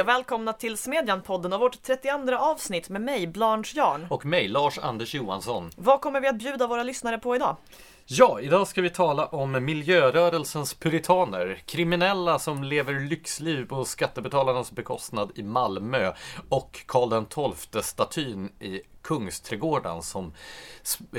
Hej 0.00 0.04
och 0.04 0.08
välkomna 0.08 0.52
till 0.52 0.76
Smedjan-podden 0.76 1.52
och 1.52 1.60
vårt 1.60 1.82
32 1.82 2.36
avsnitt 2.36 2.88
med 2.88 3.02
mig, 3.02 3.26
Blanche 3.26 3.72
Jarn. 3.74 4.06
Och 4.10 4.26
mig, 4.26 4.48
Lars-Anders 4.48 5.14
Johansson. 5.14 5.70
Vad 5.76 6.00
kommer 6.00 6.20
vi 6.20 6.28
att 6.28 6.38
bjuda 6.38 6.66
våra 6.66 6.82
lyssnare 6.82 7.18
på 7.18 7.36
idag? 7.36 7.56
Ja, 8.06 8.40
idag 8.40 8.68
ska 8.68 8.82
vi 8.82 8.90
tala 8.90 9.26
om 9.26 9.64
miljörörelsens 9.64 10.74
puritaner, 10.74 11.62
kriminella 11.66 12.38
som 12.38 12.64
lever 12.64 13.00
lyxliv 13.00 13.66
på 13.66 13.84
skattebetalarnas 13.84 14.72
bekostnad 14.72 15.32
i 15.34 15.42
Malmö 15.42 16.12
och 16.48 16.84
Karl 16.86 17.24
XII-statyn 17.54 18.52
i 18.60 18.80
Kungsträdgården 19.02 20.02
som 20.02 20.32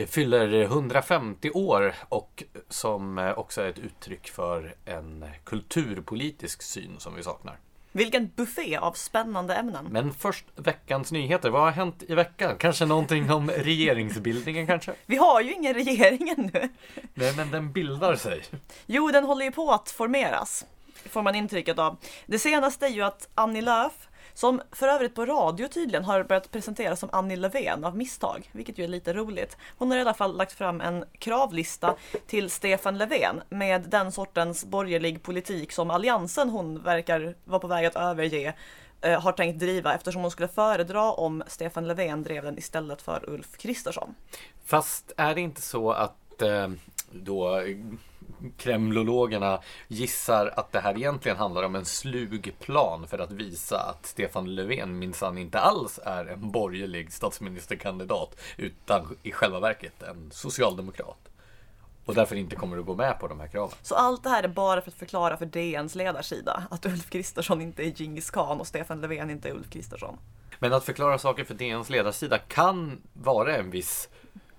fyller 0.08 0.54
150 0.62 1.52
år 1.52 1.96
och 2.10 2.44
som 2.70 3.34
också 3.38 3.62
är 3.62 3.70
ett 3.70 3.80
uttryck 3.80 4.28
för 4.30 4.76
en 4.86 5.26
kulturpolitisk 5.44 6.62
syn 6.62 6.96
som 7.00 7.16
vi 7.16 7.24
saknar. 7.24 7.58
Vilken 7.92 8.32
buffé 8.36 8.78
av 8.78 8.94
spännande 8.94 9.56
ämnen. 9.56 9.88
Men 9.92 10.14
först 10.14 10.46
veckans 10.56 11.12
nyheter. 11.12 11.50
Vad 11.50 11.62
har 11.62 11.72
hänt 11.72 12.04
i 12.08 12.16
veckan? 12.16 12.56
Kanske 12.58 12.86
någonting 12.86 13.32
om 13.32 13.50
regeringsbildningen 13.50 14.68
kanske? 14.68 14.94
Vi 15.06 15.16
har 15.16 15.42
ju 15.42 15.54
ingen 15.54 15.74
regering 15.74 16.30
ännu. 16.38 16.70
Nej, 17.14 17.36
men 17.36 17.52
den 17.52 17.72
bildar 17.72 18.16
sig. 18.16 18.44
Jo, 18.86 19.12
den 19.12 19.24
håller 19.24 19.46
ju 19.46 19.52
på 19.52 19.72
att 19.72 19.92
formeras. 19.92 20.66
Får 21.10 21.22
man 21.22 21.36
intrycket 21.36 21.80
av. 21.80 21.98
Det 22.26 22.40
senaste 22.40 22.86
är 22.86 22.90
ju 22.90 23.02
att 23.02 23.30
Annie 23.36 23.62
Lööf 23.62 24.08
som 24.42 24.62
för 24.72 24.88
övrigt 24.88 25.16
på 25.16 25.26
radio 25.26 25.68
tydligen 25.68 26.04
har 26.04 26.24
börjat 26.24 26.52
presenteras 26.52 27.00
som 27.00 27.10
Annie 27.12 27.36
Löfven 27.36 27.84
av 27.84 27.98
misstag, 27.98 28.50
vilket 28.52 28.78
ju 28.78 28.84
är 28.84 28.88
lite 28.88 29.14
roligt. 29.14 29.58
Hon 29.78 29.92
har 29.92 29.98
i 29.98 30.02
alla 30.02 30.14
fall 30.14 30.38
lagt 30.38 30.52
fram 30.52 30.82
en 30.82 31.06
kravlista 31.20 31.96
till 32.28 32.50
Stefan 32.50 32.98
Löfven 32.98 33.42
med 33.50 33.82
den 33.82 34.12
sortens 34.12 34.66
borgerlig 34.66 35.24
politik 35.24 35.72
som 35.72 35.92
alliansen 35.92 36.50
hon 36.50 36.84
verkar 36.84 37.36
vara 37.46 37.60
på 37.60 37.68
väg 37.68 37.86
att 37.86 37.96
överge 37.96 38.54
eh, 39.02 39.22
har 39.22 39.32
tänkt 39.32 39.60
driva 39.60 39.96
eftersom 39.96 40.22
hon 40.22 40.32
skulle 40.32 40.48
föredra 40.48 41.12
om 41.12 41.44
Stefan 41.48 41.88
Löfven 41.88 42.24
drev 42.24 42.44
den 42.44 42.58
istället 42.58 43.02
för 43.02 43.30
Ulf 43.30 43.58
Kristersson. 43.58 44.16
Fast 44.66 45.12
är 45.18 45.36
det 45.36 45.42
inte 45.42 45.62
så 45.62 45.92
att 45.92 46.42
eh, 46.42 46.68
då 47.12 47.64
kremlologerna 48.58 49.60
gissar 49.88 50.54
att 50.56 50.72
det 50.72 50.80
här 50.80 50.98
egentligen 50.98 51.38
handlar 51.38 51.64
om 51.64 51.76
en 51.76 51.86
slug 51.86 52.54
plan 52.60 53.08
för 53.08 53.20
att 53.20 53.32
visa 53.32 53.80
att 53.80 54.06
Stefan 54.06 54.56
Löfven 54.56 55.00
minsann 55.00 55.38
inte 55.38 55.60
alls 55.60 56.00
är 56.06 56.26
en 56.26 56.52
borgerlig 56.52 57.14
statsministerkandidat 57.14 58.40
utan 58.58 59.18
i 59.24 59.32
själva 59.32 59.60
verket 59.60 60.04
en 60.04 60.32
socialdemokrat. 60.32 61.32
Och 62.06 62.16
därför 62.16 62.36
inte 62.36 62.56
kommer 62.56 62.78
att 62.78 62.86
gå 62.86 62.96
med 62.96 63.20
på 63.20 63.28
de 63.28 63.40
här 63.40 63.48
kraven. 63.48 63.76
Så 63.82 63.96
allt 63.96 64.24
det 64.24 64.30
här 64.30 64.44
är 64.44 64.48
bara 64.48 64.82
för 64.82 64.92
att 64.92 64.98
förklara 64.98 65.38
för 65.38 65.46
DNs 65.46 65.96
ledarsida 65.96 66.64
att 66.70 66.86
Ulf 66.86 67.10
Kristersson 67.10 67.62
inte 67.62 67.84
är 67.84 67.94
Djingis 67.96 68.32
khan 68.32 68.60
och 68.60 68.68
Stefan 68.68 69.02
Löfven 69.02 69.30
inte 69.30 69.50
är 69.50 69.54
Ulf 69.54 69.70
Kristersson. 69.70 70.18
Men 70.60 70.74
att 70.74 70.84
förklara 70.84 71.18
saker 71.18 71.44
för 71.44 71.54
DNs 71.54 71.90
ledarsida 71.90 72.38
kan 72.38 73.02
vara 73.14 73.58
en 73.58 73.72
viss 73.72 74.10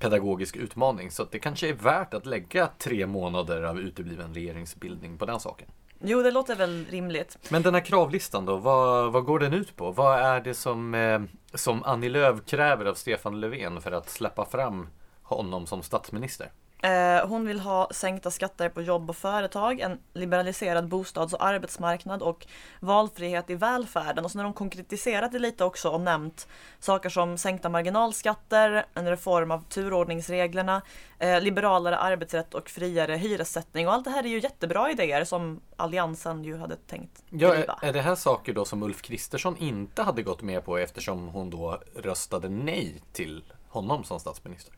pedagogisk 0.03 0.57
utmaning. 0.57 1.11
Så 1.11 1.25
det 1.31 1.39
kanske 1.39 1.69
är 1.69 1.73
värt 1.73 2.15
att 2.15 2.27
lägga 2.27 2.69
tre 2.79 3.07
månader 3.07 3.63
av 3.63 3.81
utebliven 3.81 4.35
regeringsbildning 4.35 5.19
på 5.19 5.27
den 5.27 5.41
saken. 5.41 5.69
Jo, 6.05 6.23
det 6.23 6.31
låter 6.31 6.57
väl 6.57 6.87
rimligt. 6.91 7.39
Men 7.49 7.63
den 7.63 7.75
här 7.75 7.81
kravlistan 7.81 8.47
då, 8.47 8.57
vad, 8.57 9.13
vad 9.13 9.25
går 9.25 9.39
den 9.39 9.53
ut 9.53 9.77
på? 9.77 9.91
Vad 9.91 10.19
är 10.19 10.41
det 10.41 10.55
som, 10.55 10.95
eh, 10.95 11.21
som 11.55 11.83
Annie 11.85 12.09
Lööf 12.09 12.47
kräver 12.47 12.85
av 12.85 12.95
Stefan 12.95 13.41
Löfven 13.41 13.81
för 13.81 13.93
att 13.93 14.11
släppa 14.11 14.45
fram 14.45 14.89
honom 15.23 15.67
som 15.67 15.83
statsminister? 15.83 16.51
Eh, 16.83 17.27
hon 17.29 17.47
vill 17.47 17.61
ha 17.61 17.89
sänkta 17.91 18.31
skatter 18.31 18.69
på 18.69 18.83
jobb 18.83 19.11
och 19.11 19.17
företag, 19.17 19.81
en 19.81 19.99
liberaliserad 20.15 20.89
bostads 20.89 21.33
och 21.33 21.45
arbetsmarknad 21.45 22.23
och 22.23 22.47
valfrihet 22.81 23.51
i 23.51 23.55
välfärden. 23.55 24.25
Och 24.25 24.31
så 24.31 24.39
har 24.39 24.45
hon 24.45 24.53
konkretiserat 24.53 25.33
det 25.33 25.39
lite 25.39 25.65
också 25.65 25.89
och 25.89 26.01
nämnt 26.01 26.49
saker 26.81 27.09
som 27.09 27.39
sänkta 27.39 27.69
marginalskatter, 27.69 28.87
en 28.95 29.09
reform 29.09 29.51
av 29.51 29.65
turordningsreglerna, 29.69 30.83
eh, 31.19 31.41
liberalare 31.41 31.97
arbetsrätt 31.97 32.55
och 32.55 32.69
friare 32.69 33.17
hyressättning. 33.17 33.89
Och 33.89 33.95
allt 33.95 34.05
det 34.05 34.11
här 34.11 34.25
är 34.25 34.29
ju 34.29 34.41
jättebra 34.41 34.91
idéer 34.91 35.25
som 35.25 35.61
Alliansen 35.77 36.45
ju 36.45 36.57
hade 36.57 36.77
tänkt 36.77 37.23
driva. 37.31 37.65
Ja, 37.67 37.89
är 37.89 37.93
det 37.93 38.01
här 38.01 38.15
saker 38.15 38.53
då 38.53 38.65
som 38.65 38.83
Ulf 38.83 39.03
Kristersson 39.03 39.57
inte 39.57 40.03
hade 40.03 40.23
gått 40.23 40.43
med 40.43 40.65
på 40.65 40.79
eftersom 40.79 41.29
hon 41.29 41.51
då 41.51 41.79
röstade 41.97 42.49
nej 42.49 43.03
till 43.13 43.45
honom 43.69 44.05
som 44.05 44.21
statsminister? 44.21 44.75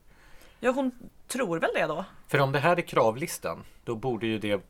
Ja, 0.64 0.70
hon 0.70 0.92
tror 1.28 1.58
väl 1.58 1.70
det 1.74 1.86
då. 1.86 2.04
För 2.28 2.40
om 2.40 2.52
det 2.52 2.58
här 2.58 2.76
är 2.76 2.82
kravlistan, 2.82 3.64
då 3.84 3.94
borde 3.94 4.26
ju 4.26 4.38
det 4.38 4.60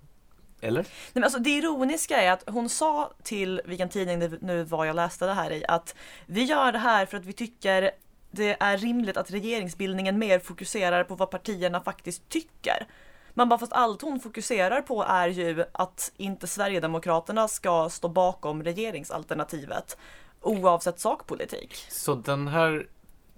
eller? 0.60 0.82
Nej, 0.82 0.90
men 1.12 1.24
alltså, 1.24 1.38
det 1.38 1.50
ironiska 1.50 2.22
är 2.22 2.32
att 2.32 2.44
hon 2.46 2.68
sa 2.68 3.12
till 3.22 3.62
vilken 3.64 3.88
tidning 3.88 4.20
det 4.20 4.42
nu 4.42 4.64
var 4.64 4.84
jag 4.84 4.96
läste 4.96 5.26
det 5.26 5.32
här 5.32 5.50
i 5.50 5.64
att 5.68 5.94
vi 6.26 6.44
gör 6.44 6.72
det 6.72 6.78
här 6.78 7.06
för 7.06 7.16
att 7.16 7.24
vi 7.24 7.32
tycker 7.32 7.90
det 8.30 8.56
är 8.60 8.78
rimligt 8.78 9.16
att 9.16 9.30
regeringsbildningen 9.30 10.18
mer 10.18 10.38
fokuserar 10.38 11.04
på 11.04 11.14
vad 11.14 11.30
partierna 11.30 11.80
faktiskt 11.80 12.28
tycker. 12.28 12.86
Man 13.34 13.48
bara 13.48 13.58
fast 13.58 13.72
allt 13.72 14.02
hon 14.02 14.20
fokuserar 14.20 14.82
på 14.82 15.02
är 15.02 15.28
ju 15.28 15.64
att 15.72 16.12
inte 16.16 16.46
Sverigedemokraterna 16.46 17.48
ska 17.48 17.88
stå 17.90 18.08
bakom 18.08 18.62
regeringsalternativet 18.62 19.98
oavsett 20.40 21.00
sakpolitik. 21.00 21.74
Så 21.88 22.14
den 22.14 22.48
här 22.48 22.86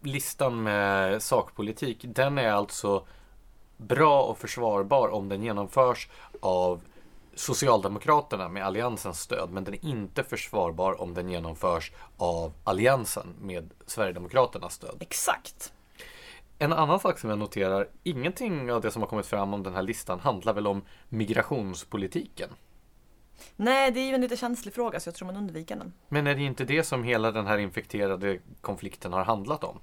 listan 0.06 0.62
med 0.62 1.22
sakpolitik, 1.22 2.04
den 2.08 2.38
är 2.38 2.52
alltså 2.52 3.06
bra 3.76 4.22
och 4.22 4.38
försvarbar 4.38 5.08
om 5.08 5.28
den 5.28 5.42
genomförs 5.42 6.08
av 6.40 6.80
Socialdemokraterna 7.34 8.48
med 8.48 8.66
Alliansens 8.66 9.20
stöd, 9.20 9.50
men 9.50 9.64
den 9.64 9.74
är 9.74 9.84
inte 9.84 10.22
försvarbar 10.24 11.00
om 11.00 11.14
den 11.14 11.28
genomförs 11.28 11.92
av 12.16 12.52
Alliansen 12.64 13.34
med 13.40 13.70
Sverigedemokraternas 13.86 14.74
stöd. 14.74 14.96
Exakt. 15.00 15.72
En 16.58 16.72
annan 16.72 17.00
sak 17.00 17.18
som 17.18 17.30
jag 17.30 17.38
noterar, 17.38 17.88
ingenting 18.02 18.72
av 18.72 18.80
det 18.80 18.90
som 18.90 19.02
har 19.02 19.08
kommit 19.08 19.26
fram 19.26 19.54
om 19.54 19.62
den 19.62 19.74
här 19.74 19.82
listan 19.82 20.20
handlar 20.20 20.52
väl 20.52 20.66
om 20.66 20.82
migrationspolitiken? 21.08 22.50
Nej, 23.56 23.90
det 23.90 24.00
är 24.00 24.08
ju 24.08 24.14
en 24.14 24.20
lite 24.20 24.36
känslig 24.36 24.74
fråga 24.74 25.00
så 25.00 25.08
jag 25.08 25.14
tror 25.14 25.26
man 25.26 25.36
undviker 25.36 25.76
den. 25.76 25.92
Men 26.08 26.26
är 26.26 26.34
det 26.34 26.42
inte 26.42 26.64
det 26.64 26.84
som 26.84 27.04
hela 27.04 27.32
den 27.32 27.46
här 27.46 27.58
infekterade 27.58 28.38
konflikten 28.60 29.12
har 29.12 29.24
handlat 29.24 29.64
om? 29.64 29.80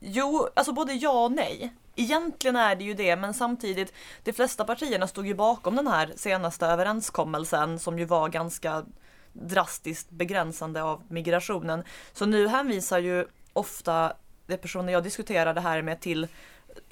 Jo, 0.00 0.48
alltså 0.54 0.72
både 0.72 0.92
ja 0.92 1.24
och 1.24 1.32
nej. 1.32 1.74
Egentligen 1.96 2.56
är 2.56 2.76
det 2.76 2.84
ju 2.84 2.94
det, 2.94 3.16
men 3.16 3.34
samtidigt, 3.34 3.92
de 4.22 4.32
flesta 4.32 4.64
partierna 4.64 5.06
stod 5.06 5.26
ju 5.26 5.34
bakom 5.34 5.76
den 5.76 5.86
här 5.86 6.12
senaste 6.16 6.66
överenskommelsen 6.66 7.78
som 7.78 7.98
ju 7.98 8.04
var 8.04 8.28
ganska 8.28 8.84
drastiskt 9.32 10.10
begränsande 10.10 10.82
av 10.82 11.02
migrationen. 11.08 11.84
Så 12.12 12.26
nu 12.26 12.48
hänvisar 12.48 12.98
ju 12.98 13.26
ofta 13.52 14.12
de 14.46 14.56
personer 14.56 14.92
jag 14.92 15.02
diskuterar 15.02 15.54
det 15.54 15.60
här 15.60 15.82
med 15.82 16.00
till 16.00 16.28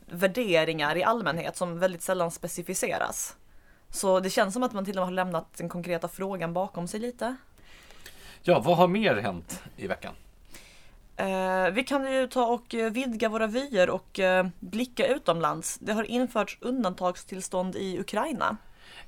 värderingar 0.06 0.96
i 0.96 1.04
allmänhet 1.04 1.56
som 1.56 1.78
väldigt 1.78 2.02
sällan 2.02 2.30
specificeras. 2.30 3.36
Så 3.88 4.20
det 4.20 4.30
känns 4.30 4.54
som 4.54 4.62
att 4.62 4.72
man 4.72 4.84
till 4.84 4.98
och 4.98 5.00
med 5.00 5.06
har 5.06 5.12
lämnat 5.12 5.56
den 5.56 5.68
konkreta 5.68 6.08
frågan 6.08 6.52
bakom 6.52 6.88
sig 6.88 7.00
lite. 7.00 7.36
Ja, 8.42 8.60
vad 8.60 8.76
har 8.76 8.88
mer 8.88 9.16
hänt 9.16 9.62
i 9.76 9.86
veckan? 9.86 10.14
Eh, 11.22 11.70
vi 11.72 11.84
kan 11.84 12.12
ju 12.12 12.26
ta 12.26 12.46
och 12.46 12.74
eh, 12.74 12.92
vidga 12.92 13.28
våra 13.28 13.46
vyer 13.46 13.90
och 13.90 14.20
eh, 14.20 14.46
blicka 14.60 15.06
utomlands. 15.06 15.78
Det 15.78 15.92
har 15.92 16.04
införts 16.04 16.58
undantagstillstånd 16.60 17.76
i 17.76 18.00
Ukraina. 18.00 18.56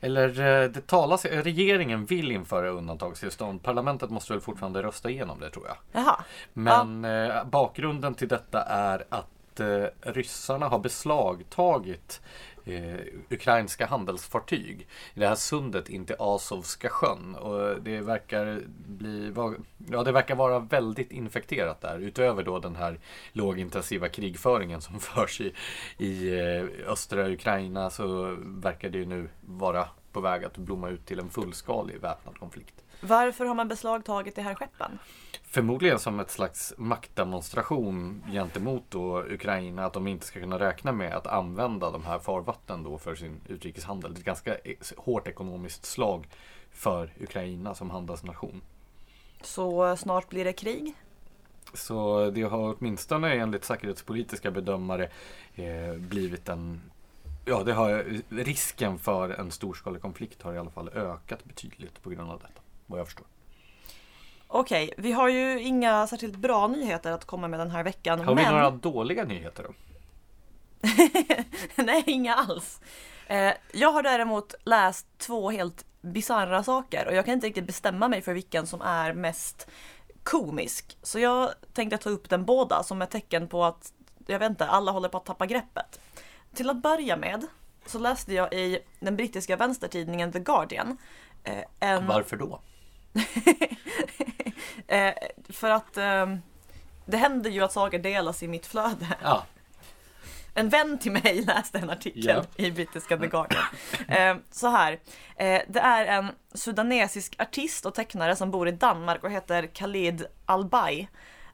Eller 0.01 0.29
eh, 0.29 0.71
det 0.71 0.87
talas, 0.87 1.25
regeringen 1.25 2.05
vill 2.05 2.33
införa 2.33 2.69
undantagstillstånd. 2.69 3.63
Parlamentet 3.63 4.11
måste 4.11 4.33
väl 4.33 4.41
fortfarande 4.41 4.83
rösta 4.83 5.11
igenom 5.11 5.41
det 5.41 5.51
tror 5.51 5.67
jag. 5.67 5.77
Jaha. 5.93 6.25
Men 6.53 7.05
ja. 7.05 7.39
Eh, 7.39 7.45
bakgrunden 7.45 8.15
till 8.15 8.29
detta 8.29 8.63
är 8.63 9.05
att 9.09 9.61
eh, 9.61 9.85
ryssarna 10.13 10.69
har 10.69 10.79
beslagtagit 10.79 12.21
eh, 12.65 13.01
ukrainska 13.31 13.87
handelsfartyg 13.87 14.89
i 15.15 15.21
det 15.21 15.29
här 15.29 15.35
sundet 15.35 15.89
in 15.89 16.07
till 16.07 16.17
Azovska 16.19 16.89
sjön. 16.89 17.35
Och 17.35 17.83
det 17.83 18.01
verkar, 18.01 18.63
bli, 18.87 19.33
ja, 19.91 20.03
det 20.03 20.13
verkar 20.13 20.35
vara 20.35 20.59
väldigt 20.59 21.13
infekterat 21.13 21.81
där. 21.81 21.99
Utöver 21.99 22.43
då 22.43 22.59
den 22.59 22.77
här 22.77 22.99
lågintensiva 23.33 24.09
krigföringen 24.09 24.81
som 24.81 25.01
förs 25.01 25.41
i, 25.41 25.55
i 25.99 26.39
eh, 26.39 26.91
östra 26.93 27.29
Ukraina 27.31 27.91
så 27.91 28.37
verkar 28.41 28.89
det 28.89 28.99
ju 28.99 29.07
nu 29.07 29.29
vara 29.41 29.89
på 30.13 30.21
väg 30.21 30.45
att 30.45 30.57
blomma 30.57 30.89
ut 30.89 31.07
till 31.07 31.19
en 31.19 31.31
fullskalig 31.31 32.01
väpnad 32.01 32.39
konflikt. 32.39 32.84
Varför 33.01 33.45
har 33.45 33.55
man 33.55 33.69
beslagtagit 33.69 34.37
de 34.37 34.43
här 34.43 34.55
skeppen? 34.55 34.99
Förmodligen 35.43 35.99
som 35.99 36.21
ett 36.21 36.31
slags 36.31 36.75
maktdemonstration 36.77 38.25
gentemot 38.33 38.85
då 38.89 39.23
Ukraina 39.23 39.87
att 39.87 39.93
de 39.93 40.07
inte 40.07 40.27
ska 40.27 40.41
kunna 40.41 40.59
räkna 40.59 40.93
med 40.93 41.15
att 41.15 41.27
använda 41.27 41.91
de 41.91 42.05
här 42.05 42.19
farvattnen 42.19 42.83
då 42.83 42.99
för 42.99 43.15
sin 43.15 43.41
utrikeshandel. 43.49 44.15
Det 44.15 44.19
är 44.19 44.21
ett 44.21 44.27
ganska 44.27 44.57
hårt 44.97 45.29
ekonomiskt 45.29 45.85
slag 45.85 46.29
för 46.73 47.13
Ukraina 47.21 47.75
som 47.75 47.91
handelsnation. 47.91 48.63
Så 49.43 49.97
snart 49.97 50.29
blir 50.29 50.45
det 50.45 50.53
krig? 50.53 50.95
Så 51.75 52.31
det 52.31 52.43
har 52.43 52.75
åtminstone 52.79 53.35
enligt 53.35 53.65
säkerhetspolitiska 53.65 54.51
bedömare 54.51 55.09
eh, 55.55 55.95
blivit 55.95 56.49
en 56.49 56.81
Ja, 57.47 57.63
det 57.63 57.73
har, 57.73 58.05
risken 58.29 58.99
för 58.99 59.31
en 59.31 59.51
storskalig 59.51 60.03
konflikt 60.03 60.43
har 60.43 60.55
i 60.55 60.59
alla 60.59 60.71
fall 60.71 60.89
ökat 60.89 61.45
betydligt 61.45 62.03
på 62.03 62.11
grund 62.11 62.31
av 62.31 62.39
detta. 62.39 62.64
Vad 62.87 63.01
jag 63.01 63.07
förstår. 63.07 63.27
Okej, 64.47 64.95
vi 64.97 65.13
har 65.13 65.29
ju 65.29 65.61
inga 65.61 66.07
särskilt 66.07 66.37
bra 66.37 66.67
nyheter 66.69 67.13
att 67.13 67.25
komma 67.25 67.49
med 67.49 67.61
den 67.61 67.71
här 67.71 67.85
veckan. 67.85 68.19
Har 68.19 68.35
vi 68.35 68.43
men... 68.43 68.53
några 68.53 68.71
dåliga 68.71 69.25
nyheter 69.25 69.63
då? 69.63 69.75
Nej, 71.85 72.05
inga 72.07 72.35
alls. 72.35 72.81
Eh, 73.27 73.53
jag 73.73 73.93
har 73.93 74.03
däremot 74.03 74.55
läst 74.65 75.07
två 75.19 75.51
helt 75.51 75.85
bisarra 76.01 76.63
saker 76.63 77.07
och 77.07 77.15
jag 77.15 77.25
kan 77.25 77.35
inte 77.35 77.47
riktigt 77.47 77.67
bestämma 77.67 78.09
mig 78.09 78.23
för 78.23 78.35
vilken 78.35 78.67
som 78.67 78.81
är 78.81 79.13
mest 79.13 79.69
komisk. 80.23 80.99
Så 81.03 81.19
jag 81.19 81.51
tänkte 81.73 81.99
ta 81.99 82.11
upp 82.11 82.31
den 82.31 82.45
båda 82.45 82.83
som 82.83 83.03
ett 83.03 83.11
tecken 83.11 83.49
på 83.49 83.65
att, 83.65 83.93
jag 84.27 84.39
vet 84.39 84.51
inte, 84.51 84.67
alla 84.67 84.93
håller 84.93 85.09
på 85.09 85.19
att 85.19 85.27
tappa 85.27 85.47
greppet. 85.47 86.01
Till 86.55 86.71
att 86.71 86.83
börja 86.83 87.17
med 87.17 87.47
så 87.87 87.99
läste 87.99 88.35
jag 88.35 88.53
i 88.53 88.79
den 89.01 89.17
brittiska 89.17 89.57
vänstertidningen 89.57 90.33
The 90.33 90.41
Guardian 90.41 90.97
eh, 91.45 91.65
en... 91.81 92.07
Varför 92.07 92.37
då? 92.37 92.61
Eh, 94.87 95.15
för 95.49 95.71
att 95.71 95.97
eh, 95.97 96.27
det 97.07 97.17
händer 97.17 97.51
ju 97.51 97.61
att 97.65 97.73
saker 97.73 97.99
delas 97.99 98.43
i 98.43 98.49
mitt 98.49 98.67
flöde. 98.67 99.07
Ja, 99.23 99.45
En 100.55 100.69
vän 100.69 100.99
till 100.99 101.13
mig 101.13 101.43
läste 101.47 101.79
en 101.79 101.91
artikel 101.91 102.25
Ja. 102.25 102.65
i 102.65 102.71
brittiska 102.71 103.17
The 103.19 103.27
Guardian. 103.27 103.63
Eh, 104.09 104.37
så 104.51 104.69
här, 104.69 104.93
eh, 105.37 105.63
det 105.69 105.81
är 105.81 106.07
en 106.07 106.29
sudanesisk 106.55 107.37
artist 107.39 107.87
och 107.87 107.95
tecknare 107.95 108.37
som 108.37 108.51
bor 108.51 108.69
i 108.69 108.73
Danmark 108.73 109.25
och 109.25 109.31
heter 109.31 109.67
Khalid 109.67 110.27
Albay 110.47 111.09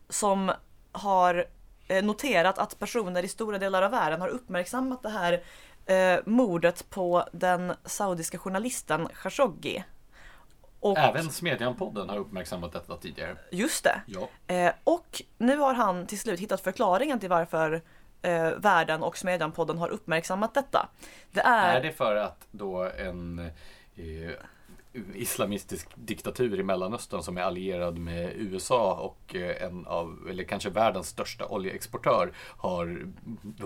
som 0.09 0.53
har 0.93 1.47
eh, 1.89 2.05
noterat 2.05 2.59
att 2.59 2.79
personer 2.79 3.25
i 3.25 3.29
stora 3.29 3.59
delar 3.59 3.83
av 3.83 3.91
världen 3.91 4.21
har 4.21 4.29
uppmärksammat 4.29 5.03
det 5.03 5.11
här 5.11 5.43
eh, 5.87 6.21
mordet 6.27 6.91
på 6.91 7.25
den 7.33 7.73
saudiska 7.85 8.39
journalisten 8.39 9.09
Khashoggi. 9.23 9.85
Och 10.81 10.99
även 10.99 11.31
Smedjan-podden 11.31 12.09
har 12.09 12.19
uppmärksammat 12.19 12.73
detta 12.73 12.97
tidigare. 12.97 13.37
just 13.51 13.85
det, 13.85 14.01
Ja. 14.07 14.55
Eh, 14.55 14.73
och 14.85 15.23
nu 15.39 15.57
har 15.57 15.75
han 15.75 16.07
till 16.07 16.19
slut 16.21 16.41
hittat 16.41 16.61
förklaringen 16.61 17.21
till 17.21 17.29
varför 17.29 17.83
eh, 18.23 18.51
världen 18.51 19.03
och 19.03 19.17
Smedjan-podden 19.17 19.79
har 19.79 19.89
uppmärksammat 19.89 20.55
detta. 20.55 20.89
Det 21.31 21.41
är, 21.41 21.77
Är 21.77 21.83
det 21.83 21.93
för 21.93 22.17
att 22.17 22.47
då 22.51 22.83
en 22.83 23.39
eh, 23.95 24.31
islamistisk 25.15 25.89
diktatur 25.95 26.61
i 26.61 26.63
Mellanöstern 26.63 27.23
som 27.23 27.39
är 27.39 27.43
allierad 27.43 27.99
med 27.99 28.33
USA 28.37 28.95
och 28.95 29.35
eh, 29.35 29.63
en 29.63 29.87
av, 29.87 30.27
eller 30.31 30.45
kanske 30.45 30.71
världens 30.71 31.09
största 31.09 31.47
oljeexportör 31.47 32.33
har, 32.57 33.07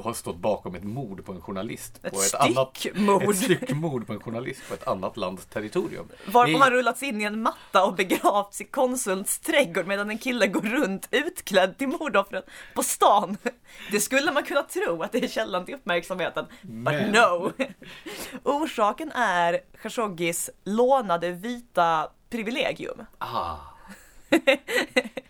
har 0.02 0.12
stått 0.12 0.36
bakom 0.36 0.74
ett 0.74 0.84
mord 0.84 1.24
på 1.24 1.32
en 1.32 1.40
journalist. 1.40 2.00
Ett 2.02 2.12
på 2.12 2.20
ett 2.20 2.34
annat. 2.34 2.86
Ett 3.30 3.36
styckmord 3.36 4.06
på 4.06 4.12
en 4.12 4.20
journalist 4.20 4.68
på 4.68 4.74
ett 4.74 4.86
annat 4.86 5.16
lands 5.16 5.46
territorium. 5.46 6.08
varpå 6.26 6.50
Det 6.50 6.58
han 6.58 6.70
rullats 6.70 7.02
in 7.02 7.20
i 7.20 7.24
en 7.24 7.42
matta 7.42 7.84
och 7.84 7.94
begravts 7.94 8.60
i 8.60 8.64
konsulns 8.64 9.38
trädgård 9.38 9.86
medan 9.86 10.10
en 10.10 10.18
kille 10.18 10.46
går 10.46 10.60
runt 10.60 11.08
utklädd 11.10 11.78
till 11.78 11.88
mordoffret 11.88 12.46
på 12.74 12.82
stan. 12.82 13.36
Det 13.90 14.00
skulle 14.00 14.32
man 14.32 14.42
kunna 14.42 14.62
tro 14.62 15.02
att 15.02 15.12
det 15.12 15.24
är 15.24 15.28
källan 15.28 15.64
till 15.64 15.74
uppmärksamheten. 15.74 16.44
But 16.62 16.70
Men- 16.92 17.12
no! 17.12 17.52
Orsaken 18.42 19.12
är 19.12 19.60
Khashoggis 19.82 20.50
lånade 20.64 21.13
vita 21.20 22.10
privilegium. 22.30 23.06
Ah, 23.18 23.56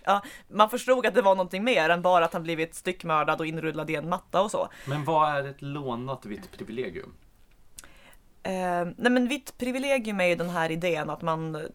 Ja, 0.07 0.23
man 0.49 0.71
förstod 0.71 1.07
att 1.07 1.15
det 1.15 1.23
var 1.23 1.35
någonting 1.35 1.65
mer 1.65 1.89
än 1.91 2.03
bara 2.03 2.25
att 2.25 2.33
han 2.33 2.43
blivit 2.43 2.75
styckmördad 2.75 3.41
och 3.41 3.47
inrullad 3.47 3.91
i 3.91 3.95
en 3.95 4.09
matta 4.09 4.43
och 4.43 4.51
så. 4.51 4.69
men 4.87 5.05
vad 5.05 5.37
är 5.37 5.45
ett 5.49 5.63
lånat 5.63 6.27
vitt 6.27 6.51
privilegium? 6.59 7.13
Eh, 8.43 8.85
nej 8.97 9.13
men 9.13 9.29
vitt 9.29 9.59
privilegium 9.59 10.21
är 10.21 10.25
ju 10.25 10.35
den 10.35 10.51
här 10.51 10.71
idén 10.71 11.11
att 11.11 11.23
man, 11.23 11.69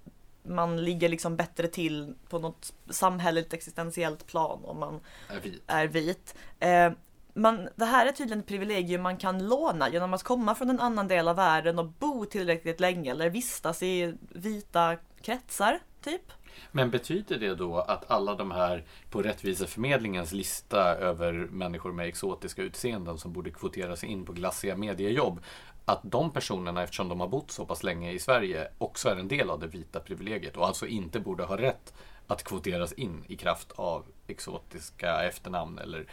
man 0.44 0.83
ligger 0.85 1.09
liksom 1.09 1.35
bättre 1.35 1.67
till 1.67 2.13
på 2.29 2.39
något 2.39 2.73
samhälleligt 2.89 3.53
existentiellt 3.53 4.27
plan 4.27 4.59
om 4.65 4.79
man 4.79 5.00
Är 5.29 5.39
vit. 5.39 5.63
är 5.67 5.88
vit. 5.88 6.35
Eh, 6.59 6.91
man, 7.39 7.69
det 7.75 7.86
här 7.86 8.06
är 8.06 8.12
tydligen 8.12 8.39
ett 8.39 8.47
privilegium 8.47 9.01
man 9.01 9.18
kan 9.18 9.47
låna 9.47 9.89
genom 9.89 10.13
att 10.13 10.24
komma 10.24 10.56
från 10.56 10.69
en 10.69 10.80
annan 10.80 11.07
del 11.07 11.27
av 11.27 11.36
världen 11.36 11.80
och 11.80 11.86
bo 11.86 12.25
tillräckligt 12.25 12.80
länge 12.80 13.12
eller 13.12 13.30
vistas 13.30 13.83
i 13.83 14.13
vita 14.30 14.95
kretsar, 15.21 15.80
typ. 16.01 16.31
Men 16.71 16.89
betyder 16.89 17.38
det 17.38 17.56
då 17.56 17.80
att 17.80 18.12
alla 18.12 18.36
de 18.36 18.51
här 18.51 18.83
på 19.09 19.21
Rättviseförmedlingens 19.21 20.31
lista 20.31 20.95
över 20.95 21.33
människor 21.33 21.91
med 21.91 22.07
exotiska 22.07 22.62
utseenden 22.62 23.18
som 23.18 23.33
borde 23.33 23.51
kvoteras 23.51 24.03
in 24.03 24.25
på 24.25 24.33
glassiga 24.33 24.75
mediejobb 24.75 25.39
att 25.85 26.00
de 26.03 26.31
personerna, 26.31 26.83
eftersom 26.83 27.09
de 27.09 27.19
har 27.19 27.27
bott 27.27 27.51
så 27.51 27.65
pass 27.65 27.83
länge 27.83 28.12
i 28.12 28.19
Sverige, 28.19 28.68
också 28.77 29.09
är 29.09 29.15
en 29.15 29.27
del 29.27 29.50
av 29.50 29.59
det 29.59 29.68
vita 29.68 30.00
privilegiet 30.00 30.57
och 30.57 30.68
alltså 30.68 30.88
inte 30.88 31.19
borde 31.19 31.44
ha 31.44 31.57
rätt 31.57 31.94
att 32.30 32.44
kvoteras 32.44 32.94
in 32.94 33.24
i 33.28 33.36
kraft 33.36 33.72
av 33.76 34.06
exotiska 34.28 35.24
efternamn 35.24 35.80
eller 35.80 36.06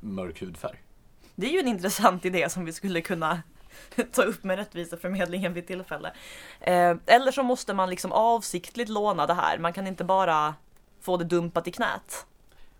mörk 0.00 0.42
hudfärg? 0.42 0.82
Det 1.34 1.46
är 1.46 1.50
ju 1.50 1.58
en 1.58 1.68
intressant 1.68 2.24
idé 2.24 2.48
som 2.48 2.64
vi 2.64 2.72
skulle 2.72 3.00
kunna 3.00 3.42
ta 4.12 4.22
upp 4.22 4.44
med 4.44 4.58
Rättviseförmedlingen 4.58 5.54
vid 5.54 5.66
tillfälle. 5.66 6.12
Eh, 6.60 6.96
eller 7.06 7.32
så 7.32 7.42
måste 7.42 7.74
man 7.74 7.90
liksom 7.90 8.12
avsiktligt 8.12 8.88
låna 8.88 9.26
det 9.26 9.34
här. 9.34 9.58
Man 9.58 9.72
kan 9.72 9.86
inte 9.86 10.04
bara 10.04 10.54
få 11.00 11.16
det 11.16 11.24
dumpat 11.24 11.68
i 11.68 11.72
knät. 11.72 12.26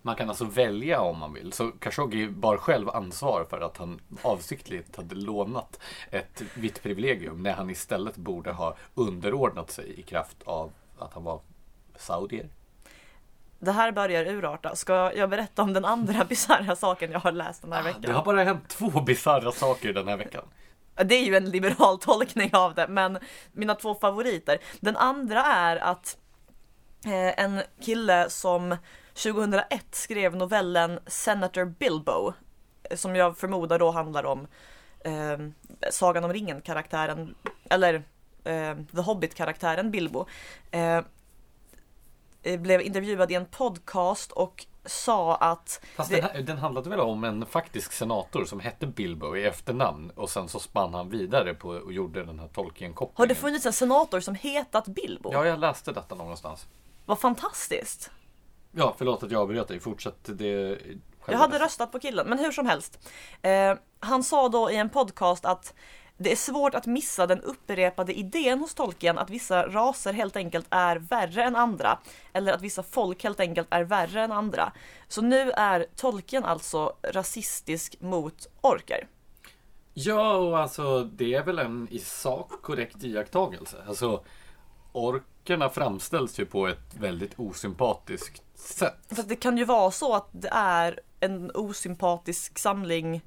Man 0.02 0.16
kan 0.16 0.28
alltså 0.28 0.44
välja 0.44 1.00
om 1.00 1.18
man 1.18 1.32
vill. 1.32 1.52
Så 1.52 1.70
Khashoggi 1.70 2.28
bar 2.28 2.56
själv 2.56 2.90
ansvar 2.90 3.46
för 3.50 3.60
att 3.60 3.76
han 3.76 4.00
avsiktligt 4.22 4.96
hade 4.96 5.14
lånat 5.14 5.80
ett 6.10 6.42
vitt 6.54 6.82
privilegium 6.82 7.42
när 7.42 7.52
han 7.52 7.70
istället 7.70 8.16
borde 8.16 8.52
ha 8.52 8.76
underordnat 8.94 9.70
sig 9.70 10.00
i 10.00 10.02
kraft 10.02 10.36
av 10.44 10.72
att 10.98 11.14
han 11.14 11.24
var 11.24 11.40
saudier. 11.96 12.48
Det 13.62 13.72
här 13.72 13.92
börjar 13.92 14.24
urarta. 14.26 14.76
Ska 14.76 15.12
jag 15.14 15.30
berätta 15.30 15.62
om 15.62 15.72
den 15.72 15.84
andra 15.84 16.24
bisarra 16.28 16.76
saken 16.76 17.12
jag 17.12 17.20
har 17.20 17.32
läst 17.32 17.62
den 17.62 17.72
här 17.72 17.82
veckan? 17.82 18.02
Det 18.02 18.12
har 18.12 18.24
bara 18.24 18.44
hänt 18.44 18.68
två 18.68 18.90
bisarra 19.00 19.52
saker 19.52 19.92
den 19.92 20.08
här 20.08 20.16
veckan. 20.16 20.44
Det 21.04 21.14
är 21.14 21.24
ju 21.24 21.36
en 21.36 21.50
liberal 21.50 21.98
tolkning 22.00 22.50
av 22.54 22.74
det, 22.74 22.88
men 22.88 23.18
mina 23.52 23.74
två 23.74 23.94
favoriter. 23.94 24.58
Den 24.80 24.96
andra 24.96 25.40
är 25.40 25.76
att 25.76 26.16
eh, 27.04 27.44
en 27.44 27.62
kille 27.80 28.30
som 28.30 28.76
2001 29.14 29.84
skrev 29.90 30.36
novellen 30.36 30.98
Senator 31.06 31.64
Bilbo, 31.64 32.32
eh, 32.90 32.96
som 32.96 33.16
jag 33.16 33.38
förmodar 33.38 33.78
då 33.78 33.90
handlar 33.90 34.24
om 34.24 34.46
eh, 35.04 35.38
Sagan 35.90 36.24
om 36.24 36.32
ringen-karaktären, 36.32 37.34
eller 37.70 37.94
eh, 38.44 38.76
The 38.94 39.00
Hobbit-karaktären 39.00 39.90
Bilbo. 39.90 40.26
Eh, 40.70 41.00
blev 42.42 42.80
intervjuad 42.80 43.30
i 43.30 43.34
en 43.34 43.46
podcast 43.46 44.32
och 44.32 44.66
sa 44.84 45.34
att 45.36 45.80
Fast 45.96 46.10
det- 46.10 46.16
den, 46.20 46.30
här, 46.30 46.42
den 46.42 46.58
handlade 46.58 46.90
väl 46.90 47.00
om 47.00 47.24
en 47.24 47.46
faktisk 47.46 47.92
senator 47.92 48.44
som 48.44 48.60
hette 48.60 48.86
Bilbo 48.86 49.36
i 49.36 49.44
efternamn 49.46 50.10
och 50.10 50.30
sen 50.30 50.48
så 50.48 50.58
spann 50.58 50.94
han 50.94 51.08
vidare 51.10 51.54
på 51.54 51.68
och 51.68 51.92
gjorde 51.92 52.24
den 52.24 52.38
här 52.38 52.46
har 52.46 52.52
Tolkien-kopplingen. 52.54 53.28
det 53.28 53.34
funnits 53.34 53.66
en 53.66 53.72
senator 53.72 54.20
som 54.20 54.34
hetat 54.34 54.84
Bilbo? 54.88 55.32
Ja, 55.32 55.46
jag 55.46 55.58
läste 55.58 55.92
detta 55.92 56.14
någonstans. 56.14 56.66
Vad 57.06 57.18
fantastiskt! 57.18 58.10
Ja, 58.72 58.94
förlåt 58.98 59.22
att 59.22 59.30
jag 59.30 59.42
avbröt 59.42 59.68
dig. 59.68 59.80
Fortsätt 59.80 60.38
det. 60.38 60.78
Jag 61.26 61.38
hade 61.38 61.58
röstat 61.58 61.92
på 61.92 61.98
killen, 61.98 62.26
men 62.28 62.38
hur 62.38 62.52
som 62.52 62.66
helst. 62.66 63.08
Eh, 63.42 63.74
han 64.00 64.22
sa 64.24 64.48
då 64.48 64.70
i 64.70 64.76
en 64.76 64.88
podcast 64.90 65.44
att 65.44 65.74
det 66.16 66.32
är 66.32 66.36
svårt 66.36 66.74
att 66.74 66.86
missa 66.86 67.26
den 67.26 67.40
upprepade 67.40 68.18
idén 68.18 68.58
hos 68.58 68.74
Tolkien 68.74 69.18
att 69.18 69.30
vissa 69.30 69.66
raser 69.66 70.12
helt 70.12 70.36
enkelt 70.36 70.66
är 70.70 70.96
värre 70.96 71.44
än 71.44 71.56
andra. 71.56 71.98
Eller 72.32 72.52
att 72.52 72.62
vissa 72.62 72.82
folk 72.82 73.24
helt 73.24 73.40
enkelt 73.40 73.68
är 73.70 73.84
värre 73.84 74.22
än 74.22 74.32
andra. 74.32 74.72
Så 75.08 75.22
nu 75.22 75.50
är 75.50 75.86
Tolkien 75.96 76.44
alltså 76.44 76.92
rasistisk 77.02 77.96
mot 78.00 78.46
orker. 78.60 79.06
Ja, 79.94 80.36
och 80.36 80.58
alltså 80.58 81.04
det 81.04 81.34
är 81.34 81.44
väl 81.44 81.58
en 81.58 81.88
i 81.90 81.98
sak 81.98 82.50
korrekt 82.62 83.04
iakttagelse. 83.04 83.76
Alltså 83.88 84.24
orkerna 84.92 85.68
framställs 85.68 86.40
ju 86.40 86.46
på 86.46 86.66
ett 86.66 86.94
väldigt 86.98 87.32
osympatiskt 87.36 88.42
sätt. 88.54 88.98
För 89.08 89.22
det 89.22 89.36
kan 89.36 89.58
ju 89.58 89.64
vara 89.64 89.90
så 89.90 90.14
att 90.14 90.28
det 90.32 90.50
är 90.52 91.00
en 91.20 91.50
osympatisk 91.54 92.58
samling 92.58 93.22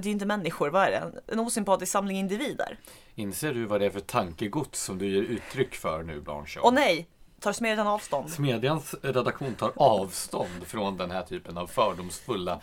är 0.00 0.04
ju 0.04 0.10
inte 0.10 0.26
människor, 0.26 0.70
vad 0.70 0.84
är 0.84 0.90
det? 0.90 1.32
En 1.32 1.40
osympatisk 1.40 1.92
samling 1.92 2.18
individer. 2.18 2.78
Inser 3.14 3.54
du 3.54 3.64
vad 3.64 3.80
det 3.80 3.86
är 3.86 3.90
för 3.90 4.00
tankegods 4.00 4.82
som 4.82 4.98
du 4.98 5.08
ger 5.08 5.22
uttryck 5.22 5.74
för 5.74 6.02
nu, 6.02 6.20
Blanche? 6.20 6.60
Och 6.60 6.74
nej, 6.74 7.06
tar 7.40 7.52
smedjan 7.52 7.86
avstånd. 7.86 8.30
Smedjans 8.30 8.94
redaktion 9.02 9.54
tar 9.54 9.72
avstånd 9.76 10.66
från 10.66 10.96
den 10.96 11.10
här 11.10 11.22
typen 11.22 11.58
av 11.58 11.66
fördomsfulla 11.66 12.60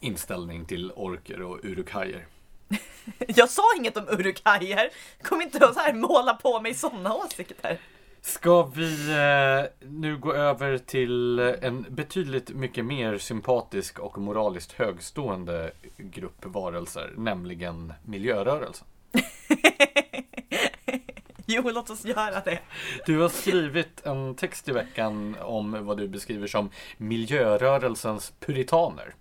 inställning 0.00 0.64
till 0.64 0.92
orker 0.96 1.42
och 1.42 1.58
urukajer. 1.62 2.26
Jag 3.26 3.50
sa 3.50 3.62
inget 3.76 3.96
om 3.96 4.08
urukajer. 4.08 4.90
Kom 5.22 5.42
inte 5.42 5.66
och 5.66 5.74
så 5.74 5.80
här 5.80 5.92
måla 5.92 6.34
på 6.34 6.60
mig 6.60 6.74
sådana 6.74 7.14
åsikter. 7.14 7.78
Ska 8.28 8.62
vi 8.62 9.10
eh, 9.10 9.88
nu 9.88 10.16
gå 10.16 10.32
över 10.32 10.78
till 10.78 11.38
en 11.38 11.86
betydligt 11.88 12.50
mycket 12.50 12.84
mer 12.84 13.18
sympatisk 13.18 13.98
och 13.98 14.18
moraliskt 14.18 14.72
högstående 14.72 15.70
grupp 15.96 16.44
varelser, 16.44 17.12
nämligen 17.16 17.92
miljörörelsen. 18.04 18.86
Jo, 21.50 21.62
låt 21.64 21.90
oss 21.90 22.04
göra 22.04 22.40
det. 22.40 22.58
Du 23.06 23.18
har 23.20 23.28
skrivit 23.28 24.06
en 24.06 24.34
text 24.34 24.68
i 24.68 24.72
veckan 24.72 25.36
om 25.42 25.86
vad 25.86 25.96
du 25.96 26.08
beskriver 26.08 26.46
som 26.46 26.70
miljörörelsens 26.96 28.32
puritaner. 28.40 29.14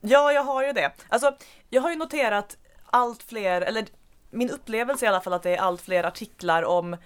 Ja, 0.00 0.32
jag 0.32 0.42
har 0.42 0.66
ju 0.66 0.72
det. 0.72 0.92
Alltså, 1.08 1.36
jag 1.70 1.82
har 1.82 1.90
ju 1.90 1.96
noterat 1.96 2.56
allt 2.86 3.22
fler, 3.22 3.60
eller 3.60 3.84
min 4.30 4.50
upplevelse 4.50 5.04
i 5.04 5.08
alla 5.08 5.20
fall 5.20 5.32
att 5.32 5.42
det 5.42 5.56
är 5.56 5.60
allt 5.60 5.80
fler 5.80 6.04
artiklar 6.04 6.62
om 6.62 6.96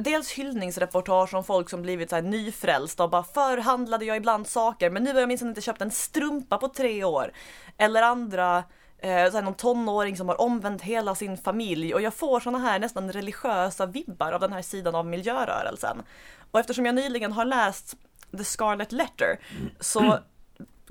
Dels 0.00 0.30
hyllningsreportage 0.30 1.34
om 1.34 1.44
folk 1.44 1.70
som 1.70 1.82
blivit 1.82 2.10
så 2.10 2.14
här 2.14 2.22
nyfrälsta 2.22 3.04
och 3.04 3.10
bara 3.10 3.22
förr 3.22 3.58
handlade 3.58 4.04
jag 4.04 4.16
ibland 4.16 4.46
saker 4.46 4.90
men 4.90 5.04
nu 5.04 5.12
har 5.12 5.20
jag 5.20 5.28
minst 5.28 5.42
inte 5.42 5.60
köpt 5.60 5.82
en 5.82 5.90
strumpa 5.90 6.58
på 6.58 6.68
tre 6.68 7.04
år. 7.04 7.32
Eller 7.76 8.02
andra 8.02 8.64
eh, 8.98 9.30
så 9.30 9.36
här 9.36 9.42
någon 9.42 9.54
tonåring 9.54 10.16
som 10.16 10.28
har 10.28 10.40
omvänt 10.40 10.82
hela 10.82 11.14
sin 11.14 11.36
familj 11.36 11.94
och 11.94 12.02
jag 12.02 12.14
får 12.14 12.40
såna 12.40 12.58
här 12.58 12.78
nästan 12.78 13.12
religiösa 13.12 13.86
vibbar 13.86 14.32
av 14.32 14.40
den 14.40 14.52
här 14.52 14.62
sidan 14.62 14.94
av 14.94 15.06
miljörörelsen. 15.06 16.02
Och 16.50 16.60
eftersom 16.60 16.86
jag 16.86 16.94
nyligen 16.94 17.32
har 17.32 17.44
läst 17.44 17.96
The 18.38 18.44
Scarlet 18.44 18.92
Letter 18.92 19.40
så 19.80 20.18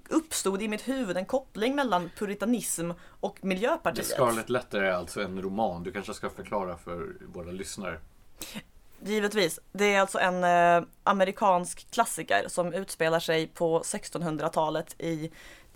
uppstod 0.10 0.62
i 0.62 0.67
mitt 0.67 0.88
huvud 0.88 1.17
en 1.17 1.25
koppling 1.25 1.75
mellan 1.75 2.10
puritanism 2.17 2.91
och 3.19 3.43
Miljöpartiet. 3.43 4.08
The 4.08 4.13
Scarlet 4.13 4.50
Letter 4.50 4.81
är 4.81 4.91
alltså 4.91 5.22
en 5.22 5.41
roman. 5.41 5.84
Du 5.84 5.91
kanske 5.91 6.13
ska 6.13 6.29
förklara 6.29 6.77
för 6.77 7.15
våra 7.34 7.51
lyssnare. 7.51 8.00
Givetvis. 9.03 9.59
Det 9.71 9.93
är 9.93 10.01
alltså 10.01 10.19
en 10.19 10.43
eh, 10.43 10.87
amerikansk 11.03 11.91
klassiker 11.91 12.43
som 12.47 12.73
utspelar 12.73 13.19
sig 13.19 13.47
på 13.47 13.81
1600-talet 13.81 15.01
i 15.01 15.31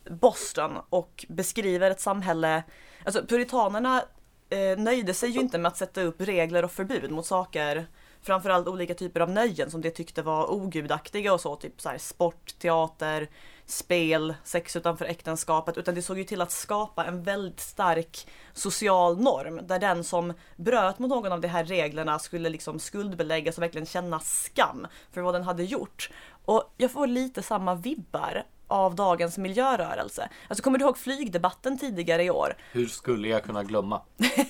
Boston 0.09 0.71
och 0.89 1.25
beskriver 1.29 1.91
ett 1.91 2.01
samhälle, 2.01 2.63
alltså 3.05 3.25
puritanerna 3.25 4.03
eh, 4.49 4.77
nöjde 4.77 5.13
sig 5.13 5.29
ju 5.29 5.39
inte 5.39 5.57
med 5.57 5.69
att 5.69 5.77
sätta 5.77 6.01
upp 6.01 6.21
regler 6.21 6.65
och 6.65 6.71
förbud 6.71 7.11
mot 7.11 7.25
saker, 7.25 7.87
framförallt 8.21 8.67
olika 8.67 8.93
typer 8.93 9.19
av 9.19 9.29
nöjen 9.29 9.71
som 9.71 9.81
de 9.81 9.91
tyckte 9.91 10.21
var 10.21 10.51
ogudaktiga 10.51 11.33
och 11.33 11.41
så, 11.41 11.55
typ 11.55 11.81
så 11.81 11.89
här 11.89 11.97
sport, 11.97 12.59
teater, 12.59 13.29
spel, 13.65 14.35
sex 14.43 14.75
utanför 14.75 15.05
äktenskapet, 15.05 15.77
utan 15.77 15.95
det 15.95 16.01
såg 16.01 16.17
ju 16.17 16.23
till 16.23 16.41
att 16.41 16.51
skapa 16.51 17.05
en 17.05 17.23
väldigt 17.23 17.59
stark 17.59 18.27
social 18.53 19.21
norm 19.21 19.59
där 19.67 19.79
den 19.79 20.03
som 20.03 20.33
bröt 20.55 20.99
mot 20.99 21.09
någon 21.09 21.31
av 21.31 21.41
de 21.41 21.47
här 21.47 21.65
reglerna 21.65 22.19
skulle 22.19 22.49
liksom 22.49 22.79
skuldbeläggas 22.79 23.57
och 23.57 23.63
verkligen 23.63 23.85
känna 23.85 24.19
skam 24.19 24.87
för 25.11 25.21
vad 25.21 25.35
den 25.35 25.43
hade 25.43 25.63
gjort. 25.63 26.09
Och 26.45 26.73
jag 26.77 26.91
får 26.91 27.07
lite 27.07 27.43
samma 27.43 27.75
vibbar 27.75 28.43
av 28.67 28.95
dagens 28.95 29.37
miljörörelse. 29.37 30.29
Alltså 30.47 30.63
kommer 30.63 30.77
du 30.77 30.85
ihåg 30.85 30.97
flygdebatten 30.97 31.77
tidigare 31.77 32.23
i 32.23 32.29
år? 32.29 32.55
Hur 32.71 32.87
skulle 32.87 33.27
jag 33.27 33.43
kunna 33.43 33.63
glömma? 33.63 34.01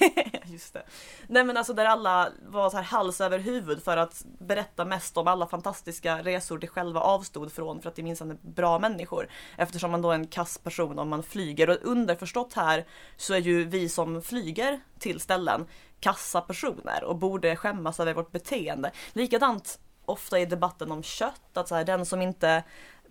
Just 0.46 0.74
det. 0.74 0.84
Nej 1.28 1.44
men 1.44 1.58
alltså 1.58 1.74
där 1.74 1.86
alla 1.86 2.30
var 2.48 2.70
så 2.70 2.78
här 2.78 2.84
hals 2.84 3.22
över 3.22 3.40
huvud 3.40 3.84
för 3.84 3.98
att 3.98 4.26
berätta 4.40 4.86
mest 4.86 5.18
om 5.18 5.28
alla 5.28 5.48
fantastiska 5.48 6.18
resor 6.24 6.58
de 6.58 6.68
själva 6.68 7.00
avstod 7.00 7.52
från 7.52 7.82
för 7.82 7.90
att 7.90 7.96
de 7.96 8.04
minsann 8.04 8.32
är 8.32 8.38
bra 8.42 8.80
människor. 8.80 9.28
Eftersom 9.58 9.92
man 9.92 10.02
då 10.02 10.12
är 10.12 10.16
en 10.16 10.28
kass 10.28 10.58
person 10.58 11.00
om 11.00 11.10
man 11.10 11.24
flyger. 11.24 11.70
Och 11.70 11.78
underförstått 11.82 12.54
här 12.54 12.86
så 13.18 13.34
är 13.34 13.40
ju 13.40 13.64
vi 13.64 13.90
som 13.90 14.22
flyger 14.22 14.80
till 15.00 15.20
ställen 15.20 15.66
kassa 16.00 16.42
personer 16.42 17.04
och 17.04 17.16
borde 17.16 17.56
skämmas 17.56 18.00
över 18.00 18.14
vårt 18.14 18.32
beteende. 18.32 18.92
Likadant 19.14 19.80
ofta 20.06 20.40
i 20.40 20.46
debatten 20.46 20.92
om 20.92 21.04
kött, 21.04 21.58
att 21.58 21.68
så 21.68 21.76
här, 21.76 21.84
den 21.84 22.06
som 22.06 22.22
inte 22.22 22.64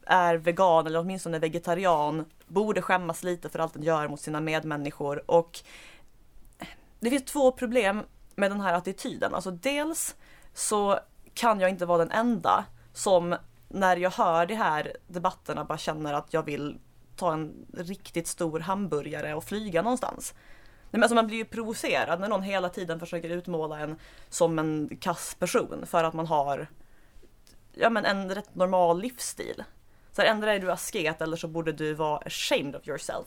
är 0.06 0.34
vegan 0.34 0.86
eller 0.86 1.00
åtminstone 1.00 1.38
vegetarian 1.38 2.24
borde 2.46 2.82
skämmas 2.82 3.22
lite 3.22 3.48
för 3.48 3.58
allt 3.58 3.74
den 3.74 3.82
gör 3.82 4.08
mot 4.08 4.20
sina 4.20 4.40
medmänniskor. 4.40 5.30
Och 5.30 5.60
det 7.00 7.10
finns 7.10 7.24
två 7.24 7.52
problem 7.52 8.02
med 8.34 8.50
den 8.50 8.60
här 8.60 8.74
attityden. 8.74 9.34
Alltså 9.34 9.50
dels 9.50 10.16
så 10.54 10.98
kan 11.34 11.60
jag 11.60 11.70
inte 11.70 11.86
vara 11.86 11.98
den 11.98 12.10
enda 12.10 12.64
som 12.92 13.36
när 13.68 13.96
jag 13.96 14.10
hör 14.10 14.46
de 14.46 14.54
här 14.54 14.96
debatterna 15.06 15.64
bara 15.64 15.78
känner 15.78 16.14
att 16.14 16.32
jag 16.32 16.42
vill 16.42 16.78
ta 17.16 17.32
en 17.32 17.66
riktigt 17.74 18.26
stor 18.26 18.60
hamburgare 18.60 19.34
och 19.34 19.44
flyga 19.44 19.82
någonstans. 19.82 20.34
Men 20.90 21.02
alltså 21.02 21.14
man 21.14 21.26
blir 21.26 21.36
ju 21.36 21.44
provocerad 21.44 22.20
när 22.20 22.28
någon 22.28 22.42
hela 22.42 22.68
tiden 22.68 23.00
försöker 23.00 23.30
utmåla 23.30 23.78
en 23.78 23.98
som 24.28 24.58
en 24.58 24.96
kass 25.00 25.36
person 25.38 25.86
för 25.86 26.04
att 26.04 26.14
man 26.14 26.26
har 26.26 26.68
ja, 27.72 27.90
men 27.90 28.04
en 28.04 28.34
rätt 28.34 28.54
normal 28.54 29.00
livsstil. 29.00 29.64
Så 30.12 30.22
här, 30.22 30.28
ändra 30.28 30.54
är 30.54 30.58
du 30.58 30.72
asket 30.72 31.20
eller 31.20 31.36
så 31.36 31.48
borde 31.48 31.72
du 31.72 31.94
vara 31.94 32.18
ashamed 32.18 32.76
of 32.76 32.88
yourself. 32.88 33.26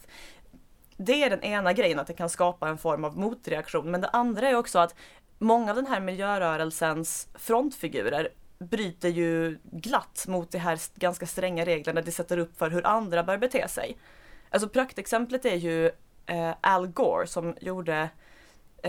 Det 0.98 1.24
är 1.24 1.30
den 1.30 1.44
ena 1.44 1.74
grejen, 1.74 2.00
att 2.00 2.08
det 2.08 2.14
kan 2.14 2.30
skapa 2.30 2.70
en 2.70 2.78
form 2.78 3.04
av 3.04 3.18
motreaktion. 3.18 3.92
Men 3.92 4.02
det 4.02 4.10
andra 4.10 4.50
är 4.50 4.56
också 4.56 4.80
att 4.80 4.96
många 5.40 5.70
av 5.72 5.76
den 5.76 5.88
här 5.88 6.00
miljörörelsens 6.00 7.28
frontfigurer 7.34 8.30
bryter 8.60 9.10
ju 9.10 9.60
glatt 9.64 10.26
mot 10.28 10.52
de 10.52 10.58
här 10.58 10.80
ganska 10.96 11.26
stränga 11.26 11.66
reglerna 11.66 12.02
de 12.02 12.12
sätter 12.12 12.38
upp 12.38 12.58
för 12.58 12.70
hur 12.70 12.86
andra 12.88 13.24
bör 13.24 13.38
bete 13.38 13.68
sig. 13.68 13.98
Alltså 14.50 14.70
praktexemplet 14.70 15.46
är 15.46 15.56
ju 15.56 15.86
eh, 16.26 16.54
Al 16.62 16.88
Gore 16.88 17.28
som 17.28 17.56
gjorde 17.62 17.94
Eh, 18.02 18.10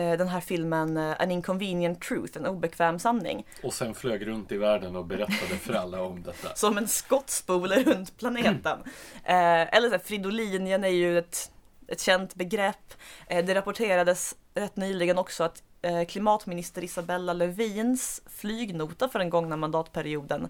den 0.01 0.29
här 0.29 0.41
filmen 0.41 0.97
eh, 0.97 1.15
An 1.19 1.31
Inconvenient 1.31 2.01
Truth, 2.01 2.39
en 2.39 2.47
obekväm 2.47 2.99
sanning. 2.99 3.47
Och 3.63 3.75
sen 3.75 3.95
flög 3.95 4.27
runt 4.27 4.53
i 4.53 4.57
världen 4.57 4.97
och 4.97 5.05
berättade 5.05 5.57
för 5.61 5.75
alla 5.75 6.03
om 6.03 6.23
detta. 6.23 6.49
Som 6.55 6.79
en 6.79 6.89
skottspole 6.89 7.83
runt 7.83 8.17
planeten. 8.17 8.79
Mm. 9.25 9.69
eller 9.73 9.89
så 9.89 9.95
här, 9.95 10.03
Fridolinjen 10.05 10.85
är 10.85 10.89
ju 10.89 11.19
ett, 11.19 11.51
ett 11.89 12.01
känt 12.01 12.35
begrepp. 12.35 12.95
det 13.29 13.55
rapporterades 13.55 14.37
rätt 14.55 14.77
nyligen 14.77 15.19
också 15.19 15.45
att 15.45 15.63
klimatminister 16.09 16.85
Isabella 16.85 17.33
Lövins 17.33 18.23
flygnota 18.27 19.09
för 19.09 19.19
den 19.19 19.31
gångna 19.31 19.57
mandatperioden 19.57 20.49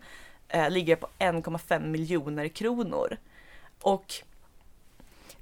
ligger 0.69 0.97
på 0.97 1.09
1,5 1.19 1.87
miljoner 1.87 2.49
kronor. 2.49 3.17
Och 3.81 4.15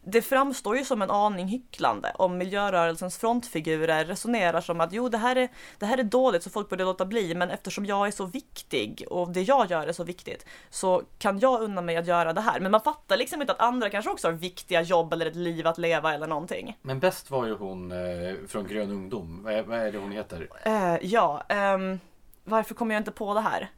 det 0.06 0.22
framstår 0.22 0.76
ju 0.76 0.84
som 0.84 1.02
en 1.02 1.10
aning 1.10 1.48
hycklande 1.48 2.12
om 2.14 2.38
miljörörelsens 2.38 3.18
frontfigurer 3.18 4.04
resonerar 4.04 4.60
som 4.60 4.80
att 4.80 4.92
jo, 4.92 5.08
det 5.08 5.18
här, 5.18 5.36
är, 5.36 5.48
det 5.78 5.86
här 5.86 5.98
är 5.98 6.02
dåligt 6.02 6.42
så 6.42 6.50
folk 6.50 6.68
borde 6.68 6.84
låta 6.84 7.04
bli, 7.04 7.34
men 7.34 7.50
eftersom 7.50 7.86
jag 7.86 8.06
är 8.06 8.10
så 8.10 8.26
viktig 8.26 9.04
och 9.10 9.32
det 9.32 9.42
jag 9.42 9.70
gör 9.70 9.86
är 9.86 9.92
så 9.92 10.04
viktigt 10.04 10.46
så 10.70 11.02
kan 11.18 11.38
jag 11.38 11.62
unna 11.62 11.80
mig 11.80 11.96
att 11.96 12.06
göra 12.06 12.32
det 12.32 12.40
här. 12.40 12.60
Men 12.60 12.70
man 12.70 12.80
fattar 12.80 13.16
liksom 13.16 13.40
inte 13.40 13.52
att 13.52 13.60
andra 13.60 13.90
kanske 13.90 14.10
också 14.10 14.28
har 14.28 14.32
viktiga 14.32 14.82
jobb 14.82 15.12
eller 15.12 15.26
ett 15.26 15.36
liv 15.36 15.66
att 15.66 15.78
leva 15.78 16.14
eller 16.14 16.26
någonting. 16.26 16.78
Men 16.82 17.00
bäst 17.00 17.30
var 17.30 17.46
ju 17.46 17.54
hon 17.54 17.92
eh, 17.92 18.34
från 18.48 18.66
Grön 18.66 18.90
Ungdom. 18.90 19.42
Vad 19.42 19.54
är, 19.54 19.62
vad 19.62 19.78
är 19.78 19.92
det 19.92 19.98
hon 19.98 20.12
heter? 20.12 20.48
Uh, 20.66 21.06
ja, 21.06 21.42
um, 21.74 22.00
varför 22.44 22.74
kommer 22.74 22.94
jag 22.94 23.00
inte 23.00 23.10
på 23.10 23.34
det 23.34 23.40
här? 23.40 23.70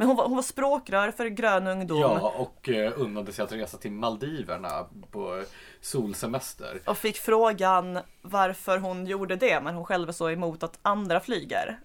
Men 0.00 0.08
hon 0.08 0.16
var, 0.16 0.24
hon 0.24 0.36
var 0.36 0.42
språkrör 0.42 1.10
för 1.10 1.26
Grön 1.26 1.66
ungdom. 1.66 2.00
Ja, 2.00 2.34
och 2.36 2.68
eh, 2.68 2.92
unnade 2.96 3.32
sig 3.32 3.44
att 3.44 3.52
resa 3.52 3.78
till 3.78 3.92
Maldiverna 3.92 4.86
på 5.10 5.42
solsemester. 5.80 6.80
Och 6.86 6.98
fick 6.98 7.16
frågan 7.16 7.98
varför 8.22 8.78
hon 8.78 9.06
gjorde 9.06 9.36
det, 9.36 9.60
men 9.60 9.74
hon 9.74 9.84
själv 9.84 10.08
är 10.08 10.12
så 10.12 10.30
emot 10.30 10.62
att 10.62 10.78
andra 10.82 11.20
flyger. 11.20 11.80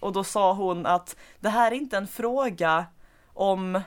Och 0.00 0.12
då 0.12 0.24
sa 0.24 0.52
hon 0.52 0.86
att 0.86 1.16
det 1.40 1.48
här 1.48 1.72
är 1.72 1.76
inte 1.76 1.96
en 1.96 2.06
fråga 2.06 2.86
om 3.32 3.80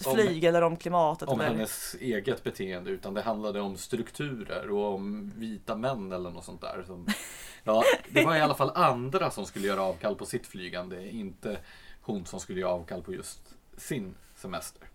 flyg 0.00 0.44
om, 0.44 0.48
eller 0.48 0.62
om 0.62 0.76
klimatet. 0.76 1.28
Om 1.28 1.40
eller... 1.40 1.50
hennes 1.50 1.96
eget 2.00 2.44
beteende 2.44 2.90
utan 2.90 3.14
det 3.14 3.22
handlade 3.22 3.60
om 3.60 3.76
strukturer 3.76 4.70
och 4.70 4.94
om 4.94 5.32
vita 5.36 5.76
män 5.76 6.12
eller 6.12 6.30
något 6.30 6.44
sånt 6.44 6.60
där. 6.60 6.84
Som, 6.86 7.06
ja, 7.64 7.82
det 8.10 8.24
var 8.24 8.36
i 8.36 8.40
alla 8.40 8.54
fall 8.54 8.70
andra 8.74 9.30
som 9.30 9.46
skulle 9.46 9.66
göra 9.66 9.82
avkall 9.82 10.14
på 10.14 10.26
sitt 10.26 10.46
flygande, 10.46 11.10
inte 11.10 11.58
hon 12.02 12.26
som 12.26 12.40
skulle 12.40 12.60
göra 12.60 12.72
avkall 12.72 13.02
på 13.02 13.14
just 13.14 13.54
sin 13.76 14.14
semester. 14.34 14.88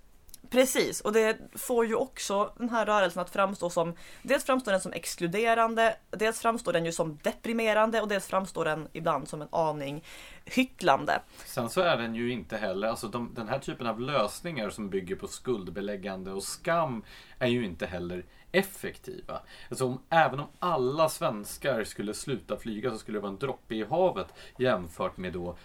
Precis, 0.50 1.02
och 1.02 1.14
det 1.14 1.38
får 1.56 1.86
ju 1.86 1.96
också 1.96 2.54
den 2.58 2.70
här 2.70 2.86
rörelsen 2.86 3.22
att 3.22 3.30
framstå 3.30 3.70
som 3.70 3.96
Dels 4.24 4.44
framstår 4.44 4.72
den 4.72 4.82
som 4.82 4.94
exkluderande, 4.94 5.96
dels 6.10 6.40
framstår 6.40 6.74
den 6.74 6.86
ju 6.86 6.92
som 6.92 7.18
deprimerande 7.24 8.02
och 8.02 8.08
dels 8.08 8.28
framstår 8.28 8.66
den 8.66 8.88
ibland 8.94 9.28
som 9.28 9.42
en 9.42 9.48
aning 9.52 10.04
hycklande. 10.46 11.22
Sen 11.46 11.70
så 11.70 11.82
är 11.82 11.98
den 11.98 12.16
ju 12.16 12.32
inte 12.32 12.58
heller, 12.58 12.88
alltså 12.88 13.08
de, 13.08 13.34
den 13.34 13.48
här 13.48 13.60
typen 13.60 13.88
av 13.88 14.00
lösningar 14.00 14.70
som 14.70 14.90
bygger 14.90 15.16
på 15.16 15.28
skuldbeläggande 15.28 16.32
och 16.32 16.44
skam 16.44 17.04
är 17.40 17.48
ju 17.48 17.66
inte 17.66 17.86
heller 17.86 18.26
effektiva. 18.52 19.42
Alltså 19.70 19.86
om, 19.86 20.02
även 20.10 20.40
om 20.40 20.48
alla 20.60 21.10
svenskar 21.10 21.84
skulle 21.84 22.14
sluta 22.14 22.58
flyga 22.58 22.92
så 22.92 22.98
skulle 22.98 23.18
det 23.18 23.22
vara 23.22 23.32
en 23.32 23.38
droppe 23.38 23.76
i 23.76 23.84
havet 23.84 24.28
jämfört 24.58 25.18
med 25.18 25.34
då 25.34 25.58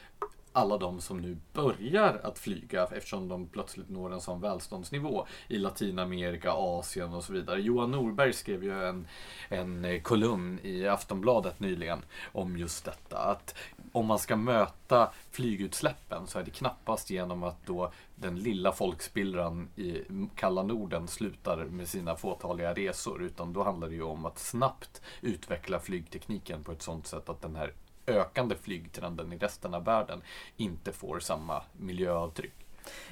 alla 0.53 0.79
de 0.79 1.01
som 1.01 1.21
nu 1.21 1.37
börjar 1.53 2.21
att 2.23 2.39
flyga 2.39 2.83
eftersom 2.83 3.29
de 3.29 3.47
plötsligt 3.47 3.89
når 3.89 4.13
en 4.13 4.21
sån 4.21 4.41
välståndsnivå 4.41 5.27
i 5.49 5.59
Latinamerika, 5.59 6.53
Asien 6.53 7.15
och 7.15 7.25
så 7.25 7.33
vidare. 7.33 7.61
Johan 7.61 7.91
Norberg 7.91 8.33
skrev 8.33 8.65
ju 8.65 8.85
en, 8.85 9.07
en 9.49 9.85
eh, 9.85 10.03
kolumn 10.03 10.59
i 10.63 10.89
Aftonbladet 10.89 11.61
nyligen 11.61 12.03
om 12.33 12.57
just 12.57 12.85
detta. 12.85 13.19
Att 13.19 13.55
om 13.93 14.07
man 14.07 14.19
ska 14.19 14.37
möta 14.37 15.13
flygutsläppen 15.31 16.27
så 16.27 16.39
är 16.39 16.45
det 16.45 16.51
knappast 16.51 17.11
genom 17.11 17.43
att 17.43 17.67
då 17.67 17.93
den 18.15 18.39
lilla 18.39 18.73
folkspillran 18.73 19.69
i 19.77 20.03
kalla 20.37 20.63
Norden 20.63 21.09
slutar 21.09 21.65
med 21.65 21.89
sina 21.89 22.17
fåtaliga 22.17 22.75
resor 22.75 23.23
utan 23.23 23.53
då 23.53 23.63
handlar 23.63 23.89
det 23.89 23.95
ju 23.95 24.03
om 24.03 24.27
att 24.27 24.39
snabbt 24.39 25.03
utveckla 25.21 25.81
flygtekniken 25.81 26.65
på 26.65 26.73
ett 26.73 26.83
sånt 26.83 27.07
sätt 27.07 27.29
att 27.29 27.43
den 27.43 27.57
här 27.57 27.73
ökande 28.07 28.55
flygtrenden 28.63 29.33
i 29.33 29.39
resten 29.39 29.75
av 29.75 29.85
världen 29.85 30.23
inte 30.57 30.93
får 30.93 31.21
samma 31.21 31.63
miljöavtryck. 31.73 32.53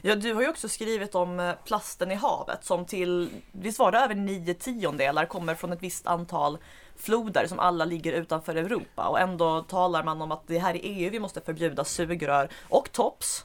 Ja, 0.00 0.16
du 0.16 0.34
har 0.34 0.42
ju 0.42 0.48
också 0.48 0.68
skrivit 0.68 1.14
om 1.14 1.40
eh, 1.40 1.52
plasten 1.64 2.10
i 2.10 2.14
havet 2.14 2.64
som 2.64 2.84
till, 2.84 3.30
visst 3.52 3.78
var 3.78 3.92
det 3.92 3.98
över 3.98 4.14
nio 4.14 4.54
tiondelar 4.54 5.26
kommer 5.26 5.54
från 5.54 5.72
ett 5.72 5.82
visst 5.82 6.06
antal 6.06 6.58
floder 6.96 7.46
som 7.46 7.58
alla 7.58 7.84
ligger 7.84 8.12
utanför 8.12 8.54
Europa 8.54 9.08
och 9.08 9.20
ändå 9.20 9.62
talar 9.62 10.04
man 10.04 10.22
om 10.22 10.32
att 10.32 10.46
det 10.46 10.58
här 10.58 10.74
i 10.74 10.78
EU 10.78 11.10
vi 11.10 11.20
måste 11.20 11.40
förbjuda 11.40 11.84
sugrör 11.84 12.50
och 12.68 12.92
tops. 12.92 13.44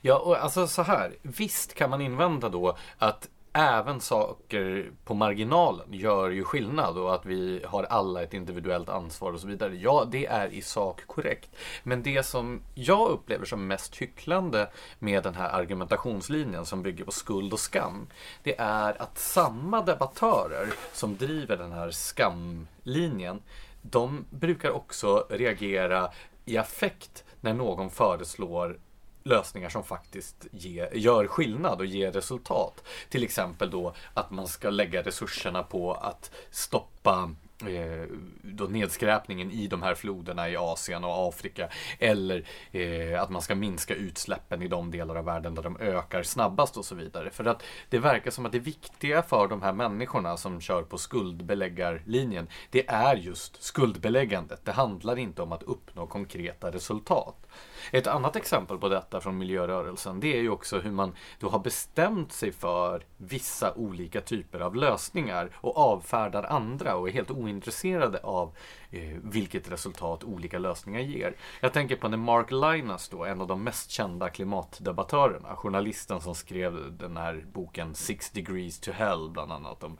Ja, 0.00 0.18
och 0.18 0.36
alltså 0.36 0.66
så 0.66 0.82
här. 0.82 1.16
Visst 1.22 1.74
kan 1.74 1.90
man 1.90 2.00
invända 2.00 2.48
då 2.48 2.76
att 2.98 3.28
även 3.54 4.00
saker 4.00 4.92
på 5.04 5.14
marginalen 5.14 5.92
gör 5.92 6.30
ju 6.30 6.44
skillnad 6.44 6.98
och 6.98 7.14
att 7.14 7.26
vi 7.26 7.62
har 7.66 7.84
alla 7.84 8.22
ett 8.22 8.34
individuellt 8.34 8.88
ansvar 8.88 9.32
och 9.32 9.40
så 9.40 9.46
vidare. 9.46 9.76
Ja, 9.76 10.08
det 10.10 10.26
är 10.26 10.48
i 10.48 10.62
sak 10.62 11.06
korrekt. 11.06 11.50
Men 11.82 12.02
det 12.02 12.26
som 12.26 12.60
jag 12.74 13.10
upplever 13.10 13.44
som 13.44 13.66
mest 13.66 13.96
hycklande 13.96 14.70
med 14.98 15.22
den 15.22 15.34
här 15.34 15.48
argumentationslinjen 15.48 16.66
som 16.66 16.82
bygger 16.82 17.04
på 17.04 17.12
skuld 17.12 17.52
och 17.52 17.60
skam, 17.60 18.06
det 18.42 18.58
är 18.58 19.02
att 19.02 19.18
samma 19.18 19.82
debattörer 19.82 20.68
som 20.92 21.16
driver 21.16 21.56
den 21.56 21.72
här 21.72 21.90
skamlinjen, 21.90 23.42
de 23.82 24.24
brukar 24.30 24.70
också 24.70 25.26
reagera 25.30 26.10
i 26.44 26.58
affekt 26.58 27.24
när 27.40 27.54
någon 27.54 27.90
föreslår 27.90 28.78
lösningar 29.24 29.68
som 29.68 29.84
faktiskt 29.84 30.46
ge, 30.52 30.88
gör 30.92 31.26
skillnad 31.26 31.78
och 31.78 31.86
ger 31.86 32.12
resultat. 32.12 32.84
Till 33.08 33.24
exempel 33.24 33.70
då 33.70 33.94
att 34.14 34.30
man 34.30 34.48
ska 34.48 34.70
lägga 34.70 35.02
resurserna 35.02 35.62
på 35.62 35.92
att 35.92 36.30
stoppa 36.50 37.30
eh, 37.60 38.08
då 38.42 38.64
nedskräpningen 38.64 39.50
i 39.50 39.66
de 39.66 39.82
här 39.82 39.94
floderna 39.94 40.48
i 40.50 40.56
Asien 40.56 41.04
och 41.04 41.28
Afrika. 41.28 41.68
Eller 41.98 42.44
eh, 42.72 43.22
att 43.22 43.30
man 43.30 43.42
ska 43.42 43.54
minska 43.54 43.94
utsläppen 43.94 44.62
i 44.62 44.68
de 44.68 44.90
delar 44.90 45.16
av 45.16 45.24
världen 45.24 45.54
där 45.54 45.62
de 45.62 45.76
ökar 45.80 46.22
snabbast 46.22 46.76
och 46.76 46.84
så 46.84 46.94
vidare. 46.94 47.30
För 47.30 47.44
att 47.44 47.62
det 47.88 47.98
verkar 47.98 48.30
som 48.30 48.46
att 48.46 48.52
det 48.52 48.58
viktiga 48.58 49.22
för 49.22 49.48
de 49.48 49.62
här 49.62 49.72
människorna 49.72 50.36
som 50.36 50.60
kör 50.60 50.82
på 50.82 50.98
skuldbeläggarlinjen, 50.98 52.48
det 52.70 52.88
är 52.88 53.16
just 53.16 53.62
skuldbeläggandet. 53.62 54.64
Det 54.64 54.72
handlar 54.72 55.18
inte 55.18 55.42
om 55.42 55.52
att 55.52 55.62
uppnå 55.62 56.06
konkreta 56.06 56.72
resultat. 56.72 57.46
Ett 57.90 58.06
annat 58.06 58.36
exempel 58.36 58.78
på 58.78 58.88
detta 58.88 59.20
från 59.20 59.38
miljörörelsen 59.38 60.20
det 60.20 60.36
är 60.36 60.42
ju 60.42 60.50
också 60.50 60.78
hur 60.78 60.90
man 60.90 61.14
då 61.38 61.48
har 61.48 61.58
bestämt 61.58 62.32
sig 62.32 62.52
för 62.52 63.02
vissa 63.16 63.74
olika 63.74 64.20
typer 64.20 64.60
av 64.60 64.76
lösningar 64.76 65.50
och 65.54 65.76
avfärdar 65.76 66.42
andra 66.42 66.96
och 66.96 67.08
är 67.08 67.12
helt 67.12 67.30
ointresserade 67.30 68.18
av 68.18 68.56
eh, 68.90 69.16
vilket 69.22 69.72
resultat 69.72 70.24
olika 70.24 70.58
lösningar 70.58 71.00
ger. 71.00 71.36
Jag 71.60 71.72
tänker 71.72 71.96
på 71.96 72.08
när 72.08 72.16
Mark 72.16 72.50
Linas 72.50 73.08
då, 73.08 73.24
en 73.24 73.40
av 73.40 73.46
de 73.46 73.64
mest 73.64 73.90
kända 73.90 74.30
klimatdebattörerna, 74.30 75.56
journalisten 75.56 76.20
som 76.20 76.34
skrev 76.34 76.98
den 76.98 77.16
här 77.16 77.44
boken 77.52 77.94
Six 77.94 78.30
degrees 78.30 78.80
to 78.80 78.90
hell 78.90 79.30
bland 79.30 79.52
annat 79.52 79.84
om 79.84 79.98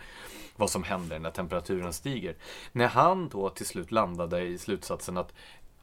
vad 0.57 0.71
som 0.71 0.83
händer 0.83 1.19
när 1.19 1.31
temperaturen 1.31 1.93
stiger. 1.93 2.37
När 2.73 2.89
han 2.89 3.29
då 3.29 3.51
till 3.51 3.67
slut 3.67 3.91
landade 3.91 4.43
i 4.43 4.59
slutsatsen 4.59 5.17
att 5.17 5.35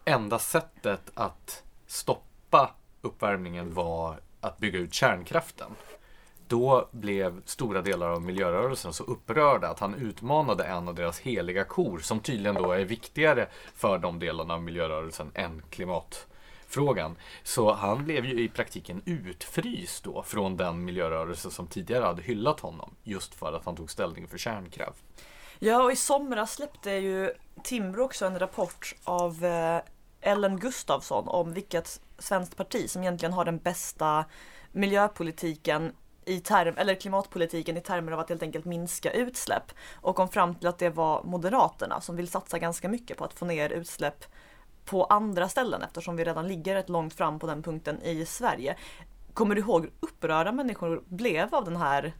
enda 0.06 0.40
sättet 0.40 1.12
att 1.14 1.64
stoppa 1.92 2.76
uppvärmningen 3.02 3.74
var 3.74 4.20
att 4.42 4.58
bygga 4.58 4.80
ut 4.80 4.94
kärnkraften. 4.94 5.72
Då 6.48 6.90
blev 6.92 7.42
stora 7.46 7.82
delar 7.82 8.10
av 8.10 8.22
miljörörelsen 8.22 8.94
så 8.94 9.04
upprörda 9.04 9.68
att 9.68 9.80
han 9.80 9.96
utmanade 9.96 10.64
en 10.64 10.88
av 10.88 10.96
deras 10.96 11.20
heliga 11.20 11.64
kor 11.64 12.00
som 12.00 12.20
tydligen 12.20 12.56
då 12.56 12.72
är 12.72 12.86
viktigare 12.86 13.48
för 13.76 13.98
de 13.98 14.20
delarna 14.20 14.54
av 14.54 14.64
miljörörelsen 14.64 15.32
än 15.34 15.62
klimatfrågan. 15.70 17.16
Så 17.44 17.74
han 17.74 18.04
blev 18.04 18.26
ju 18.26 18.44
i 18.44 18.50
praktiken 18.50 19.02
utfryst 19.06 20.04
då 20.04 20.24
från 20.24 20.58
den 20.58 20.86
miljörörelse 20.86 21.52
som 21.52 21.68
tidigare 21.68 22.06
hade 22.06 22.22
hyllat 22.22 22.60
honom 22.60 22.96
just 23.04 23.36
för 23.36 23.54
att 23.54 23.66
han 23.66 23.76
tog 23.76 23.92
ställning 23.92 24.28
för 24.28 24.38
kärnkraft. 24.38 25.04
Ja, 25.60 25.84
och 25.84 25.92
i 25.92 25.96
somras 25.96 26.54
släppte 26.54 26.92
ju 26.92 27.32
Timbro 27.64 28.04
också 28.04 28.26
en 28.26 28.40
rapport 28.40 28.96
av 29.04 29.46
eh, 29.46 29.82
Ellen 30.22 30.60
Gustafsson 30.60 31.28
om 31.28 31.54
vilket 31.54 32.02
svenskt 32.18 32.58
parti 32.58 32.90
som 32.90 33.02
egentligen 33.02 33.34
har 33.34 33.46
den 33.46 33.58
bästa 33.58 34.26
miljöpolitiken 34.72 35.92
i 36.26 36.40
term, 36.40 36.74
eller 36.78 36.96
klimatpolitiken 36.96 37.78
i 37.78 37.82
termer 37.82 38.12
av 38.12 38.20
att 38.20 38.30
helt 38.30 38.44
enkelt 38.44 38.66
minska 38.66 39.12
utsläpp 39.12 39.72
och 39.94 40.16
kom 40.16 40.30
fram 40.30 40.56
till 40.56 40.68
att 40.68 40.78
det 40.78 40.90
var 40.90 41.24
Moderaterna 41.24 42.02
som 42.02 42.16
vill 42.16 42.28
satsa 42.28 42.60
ganska 42.60 42.90
mycket 42.90 43.18
på 43.18 43.26
att 43.26 43.34
få 43.34 43.46
ner 43.46 43.70
utsläpp 43.70 44.26
på 44.86 45.06
andra 45.06 45.50
ställen 45.50 45.82
eftersom 45.82 46.16
vi 46.16 46.24
redan 46.24 46.48
ligger 46.48 46.76
rätt 46.76 46.90
långt 46.90 47.14
fram 47.14 47.40
på 47.40 47.48
den 47.48 47.64
punkten 47.64 48.02
i 48.02 48.26
Sverige. 48.26 48.76
Kommer 49.34 49.56
du 49.56 49.62
ihåg 49.62 49.82
hur 49.82 49.92
upprörda 50.00 50.52
människor 50.52 51.04
blev 51.06 51.56
av 51.56 51.66
den 51.66 51.76
här 51.76 52.14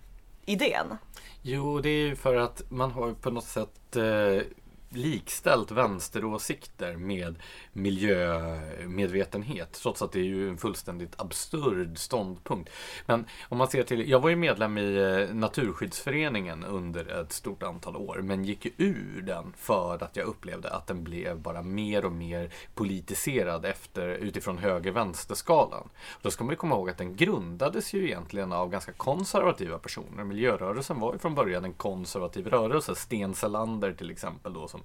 idén? 0.46 0.98
Jo, 1.42 1.80
det 1.80 1.90
är 1.90 2.08
ju 2.08 2.16
för 2.16 2.36
att 2.36 2.72
man 2.72 2.92
har 2.92 3.14
på 3.14 3.32
något 3.32 3.44
sätt 3.44 3.96
eh, 3.96 4.42
likställt 4.92 5.72
vänsteråsikter 5.72 6.96
med 6.96 7.36
miljömedvetenhet. 7.74 9.74
Trots 9.74 10.02
att 10.02 10.12
det 10.12 10.20
är 10.20 10.24
ju 10.24 10.50
en 10.50 10.58
fullständigt 10.58 11.14
absurd 11.18 11.98
ståndpunkt. 11.98 12.70
Men 13.06 13.26
om 13.50 13.58
man 13.58 13.68
ser 13.68 13.84
till, 13.84 14.10
jag 14.10 14.20
var 14.20 14.30
ju 14.30 14.36
medlem 14.36 14.78
i 14.78 14.96
eh, 14.96 15.36
Naturskyddsföreningen 15.36 16.64
under 16.64 17.22
ett 17.22 17.32
stort 17.32 17.64
antal 17.64 17.96
år. 17.96 18.22
Men 18.22 18.46
gick 18.46 18.68
ur 18.78 19.22
den 19.22 19.54
för 19.58 20.04
att 20.04 20.16
jag 20.16 20.28
upplevde 20.28 20.70
att 20.70 20.88
den 20.88 21.04
blev 21.04 21.40
bara 21.40 21.62
mer 21.62 22.06
och 22.06 22.12
mer 22.12 22.50
politiserad 22.76 23.66
efter, 23.66 24.08
utifrån 24.08 24.58
höger-vänster-skalan. 24.58 25.90
Då 26.22 26.32
ska 26.32 26.44
man 26.44 26.52
ju 26.52 26.58
komma 26.58 26.76
ihåg 26.76 26.90
att 26.90 26.98
den 26.98 27.16
grundades 27.16 27.94
ju 27.94 28.06
egentligen 28.06 28.52
av 28.52 28.70
ganska 28.70 28.92
konservativa 28.92 29.78
personer. 29.78 30.24
Miljörörelsen 30.24 31.00
var 31.00 31.14
ju 31.14 31.20
från 31.20 31.36
början 31.36 31.66
en 31.66 31.74
konservativ 31.74 32.48
rörelse. 32.48 32.96
Sten 32.96 33.34
Selander 33.34 33.94
till 33.94 34.12
exempel 34.12 34.54
då 34.54 34.68
som 34.68 34.81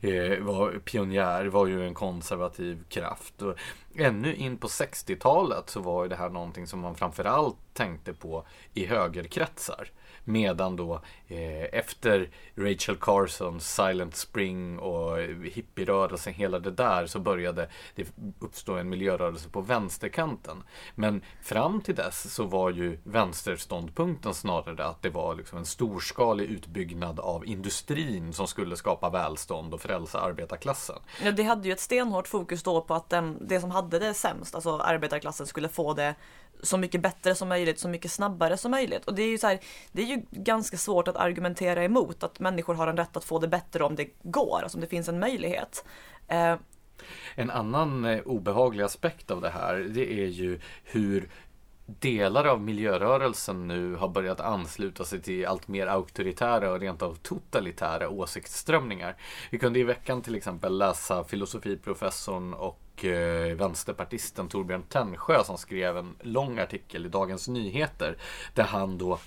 eh, 0.00 0.38
var 0.38 0.78
pionjär 0.84 1.46
var 1.46 1.66
ju 1.66 1.86
en 1.86 1.94
konservativ 1.94 2.84
kraft. 2.88 3.42
Och 3.42 3.54
ännu 3.94 4.34
in 4.34 4.58
på 4.58 4.66
60-talet 4.66 5.70
så 5.70 5.80
var 5.80 6.02
ju 6.02 6.08
det 6.08 6.16
här 6.16 6.28
någonting 6.28 6.66
som 6.66 6.80
man 6.80 6.94
framförallt 6.94 7.56
tänkte 7.72 8.12
på 8.12 8.46
i 8.74 8.86
högerkretsar. 8.86 9.90
Medan 10.24 10.76
då 10.76 11.00
eh, 11.28 11.64
efter 11.72 12.30
Rachel 12.54 12.96
Carsons 12.96 13.74
Silent 13.74 14.16
Spring 14.16 14.78
och 14.78 15.18
hippierörelsen, 15.52 16.34
hela 16.34 16.58
det 16.58 16.70
där, 16.70 17.06
så 17.06 17.18
började 17.18 17.68
det 17.94 18.06
uppstå 18.38 18.74
en 18.74 18.88
miljörörelse 18.88 19.48
på 19.48 19.60
vänsterkanten. 19.60 20.62
Men 20.94 21.22
fram 21.42 21.80
till 21.80 21.94
dess 21.94 22.34
så 22.34 22.44
var 22.44 22.70
ju 22.70 22.98
vänsterståndpunkten 23.04 24.34
snarare 24.34 24.84
att 24.84 25.02
det 25.02 25.10
var 25.10 25.34
liksom 25.34 25.58
en 25.58 25.66
storskalig 25.66 26.44
utbyggnad 26.44 27.20
av 27.20 27.46
industrin 27.46 28.32
som 28.32 28.46
skulle 28.46 28.76
skapa 28.76 29.10
välstånd 29.10 29.74
och 29.74 29.80
frälsa 29.80 30.20
arbetarklassen. 30.20 30.96
Ja, 31.22 31.32
det 31.32 31.42
hade 31.42 31.68
ju 31.68 31.72
ett 31.72 31.80
stenhårt 31.80 32.28
fokus 32.28 32.62
då 32.62 32.80
på 32.80 32.94
att 32.94 33.10
den, 33.10 33.38
det 33.40 33.60
som 33.60 33.70
hade 33.70 33.98
det 33.98 34.14
sämst, 34.14 34.54
alltså 34.54 34.78
arbetarklassen, 34.78 35.46
skulle 35.46 35.68
få 35.68 35.94
det 35.94 36.14
så 36.64 36.76
mycket 36.76 37.00
bättre 37.00 37.34
som 37.34 37.48
möjligt, 37.48 37.78
så 37.78 37.88
mycket 37.88 38.10
snabbare 38.10 38.56
som 38.56 38.70
möjligt. 38.70 39.04
Och 39.04 39.14
det 39.14 39.22
är 39.22 39.28
ju 39.28 39.38
så 39.38 39.46
här, 39.46 39.60
det 39.92 40.02
är 40.02 40.06
ju 40.06 40.22
ganska 40.30 40.76
svårt 40.76 41.08
att 41.08 41.16
argumentera 41.16 41.84
emot 41.84 42.22
att 42.22 42.40
människor 42.40 42.74
har 42.74 42.86
en 42.86 42.96
rätt 42.96 43.16
att 43.16 43.24
få 43.24 43.38
det 43.38 43.48
bättre 43.48 43.84
om 43.84 43.96
det 43.96 44.08
går, 44.22 44.60
alltså 44.62 44.76
om 44.76 44.80
det 44.80 44.86
finns 44.86 45.08
en 45.08 45.20
möjlighet. 45.20 45.84
Eh. 46.28 46.56
En 47.34 47.50
annan 47.50 48.04
eh, 48.04 48.20
obehaglig 48.20 48.84
aspekt 48.84 49.30
av 49.30 49.40
det 49.40 49.50
här, 49.50 49.76
det 49.76 50.12
är 50.12 50.26
ju 50.26 50.60
hur 50.84 51.28
delar 51.86 52.44
av 52.44 52.60
miljörörelsen 52.60 53.68
nu 53.68 53.94
har 53.94 54.08
börjat 54.08 54.40
ansluta 54.40 55.04
sig 55.04 55.22
till 55.22 55.46
allt 55.46 55.68
mer 55.68 55.86
auktoritära 55.86 56.70
och 56.70 56.80
rent 56.80 57.02
av 57.02 57.14
totalitära 57.14 58.08
åsiktsströmningar. 58.08 59.16
Vi 59.50 59.58
kunde 59.58 59.78
i 59.78 59.82
veckan 59.82 60.22
till 60.22 60.34
exempel 60.34 60.78
läsa 60.78 61.24
filosofiprofessorn 61.24 62.54
och 62.54 62.80
och 62.94 63.04
eh, 63.04 63.56
vänsterpartisten 63.56 64.48
Torbjörn 64.48 64.82
Tännsjö 64.82 65.44
som 65.44 65.58
skrev 65.58 65.96
en 65.96 66.16
lång 66.20 66.58
artikel 66.58 67.06
i 67.06 67.08
Dagens 67.08 67.48
Nyheter 67.48 68.16
där 68.54 68.64
han 68.64 68.98
då 68.98 69.18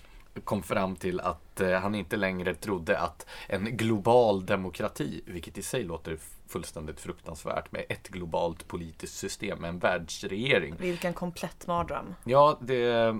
kom 0.43 0.63
fram 0.63 0.95
till 0.95 1.19
att 1.19 1.61
eh, 1.61 1.71
han 1.71 1.95
inte 1.95 2.15
längre 2.17 2.55
trodde 2.55 2.99
att 2.99 3.25
en 3.47 3.77
global 3.77 4.45
demokrati, 4.45 5.21
vilket 5.25 5.57
i 5.57 5.63
sig 5.63 5.83
låter 5.83 6.17
fullständigt 6.47 6.99
fruktansvärt 6.99 7.71
med 7.71 7.85
ett 7.89 8.07
globalt 8.07 8.67
politiskt 8.67 9.17
system, 9.17 9.59
med 9.59 9.69
en 9.69 9.79
världsregering. 9.79 10.75
Vilken 10.79 11.13
komplett 11.13 11.67
mardröm. 11.67 12.15
Ja, 12.23 12.57
det, 12.61 13.15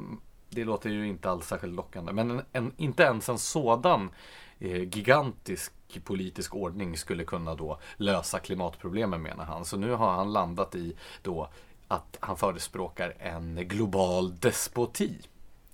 det 0.50 0.64
låter 0.64 0.90
ju 0.90 1.08
inte 1.08 1.30
alls 1.30 1.48
särskilt 1.48 1.74
lockande. 1.74 2.14
Men 2.14 2.32
en, 2.32 2.42
en, 2.52 2.74
inte 2.78 3.04
ens 3.04 3.30
en 3.30 3.38
sådan 3.38 4.10
eh, 4.60 4.82
gigantisk 4.82 5.74
politisk 6.04 6.56
ordning 6.56 6.98
skulle 6.98 7.24
kunna 7.24 7.56
då 7.56 7.80
lösa 7.98 8.40
klimatproblemen 8.40 9.22
menar 9.22 9.46
han. 9.46 9.66
Så 9.66 9.78
nu 9.78 9.92
har 9.92 10.12
han 10.12 10.34
landat 10.34 10.76
i 10.76 10.96
då 11.22 11.50
att 11.88 12.18
han 12.20 12.38
förespråkar 12.38 13.14
en 13.20 13.56
global 13.56 14.36
despoti. 14.40 15.22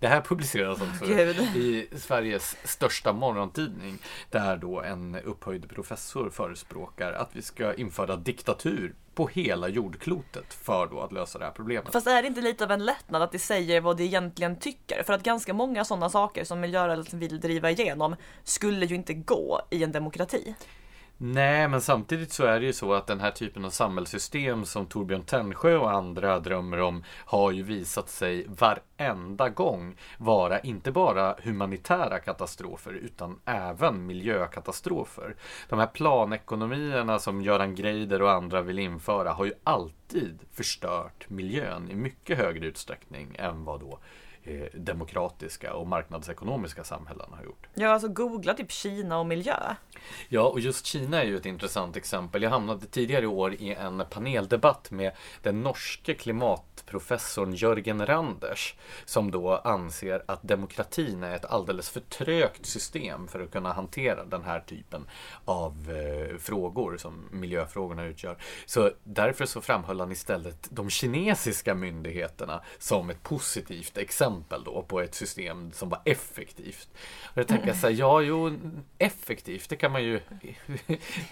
Det 0.03 0.09
här 0.09 0.21
publiceras 0.21 0.81
också 0.81 1.05
Gud. 1.05 1.39
i 1.55 1.87
Sveriges 1.95 2.57
största 2.63 3.13
morgontidning 3.13 3.97
där 4.29 4.57
då 4.57 4.81
en 4.81 5.15
upphöjd 5.15 5.69
professor 5.69 6.29
förespråkar 6.29 7.13
att 7.13 7.29
vi 7.33 7.41
ska 7.41 7.73
införa 7.73 8.15
diktatur 8.15 8.93
på 9.15 9.27
hela 9.27 9.67
jordklotet 9.67 10.53
för 10.53 10.87
då 10.87 10.99
att 10.99 11.11
lösa 11.11 11.39
det 11.39 11.45
här 11.45 11.51
problemet. 11.51 11.91
Fast 11.93 12.07
är 12.07 12.21
det 12.21 12.27
inte 12.27 12.41
lite 12.41 12.63
av 12.63 12.71
en 12.71 12.85
lättnad 12.85 13.21
att 13.21 13.31
det 13.31 13.39
säger 13.39 13.81
vad 13.81 13.97
det 13.97 14.03
egentligen 14.03 14.55
tycker? 14.55 15.03
För 15.03 15.13
att 15.13 15.23
ganska 15.23 15.53
många 15.53 15.85
sådana 15.85 16.09
saker 16.09 16.43
som 16.43 16.59
miljörörelsen 16.59 17.19
vill 17.19 17.39
driva 17.39 17.71
igenom 17.71 18.15
skulle 18.43 18.85
ju 18.85 18.95
inte 18.95 19.13
gå 19.13 19.61
i 19.69 19.83
en 19.83 19.91
demokrati. 19.91 20.55
Nej, 21.17 21.67
men 21.67 21.81
samtidigt 21.81 22.31
så 22.31 22.45
är 22.45 22.59
det 22.59 22.65
ju 22.65 22.73
så 22.73 22.93
att 22.93 23.07
den 23.07 23.19
här 23.19 23.31
typen 23.31 23.65
av 23.65 23.69
samhällssystem 23.69 24.65
som 24.65 24.85
Torbjörn 24.85 25.23
Tännsjö 25.23 25.77
och 25.77 25.91
andra 25.91 26.39
drömmer 26.39 26.81
om 26.81 27.03
har 27.25 27.51
ju 27.51 27.63
visat 27.63 28.09
sig 28.09 28.45
varenda 28.47 29.49
gång 29.49 29.95
vara 30.17 30.59
inte 30.59 30.91
bara 30.91 31.35
humanitära 31.43 32.19
katastrofer 32.19 32.93
utan 32.93 33.39
även 33.45 34.05
miljökatastrofer. 34.05 35.35
De 35.69 35.79
här 35.79 35.87
planekonomierna 35.87 37.19
som 37.19 37.41
Göran 37.41 37.75
Greider 37.75 38.21
och 38.21 38.31
andra 38.31 38.61
vill 38.61 38.79
införa 38.79 39.31
har 39.31 39.45
ju 39.45 39.53
alltid 39.63 40.39
förstört 40.51 41.29
miljön 41.29 41.91
i 41.91 41.95
mycket 41.95 42.37
högre 42.37 42.67
utsträckning 42.67 43.35
än 43.39 43.65
vad 43.65 43.79
då 43.79 43.99
eh, 44.43 44.65
demokratiska 44.73 45.73
och 45.73 45.87
marknadsekonomiska 45.87 46.83
samhällen 46.83 47.33
har 47.33 47.43
gjort. 47.43 47.67
Ja, 47.73 47.89
alltså 47.89 48.07
googla 48.07 48.53
typ 48.53 48.71
Kina 48.71 49.19
och 49.19 49.25
miljö. 49.25 49.75
Ja, 50.29 50.41
och 50.41 50.59
just 50.59 50.85
Kina 50.85 51.21
är 51.21 51.25
ju 51.25 51.37
ett 51.37 51.45
intressant 51.45 51.97
exempel. 51.97 52.43
Jag 52.43 52.49
hamnade 52.49 52.85
tidigare 52.85 53.23
i 53.23 53.27
år 53.27 53.53
i 53.53 53.73
en 53.73 54.03
paneldebatt 54.09 54.91
med 54.91 55.11
den 55.41 55.61
norske 55.61 56.13
klimatprofessorn 56.13 57.53
Jörgen 57.53 58.05
Randers 58.05 58.75
som 59.05 59.31
då 59.31 59.55
anser 59.57 60.23
att 60.27 60.43
demokratin 60.43 61.23
är 61.23 61.35
ett 61.35 61.45
alldeles 61.45 61.89
för 61.89 61.99
trögt 61.99 62.65
system 62.65 63.27
för 63.27 63.39
att 63.39 63.51
kunna 63.51 63.73
hantera 63.73 64.25
den 64.25 64.43
här 64.43 64.59
typen 64.59 65.07
av 65.45 65.73
eh, 65.91 66.37
frågor 66.37 66.97
som 66.97 67.29
miljöfrågorna 67.31 68.05
utgör. 68.05 68.37
Så 68.65 68.91
därför 69.03 69.45
så 69.45 69.61
framhöll 69.61 69.99
han 69.99 70.11
istället 70.11 70.67
de 70.71 70.89
kinesiska 70.89 71.75
myndigheterna 71.75 72.61
som 72.77 73.09
ett 73.09 73.23
positivt 73.23 73.97
exempel 73.97 74.32
då 74.65 74.85
på 74.87 75.01
ett 75.01 75.15
system 75.15 75.71
som 75.71 75.89
var 75.89 76.01
effektivt. 76.05 76.89
Och 77.23 77.37
jag 77.37 77.47
tänker 77.47 77.73
så 77.73 77.87
här, 77.87 77.93
ja, 77.93 78.21
jo, 78.21 78.51
effektivt, 78.97 79.69
det 79.69 79.75
kan 79.75 79.91
man 79.91 80.03
ju, 80.03 80.19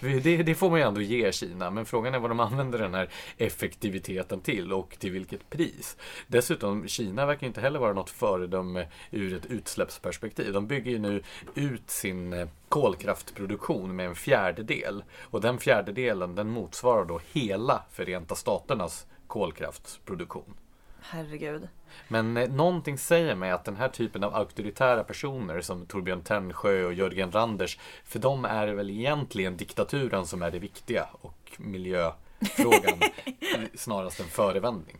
det, 0.00 0.42
det 0.42 0.54
får 0.54 0.70
man 0.70 0.78
ju 0.78 0.86
ändå 0.86 1.00
ge 1.00 1.32
Kina, 1.32 1.70
men 1.70 1.86
frågan 1.86 2.14
är 2.14 2.18
vad 2.18 2.30
de 2.30 2.40
använder 2.40 2.78
den 2.78 2.94
här 2.94 3.08
effektiviteten 3.36 4.40
till 4.40 4.72
och 4.72 4.96
till 4.98 5.10
vilket 5.10 5.50
pris. 5.50 5.96
Dessutom, 6.26 6.88
Kina 6.88 7.26
verkar 7.26 7.46
inte 7.46 7.60
heller 7.60 7.78
vara 7.78 7.92
något 7.92 8.10
föredöme 8.10 8.86
ur 9.10 9.36
ett 9.36 9.46
utsläppsperspektiv. 9.46 10.52
De 10.52 10.66
bygger 10.66 10.90
ju 10.90 10.98
nu 10.98 11.22
ut 11.54 11.90
sin 11.90 12.32
eh, 12.32 12.48
kolkraftproduktion 12.68 13.96
med 13.96 14.06
en 14.06 14.14
fjärdedel 14.14 15.04
och 15.20 15.40
den 15.40 15.58
fjärdedelen 15.58 16.34
den 16.34 16.48
motsvarar 16.48 17.04
då 17.04 17.20
hela 17.32 17.82
Förenta 17.92 18.34
Staternas 18.34 19.06
kolkraftsproduktion. 19.26 20.54
Herregud. 21.02 21.68
Men 22.08 22.36
eh, 22.36 22.50
någonting 22.50 22.98
säger 22.98 23.34
mig 23.34 23.50
att 23.50 23.64
den 23.64 23.76
här 23.76 23.88
typen 23.88 24.24
av 24.24 24.34
auktoritära 24.34 25.04
personer 25.04 25.60
som 25.60 25.86
Torbjörn 25.86 26.22
Tännsjö 26.22 26.84
och 26.84 26.94
Jörgen 26.94 27.32
Randers, 27.32 27.78
för 28.04 28.18
dem 28.18 28.44
är 28.44 28.66
det 28.66 28.74
väl 28.74 28.90
egentligen 28.90 29.56
diktaturen 29.56 30.26
som 30.26 30.42
är 30.42 30.50
det 30.50 30.58
viktiga 30.58 31.08
och 31.20 31.52
miljöfrågan 31.58 33.00
snarast 33.74 34.20
en 34.20 34.26
förevändning. 34.26 34.96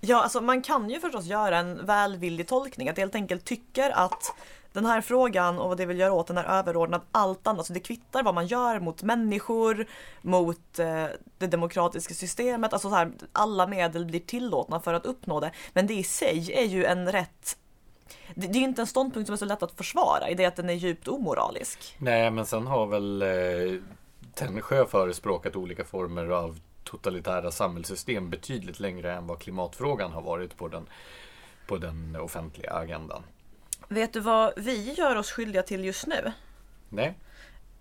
Ja, 0.00 0.22
alltså 0.22 0.40
man 0.40 0.62
kan 0.62 0.90
ju 0.90 1.00
förstås 1.00 1.24
göra 1.24 1.58
en 1.58 1.86
välvillig 1.86 2.48
tolkning, 2.48 2.88
att 2.88 2.98
helt 2.98 3.14
enkelt 3.14 3.44
tycker 3.44 3.90
att 3.90 4.34
den 4.72 4.86
här 4.86 5.00
frågan 5.00 5.58
och 5.58 5.68
vad 5.68 5.76
det 5.76 5.86
vill 5.86 5.98
göra 5.98 6.12
åt 6.12 6.26
den 6.26 6.38
är 6.38 6.44
överordnad 6.44 7.00
allt 7.12 7.46
annat. 7.46 7.66
Så 7.66 7.72
det 7.72 7.80
kvittar 7.80 8.22
vad 8.22 8.34
man 8.34 8.46
gör 8.46 8.80
mot 8.80 9.02
människor, 9.02 9.86
mot 10.22 10.78
eh, 10.78 11.06
det 11.38 11.46
demokratiska 11.46 12.14
systemet. 12.14 12.72
Alltså 12.72 12.90
så 12.90 12.94
här, 12.94 13.12
alla 13.32 13.66
medel 13.66 14.04
blir 14.04 14.20
tillåtna 14.20 14.80
för 14.80 14.94
att 14.94 15.06
uppnå 15.06 15.40
det. 15.40 15.50
Men 15.72 15.86
det 15.86 15.94
i 15.94 16.02
sig 16.02 16.52
är 16.52 16.64
ju 16.64 16.84
en 16.84 17.12
rätt 17.12 17.56
det, 18.34 18.46
det 18.46 18.58
är 18.58 18.60
ju 18.60 18.66
inte 18.66 18.82
en 18.82 18.86
ståndpunkt 18.86 19.26
som 19.26 19.32
är 19.32 19.36
så 19.36 19.44
lätt 19.44 19.62
att 19.62 19.72
försvara 19.72 20.30
i 20.30 20.34
det 20.34 20.44
att 20.44 20.56
den 20.56 20.70
är 20.70 20.74
djupt 20.74 21.08
omoralisk. 21.08 21.96
Nej, 21.98 22.30
men 22.30 22.46
sen 22.46 22.66
har 22.66 22.86
väl 22.86 23.22
eh, 23.22 23.80
Tännsjö 24.34 24.86
förespråkat 24.86 25.56
olika 25.56 25.84
former 25.84 26.28
av 26.28 26.60
totalitära 26.84 27.50
samhällssystem 27.50 28.30
betydligt 28.30 28.80
längre 28.80 29.14
än 29.14 29.26
vad 29.26 29.38
klimatfrågan 29.38 30.12
har 30.12 30.22
varit 30.22 30.56
på 30.56 30.68
den, 30.68 30.86
på 31.66 31.78
den 31.78 32.16
offentliga 32.16 32.72
agendan. 32.72 33.22
Vet 33.92 34.12
du 34.12 34.20
vad 34.20 34.52
vi 34.56 34.92
gör 34.92 35.16
oss 35.16 35.30
skyldiga 35.32 35.62
till 35.62 35.84
just 35.84 36.06
nu? 36.06 36.32
Nej, 36.88 37.18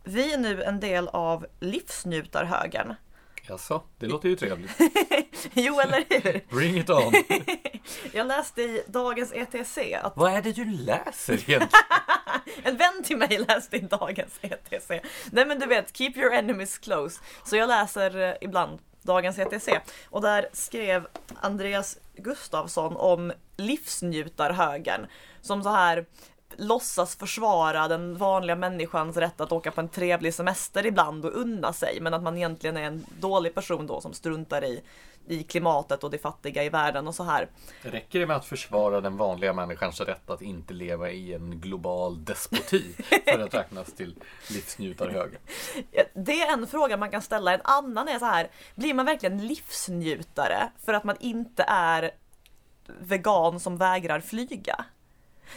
Vi 0.04 0.34
är 0.34 0.38
nu 0.38 0.64
en 0.64 0.80
del 0.80 1.08
av 1.08 1.46
livsnjutarhögern. 1.60 2.94
jaså, 3.48 3.84
det 4.00 4.06
låter 4.08 4.30
ju 4.30 4.36
trevligt. 4.36 4.72
Jo, 5.54 5.80
eller 5.80 6.06
hur? 6.10 6.42
Bring 6.56 6.78
it 6.78 6.90
on! 6.90 7.14
Jag 8.14 8.28
läste 8.28 8.62
i 8.62 8.84
dagens 8.88 9.34
ETC 9.34 9.78
att 10.04 10.14
Vad 10.18 10.34
är 10.34 10.42
det 10.42 10.52
du 10.52 10.66
läser 10.66 11.34
egentligen? 11.34 11.70
en 12.64 12.78
vän 12.78 13.04
till 13.04 13.18
mig 13.18 13.46
läste 13.48 13.76
i 13.78 13.80
dagens 13.80 14.40
ETC. 14.42 14.90
Nej 15.32 15.46
men 15.46 15.60
du 15.60 15.66
vet, 15.66 15.98
keep 15.98 16.12
your 16.16 16.34
enemies 16.34 16.78
close. 16.78 17.22
Så 17.46 17.56
jag 17.56 17.68
läser 17.68 18.22
eh, 18.30 18.34
ibland 18.42 18.80
dagens 19.02 19.40
ETC 19.40 19.70
och 20.10 20.22
där 20.22 20.50
skrev 20.54 21.08
Andreas 21.42 21.98
Gustafsson 22.16 22.96
om 22.96 23.32
livsnjutarhögern 23.58 25.08
som 25.42 25.64
så 25.64 25.70
här 25.70 26.06
låtsas 26.56 27.16
försvara 27.16 27.88
den 27.88 28.18
vanliga 28.18 28.56
människans 28.56 29.18
rätt 29.18 29.42
att 29.42 29.52
åka 29.52 29.72
på 29.72 29.82
en 29.82 29.90
trevlig 29.90 30.34
semester 30.34 30.86
ibland 30.86 31.26
och 31.26 31.36
unna 31.36 31.74
sig 31.74 31.98
men 32.02 32.14
att 32.14 32.24
man 32.24 32.38
egentligen 32.38 32.78
är 32.78 32.84
en 32.84 33.06
dålig 33.20 33.56
person 33.56 33.88
då 33.88 34.02
som 34.02 34.14
struntar 34.14 34.64
i, 34.64 34.82
i 35.28 35.44
klimatet 35.44 36.04
och 36.04 36.12
det 36.12 36.18
fattiga 36.18 36.64
i 36.64 36.70
världen 36.70 37.08
och 37.08 37.16
så 37.16 37.24
här. 37.24 37.48
Räcker 37.82 38.20
det 38.20 38.26
med 38.26 38.36
att 38.36 38.46
försvara 38.46 39.02
den 39.02 39.18
vanliga 39.18 39.54
människans 39.54 40.02
rätt 40.02 40.30
att 40.30 40.42
inte 40.42 40.74
leva 40.74 41.10
i 41.10 41.34
en 41.34 41.60
global 41.60 42.26
despoti 42.26 42.84
för 43.26 43.40
att 43.40 43.54
räknas 43.54 43.94
till 43.94 44.16
livsnjutarhöger? 44.50 45.40
Det 46.14 46.42
är 46.42 46.54
en 46.54 46.68
fråga 46.68 46.98
man 46.98 47.12
kan 47.12 47.22
ställa. 47.22 47.54
En 47.54 47.62
annan 47.64 48.08
är 48.08 48.20
så 48.20 48.26
här, 48.26 48.50
blir 48.76 48.94
man 48.94 49.06
verkligen 49.06 49.48
livsnjutare 49.48 50.72
för 50.86 50.94
att 50.94 51.04
man 51.04 51.16
inte 51.20 51.64
är 51.68 52.12
vegan 53.00 53.60
som 53.60 53.78
vägrar 53.78 54.20
flyga? 54.20 54.86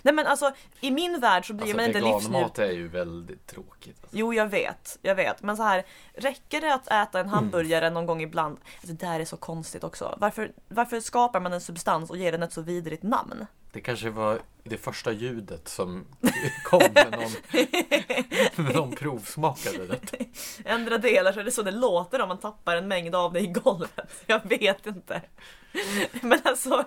Nej 0.03 0.15
men 0.15 0.27
alltså 0.27 0.53
i 0.81 0.91
min 0.91 1.21
värld 1.21 1.47
så 1.47 1.53
blir 1.55 1.65
Alltså 1.65 1.77
man 1.77 1.87
inte 1.87 2.01
livsnjutare. 2.01 2.31
veganmat 2.33 2.59
är 2.59 2.73
ju 2.73 2.89
väldigt 2.89 3.47
tråkigt. 3.47 3.97
Alltså. 4.03 4.17
Jo, 4.17 4.35
jag 4.35 4.47
vet, 4.47 4.99
jag 5.03 5.15
vet. 5.15 5.43
Men 5.43 5.57
så 5.57 5.63
här, 5.63 5.85
räcker 6.15 6.61
det 6.61 6.75
att 6.75 6.89
äta 6.89 7.21
en 7.21 7.29
hamburgare 7.29 7.91
någon 7.91 8.07
gång 8.07 8.23
ibland? 8.23 8.59
Alltså, 8.81 8.87
det 8.95 9.07
där 9.07 9.21
är 9.21 9.25
så 9.25 9.37
konstigt 9.37 9.85
också. 9.85 10.17
Varför, 10.21 10.53
varför 10.69 11.01
skapar 11.01 11.41
man 11.41 11.53
en 11.53 11.61
substans 11.61 12.11
och 12.11 12.17
ger 12.17 12.33
den 12.33 12.43
ett 12.43 12.53
så 12.53 12.63
vidrigt 12.63 13.03
namn? 13.03 13.47
Det 13.73 13.81
kanske 13.81 14.11
var 14.11 14.39
det 14.65 14.77
första 14.77 15.13
ljudet 15.13 15.69
som 15.69 16.05
kom 16.65 16.83
när 16.95 17.11
någon, 17.11 17.31
när 18.67 18.75
någon 18.75 18.91
provsmakade 18.91 19.87
det. 19.87 20.27
Ändra 20.65 20.99
det, 20.99 21.17
eller 21.17 21.33
så 21.33 21.41
är 21.41 21.45
det 21.45 21.51
så 21.51 21.63
det 21.63 21.71
låter 21.71 22.21
om 22.21 22.29
man 22.29 22.39
tappar 22.39 22.77
en 22.77 22.89
mängd 22.89 23.15
av 23.15 23.33
det 23.33 23.41
i 23.41 23.47
golvet. 23.47 24.23
Jag 24.27 24.41
vet 24.49 24.87
inte. 24.87 25.23
Men 26.21 26.39
alltså, 26.45 26.85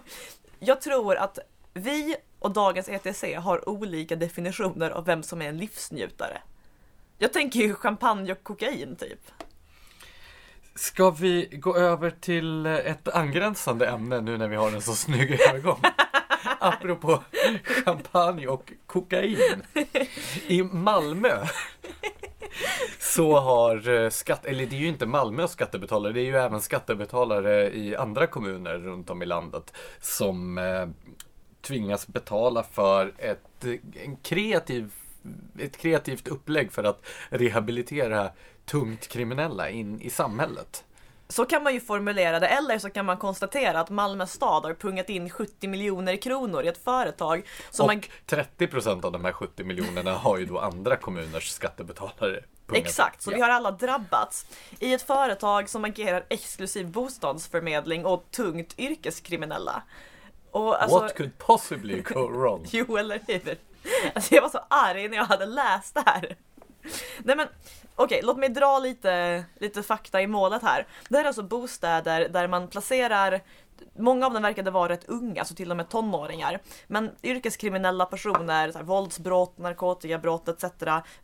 jag 0.59 0.81
tror 0.81 1.15
att 1.15 1.39
vi 1.73 2.15
och 2.45 2.51
dagens 2.51 2.89
ETC 2.89 3.23
har 3.37 3.69
olika 3.69 4.15
definitioner 4.15 4.89
av 4.89 5.05
vem 5.05 5.23
som 5.23 5.41
är 5.41 5.49
en 5.49 5.57
livsnjutare. 5.57 6.41
Jag 7.17 7.33
tänker 7.33 7.59
ju 7.59 7.73
champagne 7.73 8.31
och 8.31 8.43
kokain 8.43 8.95
typ. 8.95 9.19
Ska 10.75 11.09
vi 11.09 11.49
gå 11.51 11.75
över 11.75 12.09
till 12.09 12.65
ett 12.65 13.07
angränsande 13.07 13.87
ämne 13.87 14.21
nu 14.21 14.37
när 14.37 14.47
vi 14.47 14.55
har 14.55 14.71
en 14.71 14.81
så 14.81 14.93
snygg 14.93 15.41
övergång? 15.49 15.81
Apropå 16.59 17.23
champagne 17.63 18.47
och 18.47 18.73
kokain. 18.85 19.63
I 20.47 20.63
Malmö 20.63 21.45
så 22.99 23.39
har 23.39 23.89
eh, 23.89 24.09
skatt, 24.09 24.45
eller 24.45 24.65
det 24.65 24.75
är 24.75 24.79
ju 24.79 24.87
inte 24.87 25.05
Malmös 25.05 25.51
skattebetalare, 25.51 26.13
det 26.13 26.21
är 26.21 26.25
ju 26.25 26.37
även 26.37 26.61
skattebetalare 26.61 27.75
i 27.75 27.95
andra 27.95 28.27
kommuner 28.27 28.77
runt 28.77 29.09
om 29.09 29.21
i 29.21 29.25
landet 29.25 29.73
som 30.01 30.57
eh, 30.57 30.87
tvingas 31.65 32.07
betala 32.07 32.63
för 32.63 33.13
ett, 33.17 33.65
en 34.03 34.15
kreativ, 34.15 34.91
ett 35.59 35.77
kreativt 35.77 36.27
upplägg 36.27 36.71
för 36.71 36.83
att 36.83 37.01
rehabilitera 37.29 38.29
tungt 38.65 39.07
kriminella 39.07 39.69
in 39.69 40.01
i 40.01 40.09
samhället. 40.09 40.83
Så 41.27 41.45
kan 41.45 41.63
man 41.63 41.73
ju 41.73 41.79
formulera 41.79 42.39
det, 42.39 42.47
eller 42.47 42.79
så 42.79 42.89
kan 42.89 43.05
man 43.05 43.17
konstatera 43.17 43.79
att 43.79 43.89
Malmö 43.89 44.27
stad 44.27 44.63
har 44.63 44.73
pungat 44.73 45.09
in 45.09 45.29
70 45.29 45.67
miljoner 45.67 46.15
kronor 46.15 46.63
i 46.63 46.67
ett 46.67 46.83
företag 46.83 47.45
som 47.71 47.83
och 47.83 47.87
man 47.87 48.01
30% 48.27 49.05
av 49.05 49.11
de 49.11 49.25
här 49.25 49.31
70 49.31 49.63
miljonerna 49.63 50.13
har 50.13 50.37
ju 50.37 50.45
då 50.45 50.59
andra 50.59 50.95
kommuners 50.95 51.49
skattebetalare 51.49 52.43
pungat. 52.67 52.85
Exakt, 52.85 53.21
så 53.21 53.31
Ja. 53.31 53.35
vi 53.35 53.41
har 53.41 53.49
alla 53.49 53.71
drabbats 53.71 54.45
i 54.79 54.93
ett 54.93 55.01
företag 55.01 55.69
som 55.69 55.85
agerar 55.85 56.25
exklusiv 56.29 56.87
bostadsförmedling 56.91 58.05
och 58.05 58.25
tungt 58.31 58.79
yrkeskriminella. 58.79 59.83
Och 60.55 60.83
alltså, 60.83 60.99
What 60.99 61.15
could 61.15 61.37
possibly 61.37 62.01
go 62.01 62.27
wrong? 62.31 62.65
Jo, 62.71 62.97
eller 62.97 63.19
hur? 63.27 63.57
Alltså 64.13 64.35
jag 64.35 64.41
var 64.41 64.49
så 64.49 64.59
arg 64.67 65.07
när 65.07 65.17
jag 65.17 65.25
hade 65.25 65.45
läst 65.45 65.93
det 65.93 66.03
här. 66.05 66.35
Nej 67.23 67.35
men 67.35 67.47
okej, 67.95 68.21
låt 68.23 68.37
mig 68.37 68.49
dra 68.49 68.79
lite, 68.79 69.43
lite 69.59 69.83
fakta 69.83 70.21
i 70.21 70.27
målet 70.27 70.61
här. 70.61 70.87
Det 71.09 71.17
här 71.17 71.23
är 71.23 71.27
alltså 71.27 71.43
bostäder 71.43 72.29
där 72.29 72.47
man 72.47 72.67
placerar 72.67 73.41
Många 73.97 74.25
av 74.25 74.33
dem 74.33 74.43
verkade 74.43 74.71
vara 74.71 74.89
rätt 74.89 75.09
unga, 75.09 75.41
alltså 75.41 75.55
till 75.55 75.71
och 75.71 75.77
med 75.77 75.89
tonåringar. 75.89 76.61
Men 76.87 77.11
yrkeskriminella 77.23 78.05
personer, 78.05 78.71
så 78.71 78.77
här, 78.77 78.85
våldsbrott, 78.85 79.57
narkotikabrott 79.57 80.47
etc. 80.47 80.65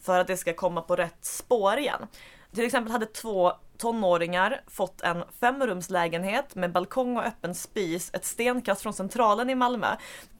För 0.02 0.20
att 0.20 0.28
det 0.28 0.38
ska 0.38 0.54
komma 0.54 0.82
på 0.82 0.96
rätt 0.96 1.26
spår 1.26 1.78
igen. 1.78 2.08
Till 2.56 2.66
exempel 2.66 2.92
hade 2.92 3.06
två 3.06 3.54
tonåringar 3.82 4.62
fått 4.68 5.02
en 5.02 5.24
femrumslägenhet 5.40 6.56
med 6.56 6.72
balkong 6.72 7.18
och 7.18 7.24
öppen 7.24 7.56
spis 7.56 8.10
ett 8.14 8.26
stenkast 8.26 8.82
från 8.82 8.94
centralen 8.94 9.50
i 9.50 9.56
Malmö. 9.56 9.96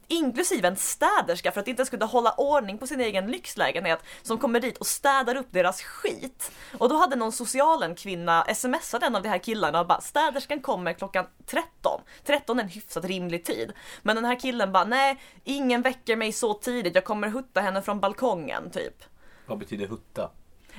Inklusive 0.08 0.68
en 0.68 0.76
städerska 0.76 1.52
för 1.52 1.60
att 1.60 1.68
inte 1.68 1.80
ens 1.80 1.90
kunna 1.90 2.06
hålla 2.06 2.32
ordning 2.32 2.78
på 2.78 2.86
sin 2.86 3.00
egen 3.00 3.30
lyxlägenhet 3.30 4.00
som 4.22 4.38
kommer 4.38 4.60
dit 4.60 4.78
och 4.78 4.86
städar 4.86 5.36
upp 5.36 5.46
deras 5.50 5.82
skit. 5.82 6.52
Och 6.78 6.88
då 6.88 6.96
hade 6.96 7.16
någon 7.16 7.32
socialen 7.32 7.94
kvinna 7.94 8.44
smsat 8.54 9.02
en 9.02 9.16
av 9.16 9.22
de 9.22 9.28
här 9.28 9.38
killarna 9.38 9.80
och 9.80 9.86
bara 9.86 10.00
städerskan 10.00 10.60
kommer 10.60 10.92
klockan 10.92 11.26
13. 11.46 12.00
13 12.24 12.58
är 12.58 12.62
en 12.62 12.68
hyfsat 12.68 13.04
rimlig 13.04 13.44
tid. 13.44 13.72
Men 14.02 14.16
den 14.16 14.24
här 14.24 14.40
killen 14.40 14.72
bara 14.72 14.84
nej, 14.84 15.20
ingen 15.44 15.82
väcker 15.82 16.16
mig 16.16 16.32
så 16.32 16.54
tidigt, 16.54 16.94
jag 16.94 17.04
kommer 17.04 17.28
hutta 17.28 17.60
henne 17.60 17.82
från 17.82 18.00
balkongen 18.00 18.70
typ. 18.70 19.02
Vad 19.46 19.58
betyder 19.58 19.86
hutta? 19.86 20.30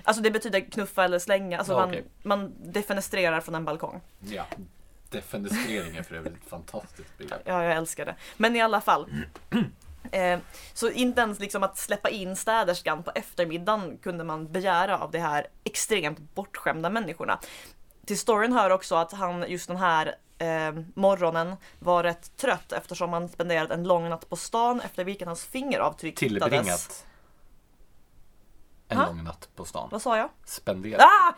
Alltså 0.03 0.23
det 0.23 0.31
betyder 0.31 0.59
knuffa 0.59 1.03
eller 1.03 1.19
slänga, 1.19 1.57
alltså 1.57 1.73
Ja, 1.73 1.79
man, 1.79 1.89
okej. 1.89 2.05
man 2.23 2.53
defenestrerar 2.59 3.41
från 3.41 3.55
en 3.55 3.65
balkong. 3.65 4.01
Ja. 4.19 4.45
Defenestrering 5.09 5.95
är 5.95 6.03
för 6.03 6.15
övrigt 6.15 6.33
ett 6.33 6.49
fantastiskt 6.49 7.17
begrepp. 7.17 7.41
Ja, 7.45 7.63
jag 7.63 7.73
älskar 7.77 8.05
det. 8.05 8.15
Men 8.37 8.55
i 8.55 8.61
alla 8.61 8.81
fall. 8.81 9.07
Eh, 10.11 10.39
så 10.73 10.89
inte 10.89 11.21
ens 11.21 11.39
liksom 11.39 11.63
att 11.63 11.77
släppa 11.77 12.09
in 12.09 12.35
städerskan 12.35 13.03
på 13.03 13.11
eftermiddagen 13.15 13.97
kunde 13.97 14.23
man 14.23 14.51
begära 14.51 14.99
av 14.99 15.11
de 15.11 15.19
här 15.19 15.47
extremt 15.63 16.19
bortskämda 16.35 16.89
människorna. 16.89 17.39
Till 18.05 18.19
storyn 18.19 18.53
hör 18.53 18.69
också 18.69 18.95
att 18.95 19.11
han 19.11 19.45
just 19.47 19.67
den 19.67 19.77
här 19.77 20.15
eh, 20.37 20.71
morgonen 20.95 21.55
var 21.79 22.03
rätt 22.03 22.37
trött 22.37 22.71
eftersom 22.71 23.13
han 23.13 23.29
spenderat 23.29 23.71
en 23.71 23.83
lång 23.83 24.09
natt 24.09 24.29
på 24.29 24.35
stan 24.35 24.81
efter 24.81 25.03
vilken 25.03 25.27
hans 25.27 25.45
fingeravtryck 25.45 26.21
hittades. 26.23 26.41
Tillbringat 26.51 27.05
en 28.93 28.99
Ha? 28.99 29.07
lång 29.07 29.23
natt 29.23 29.49
på 29.55 29.65
stan. 29.65 29.89
Vad 29.91 30.01
sa 30.01 30.17
jag? 30.17 30.29
Spenderat. 30.45 31.01
Ah! 31.01 31.33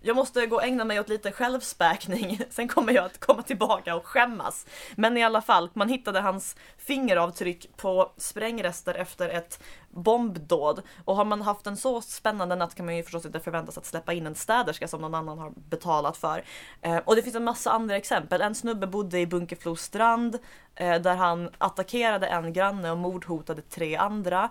Jag 0.00 0.16
måste 0.16 0.46
gå 0.46 0.56
och 0.56 0.64
ägna 0.64 0.84
mig 0.84 1.00
åt 1.00 1.08
lite 1.08 1.32
självspäkning, 1.32 2.40
sen 2.50 2.68
kommer 2.68 2.92
jag 2.92 3.04
att 3.04 3.20
komma 3.20 3.42
tillbaka 3.42 3.96
och 3.96 4.06
skämmas. 4.06 4.66
Men 4.96 5.16
i 5.16 5.24
alla 5.24 5.42
fall, 5.42 5.70
man 5.74 5.88
hittade 5.88 6.20
hans 6.20 6.56
fingeravtryck 6.76 7.76
på 7.76 8.12
sprängrester 8.16 8.94
efter 8.94 9.28
ett 9.28 9.62
bombdåd. 9.90 10.82
Och 11.04 11.16
har 11.16 11.24
man 11.24 11.42
haft 11.42 11.66
en 11.66 11.76
så 11.76 12.00
spännande 12.00 12.56
natt 12.56 12.74
kan 12.74 12.86
man 12.86 12.96
ju 12.96 13.02
förstås 13.02 13.26
inte 13.26 13.40
förväntas 13.40 13.78
att 13.78 13.86
släppa 13.86 14.12
in 14.12 14.26
en 14.26 14.34
städerska 14.34 14.88
som 14.88 15.00
någon 15.00 15.14
annan 15.14 15.38
har 15.38 15.52
betalat 15.56 16.16
för. 16.16 16.44
Eh, 16.82 16.96
och 16.96 17.16
det 17.16 17.22
finns 17.22 17.36
en 17.36 17.44
massa 17.44 17.70
andra 17.70 17.96
exempel. 17.96 18.40
En 18.40 18.54
snubbe 18.54 18.86
bodde 18.86 19.18
i 19.20 19.26
Bunkeflo 19.26 19.76
strand 19.76 20.38
eh, 20.74 21.00
där 21.00 21.14
han 21.14 21.50
attackerade 21.58 22.26
en 22.26 22.52
granne 22.52 22.90
och 22.90 22.98
mordhotade 22.98 23.62
tre 23.62 23.96
andra. 23.96 24.50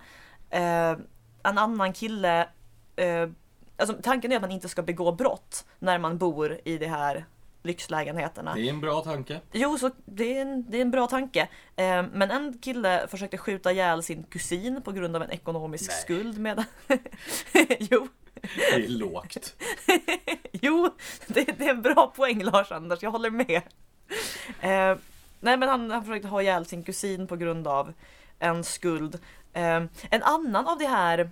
En 1.48 1.58
annan 1.58 1.94
kille 1.94 2.48
eh, 2.96 3.30
Alltså, 3.80 3.98
tanken 4.04 4.32
är 4.32 4.36
att 4.36 4.42
man 4.42 4.52
inte 4.52 4.70
ska 4.70 4.82
begå 4.82 5.12
brott 5.12 5.66
när 5.80 6.00
man 6.00 6.18
bor 6.18 6.60
i 6.66 6.78
de 6.78 6.88
här 6.88 7.26
lyxlägenheterna. 7.64 8.54
Det 8.54 8.62
är 8.62 8.70
en 8.70 8.82
bra 8.82 9.02
tanke. 9.02 9.42
Jo, 9.52 9.78
så 9.78 9.92
det 10.06 10.38
är 10.38 10.42
en, 10.42 10.72
det 10.72 10.78
är 10.78 10.82
en 10.82 10.92
bra 10.92 11.08
tanke. 11.08 11.42
Eh, 11.76 12.06
men 12.14 12.32
en 12.32 12.58
kille 12.58 13.08
försökte 13.08 13.38
skjuta 13.38 13.72
ihjäl 13.72 14.04
sin 14.04 14.24
kusin 14.24 14.82
på 14.82 14.92
grund 14.92 15.16
av 15.16 15.24
en 15.24 15.32
ekonomisk 15.32 15.92
Nej. 15.92 16.02
skuld. 16.02 16.40
Med... 16.40 16.64
jo, 17.80 18.08
Det 18.42 18.74
är 18.74 18.88
lågt. 18.88 19.56
jo 20.52 20.90
det, 21.28 21.44
det 21.44 21.66
är 21.66 21.70
en 21.70 21.82
bra 21.82 22.14
poäng 22.16 22.44
Lars-Anders, 22.44 23.00
jag 23.02 23.12
håller 23.12 23.30
med. 23.30 23.62
Eh, 24.62 24.98
nej, 25.40 25.58
men 25.58 25.70
han, 25.70 25.92
han 25.92 26.06
försökte 26.06 26.28
ha 26.28 26.42
ihjäl 26.42 26.66
sin 26.66 26.84
kusin 26.84 27.28
på 27.28 27.36
grund 27.36 27.68
av 27.68 27.94
en 28.40 28.64
skuld. 28.64 29.20
Eh, 29.58 29.84
en 30.10 30.24
annan 30.24 30.68
av 30.68 30.78
de 30.78 30.86
här, 30.86 31.30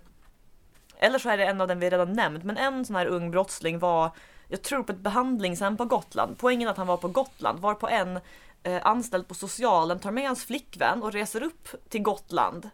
eller 0.98 1.20
så 1.20 1.30
är 1.30 1.38
det 1.38 1.46
en 1.46 1.62
av 1.62 1.68
den 1.68 1.80
vi 1.80 1.90
redan 1.90 2.14
nämnt, 2.14 2.44
men 2.44 2.58
en 2.58 2.86
sån 2.86 2.96
här 2.96 3.06
ung 3.06 3.32
brottsling 3.32 3.80
var, 3.80 4.12
jag 4.48 4.62
tror 4.62 4.84
på 4.84 4.92
ett 4.92 5.00
behandlingshem 5.00 5.78
på 5.78 5.86
Gotland. 5.86 6.36
Poängen 6.40 6.68
är 6.68 6.72
att 6.72 6.78
han 6.78 6.88
var 6.88 6.98
på 6.98 7.08
Gotland, 7.08 7.60
var 7.60 7.74
på 7.74 7.90
en 7.90 8.20
eh, 8.64 8.86
anställd 8.86 9.28
på 9.28 9.34
socialen 9.34 10.00
tar 10.00 10.12
med 10.12 10.28
hans 10.28 10.46
flickvän 10.46 11.04
och 11.04 11.14
reser 11.14 11.44
upp 11.44 11.68
till 11.90 12.02
Gotland. 12.02 12.70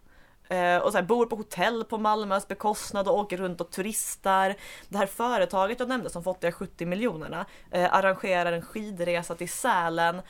Eh, 0.50 0.78
och 0.78 0.92
så 0.92 0.98
här, 0.98 1.06
bor 1.06 1.26
på 1.26 1.36
hotell 1.36 1.84
på 1.84 1.98
Malmös 1.98 2.48
bekostnad 2.48 3.08
och 3.08 3.18
åker 3.18 3.38
runt 3.38 3.62
och 3.62 3.72
turistar. 3.72 4.56
Det 4.90 4.98
här 4.98 5.08
företaget 5.08 5.80
jag 5.80 5.90
nämnde 5.90 6.10
som 6.10 6.24
fått 6.24 6.42
de 6.42 6.48
här 6.48 6.52
70 6.52 6.86
miljonerna 6.86 7.46
eh, 7.72 7.94
arrangerar 7.94 8.52
en 8.52 8.62
skidresa 8.62 9.36
till 9.36 9.50
Sälen. 9.50 10.22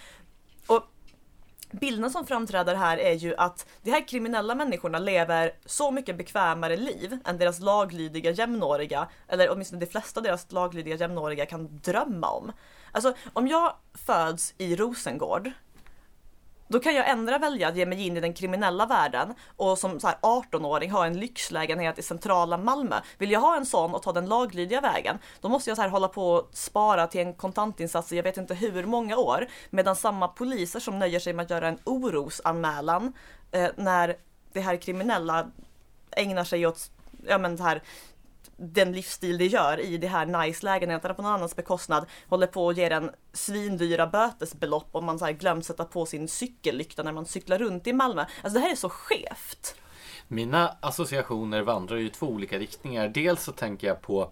Och 0.68 0.84
bilden 1.72 2.12
som 2.12 2.26
framträder 2.26 2.76
här 2.76 2.98
är 2.98 3.14
ju 3.14 3.36
att 3.36 3.66
de 3.82 3.92
här 3.92 4.08
kriminella 4.08 4.56
människorna 4.56 5.00
lever 5.00 5.52
så 5.66 5.92
mycket 5.92 6.18
bekvämare 6.18 6.78
liv 6.78 7.18
än 7.26 7.38
deras 7.38 7.60
laglydiga 7.60 8.32
jämnåriga, 8.32 9.08
eller 9.28 9.52
åtminstone 9.52 9.80
de 9.80 9.86
flesta 9.86 10.20
av 10.20 10.24
deras 10.24 10.52
laglydiga 10.52 10.96
jämnåriga 10.96 11.46
kan 11.46 11.80
drömma 11.84 12.30
om. 12.30 12.52
Alltså, 12.92 13.14
om 13.34 13.48
jag 13.48 13.74
föds 13.94 14.54
i 14.58 14.76
Rosengård 14.76 15.52
då 16.72 16.80
kan 16.80 16.96
jag 16.96 17.10
ändra 17.10 17.38
välja 17.38 17.68
att 17.68 17.76
ge 17.76 17.86
mig 17.86 18.08
in 18.08 18.18
i 18.18 18.20
den 18.20 18.34
kriminella 18.34 18.86
världen 18.86 19.34
och 19.56 19.78
som 19.78 20.00
18-åring 20.00 20.92
ha 20.92 21.06
en 21.06 21.20
lyxlägenhet 21.20 22.00
i 22.00 22.02
centrala 22.02 22.58
Malmö. 22.58 22.96
Vill 23.18 23.32
jag 23.32 23.40
ha 23.40 23.58
en 23.58 23.66
sån 23.66 23.96
och 23.96 24.02
ta 24.02 24.12
den 24.12 24.26
laglydiga 24.26 24.82
vägen, 24.82 25.18
då 25.42 25.50
måste 25.50 25.70
jag 25.70 25.78
så 25.78 25.82
här 25.82 25.90
hålla 25.90 26.08
på 26.08 26.32
och 26.32 26.50
spara 26.54 27.08
till 27.08 27.22
en 27.22 27.34
kontantinsats 27.34 28.12
i 28.12 28.16
jag 28.16 28.24
vet 28.24 28.38
inte 28.38 28.54
hur 28.54 28.86
många 28.86 29.18
år. 29.18 29.48
Medan 29.70 29.96
samma 29.96 30.28
poliser 30.28 30.80
som 30.80 31.00
nöjer 31.00 31.20
sig 31.20 31.34
med 31.34 31.44
att 31.44 31.50
göra 31.50 31.68
en 31.68 31.80
orosanmälan 31.84 33.14
eh, 33.52 33.70
när 33.76 34.18
det 34.54 34.62
här 34.62 34.76
kriminella 34.76 35.48
ägnar 36.12 36.44
sig 36.44 36.68
åt 36.68 36.92
ja, 37.28 37.38
men 37.38 37.56
det 37.56 37.64
här 37.64 37.82
den 38.58 38.92
livsstil 38.92 39.38
de 39.38 39.46
gör 39.46 39.80
i 39.80 39.98
de 39.98 40.08
här 40.08 40.26
nice 40.26 40.66
lägenheterna 40.66 41.14
på 41.14 41.22
någon 41.22 41.32
annans 41.32 41.56
bekostnad 41.56 42.06
håller 42.30 42.48
på 42.48 42.70
att 42.70 42.78
ge 42.78 42.84
en 42.84 43.12
svindyra 43.34 44.08
bötesbelopp 44.08 44.90
om 44.92 45.06
man 45.06 45.20
så 45.20 45.26
här 45.26 45.32
glömt 45.32 45.66
sätta 45.66 45.86
på 45.86 46.06
sin 46.06 46.28
cykellykta 46.28 47.04
när 47.04 47.12
man 47.12 47.26
cyklar 47.26 47.58
runt 47.58 47.88
i 47.88 47.94
Malmö. 47.94 48.22
Alltså 48.22 48.60
det 48.60 48.60
här 48.60 48.72
är 48.72 48.76
så 48.76 48.90
skevt. 48.90 49.76
Mina 50.28 50.78
associationer 50.82 51.62
vandrar 51.62 51.98
ju 51.98 52.06
i 52.06 52.10
två 52.10 52.28
olika 52.28 52.60
riktningar. 52.60 53.08
Dels 53.08 53.44
så 53.44 53.52
tänker 53.52 53.88
jag 53.88 54.02
på 54.02 54.32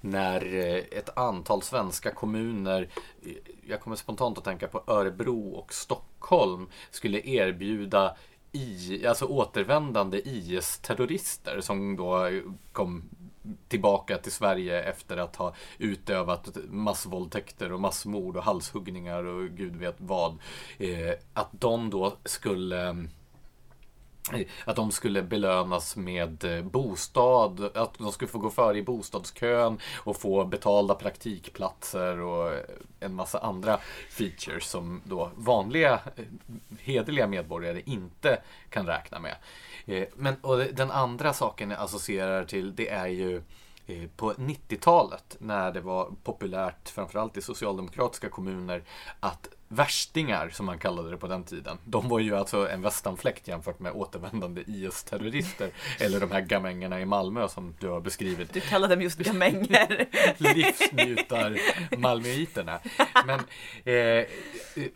när 0.00 0.54
eh, 0.54 0.98
ett 0.98 1.18
antal 1.18 1.62
svenska 1.62 2.10
kommuner, 2.10 2.88
eh, 3.22 3.32
jag 3.66 3.80
kommer 3.80 3.96
spontant 3.96 4.38
att 4.38 4.44
tänka 4.44 4.68
på 4.68 4.82
Örebro 4.86 5.50
och 5.50 5.72
Stockholm, 5.72 6.68
skulle 6.90 7.20
erbjuda 7.20 8.16
i, 8.52 9.06
alltså 9.06 9.24
återvändande 9.24 10.20
IS-terrorister 10.24 11.60
som 11.60 11.96
då 11.96 12.30
kom 12.72 13.08
tillbaka 13.68 14.18
till 14.18 14.32
Sverige 14.32 14.82
efter 14.82 15.16
att 15.16 15.36
ha 15.36 15.54
utövat 15.78 16.56
massvåldtäkter 16.68 17.72
och 17.72 17.80
massmord 17.80 18.36
och 18.36 18.42
halshuggningar 18.42 19.24
och 19.24 19.48
gud 19.48 19.76
vet 19.76 19.96
vad. 19.98 20.38
Eh, 20.78 21.12
att 21.32 21.48
de 21.50 21.90
då 21.90 22.16
skulle 22.24 22.88
eh, 24.32 24.46
att 24.64 24.76
de 24.76 24.90
skulle 24.90 25.22
belönas 25.22 25.96
med 25.96 26.44
eh, 26.44 26.62
bostad, 26.62 27.70
att 27.76 27.98
de 27.98 28.12
skulle 28.12 28.30
få 28.30 28.38
gå 28.38 28.50
före 28.50 28.78
i 28.78 28.82
bostadskön 28.82 29.78
och 29.96 30.16
få 30.16 30.44
betalda 30.44 30.94
praktikplatser 30.94 32.20
och 32.20 32.52
en 33.00 33.14
massa 33.14 33.38
andra 33.38 33.78
features 34.10 34.64
som 34.68 35.00
då 35.04 35.30
vanliga 35.36 36.00
eh, 36.16 36.24
hederliga 36.80 37.26
medborgare 37.26 37.82
inte 37.86 38.42
kan 38.70 38.86
räkna 38.86 39.18
med. 39.18 39.36
Eh, 39.86 40.08
men 40.14 40.34
och 40.40 40.58
den 40.58 40.90
andra 40.90 41.32
saken 41.32 41.70
jag 41.70 41.80
associerar 41.80 42.44
till 42.44 42.76
det 42.76 42.88
är 42.88 43.06
ju 43.06 43.42
eh, 43.86 44.08
på 44.16 44.32
90-talet 44.32 45.36
när 45.38 45.72
det 45.72 45.80
var 45.80 46.10
populärt, 46.22 46.88
framförallt 46.88 47.36
i 47.36 47.42
socialdemokratiska 47.42 48.28
kommuner, 48.28 48.82
att 49.20 49.48
värstingar, 49.68 50.50
som 50.50 50.66
man 50.66 50.78
kallade 50.78 51.10
det 51.10 51.16
på 51.16 51.26
den 51.26 51.44
tiden, 51.44 51.78
de 51.84 52.08
var 52.08 52.18
ju 52.18 52.36
alltså 52.36 52.68
en 52.68 52.82
västanfläkt 52.82 53.48
jämfört 53.48 53.78
med 53.78 53.92
återvändande 53.92 54.62
IS-terrorister. 54.66 55.70
eller 56.00 56.20
de 56.20 56.30
här 56.30 56.40
gamängerna 56.40 57.00
i 57.00 57.04
Malmö 57.04 57.48
som 57.48 57.74
du 57.80 57.88
har 57.88 58.00
beskrivit. 58.00 58.52
Du 58.52 58.60
kallar 58.60 58.88
dem 58.88 59.02
just 59.02 59.18
gamänger. 59.18 60.06
Livsnjutar 60.54 61.58
malmöiterna. 61.96 62.80
Men 63.26 63.40
eh, 63.84 64.26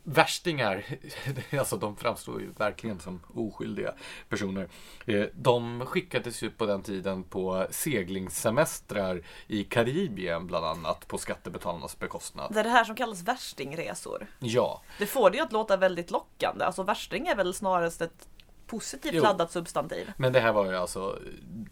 värstingar, 0.02 0.84
alltså 1.58 1.76
de 1.76 1.96
framstår 1.96 2.40
ju 2.40 2.52
verkligen 2.52 3.00
som 3.00 3.20
oskyldiga 3.34 3.94
personer. 4.28 4.68
Eh, 5.06 5.24
de 5.34 5.86
skickades 5.86 6.42
ju 6.42 6.50
på 6.50 6.66
den 6.66 6.82
tiden 6.82 7.22
på 7.24 7.66
seglingssemestrar 7.70 9.22
i 9.46 9.64
Karibien 9.64 10.46
bland 10.46 10.64
annat 10.64 11.08
på 11.08 11.18
skattebetalarnas 11.18 11.98
bekostnad. 11.98 12.54
Det 12.54 12.60
är 12.60 12.64
det 12.64 12.70
här 12.70 12.84
som 12.84 12.94
kallas 12.96 13.22
värstingresor. 13.22 14.26
Ja, 14.38 14.59
Ja, 14.60 14.82
Det 14.98 15.06
får 15.06 15.30
det 15.30 15.36
ju 15.36 15.42
att 15.42 15.52
låta 15.52 15.76
väldigt 15.76 16.10
lockande. 16.10 16.64
Alltså 16.64 16.82
värsting 16.82 17.26
är 17.26 17.34
väl 17.36 17.54
snarast 17.54 18.00
ett 18.00 18.28
positivt 18.66 19.12
Jo. 19.14 19.22
laddat 19.22 19.52
substantiv. 19.52 20.12
men 20.16 20.32
det 20.32 20.40
här 20.40 20.52
var 20.52 20.66
ju 20.66 20.76
alltså 20.76 21.18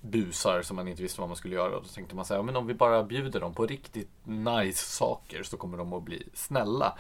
busar 0.01 0.63
som 0.63 0.77
man 0.77 0.89
inte 0.89 1.03
visste 1.03 1.21
vad 1.21 1.29
man 1.31 1.37
skulle 1.37 1.55
göra. 1.55 1.77
Och 1.77 1.83
då 1.83 1.89
tänkte 1.89 2.15
man 2.17 2.25
säga, 2.25 2.43
men 2.43 2.57
om 2.57 2.67
vi 2.67 2.75
bara 2.75 3.03
bjuder 3.05 3.41
dem 3.41 3.55
på 3.55 3.67
riktigt 3.67 4.11
nice 4.25 4.85
saker 4.85 5.43
så 5.43 5.57
kommer 5.57 5.79
de 5.79 5.93
att 5.93 6.03
bli 6.03 6.29
snälla. 6.35 6.99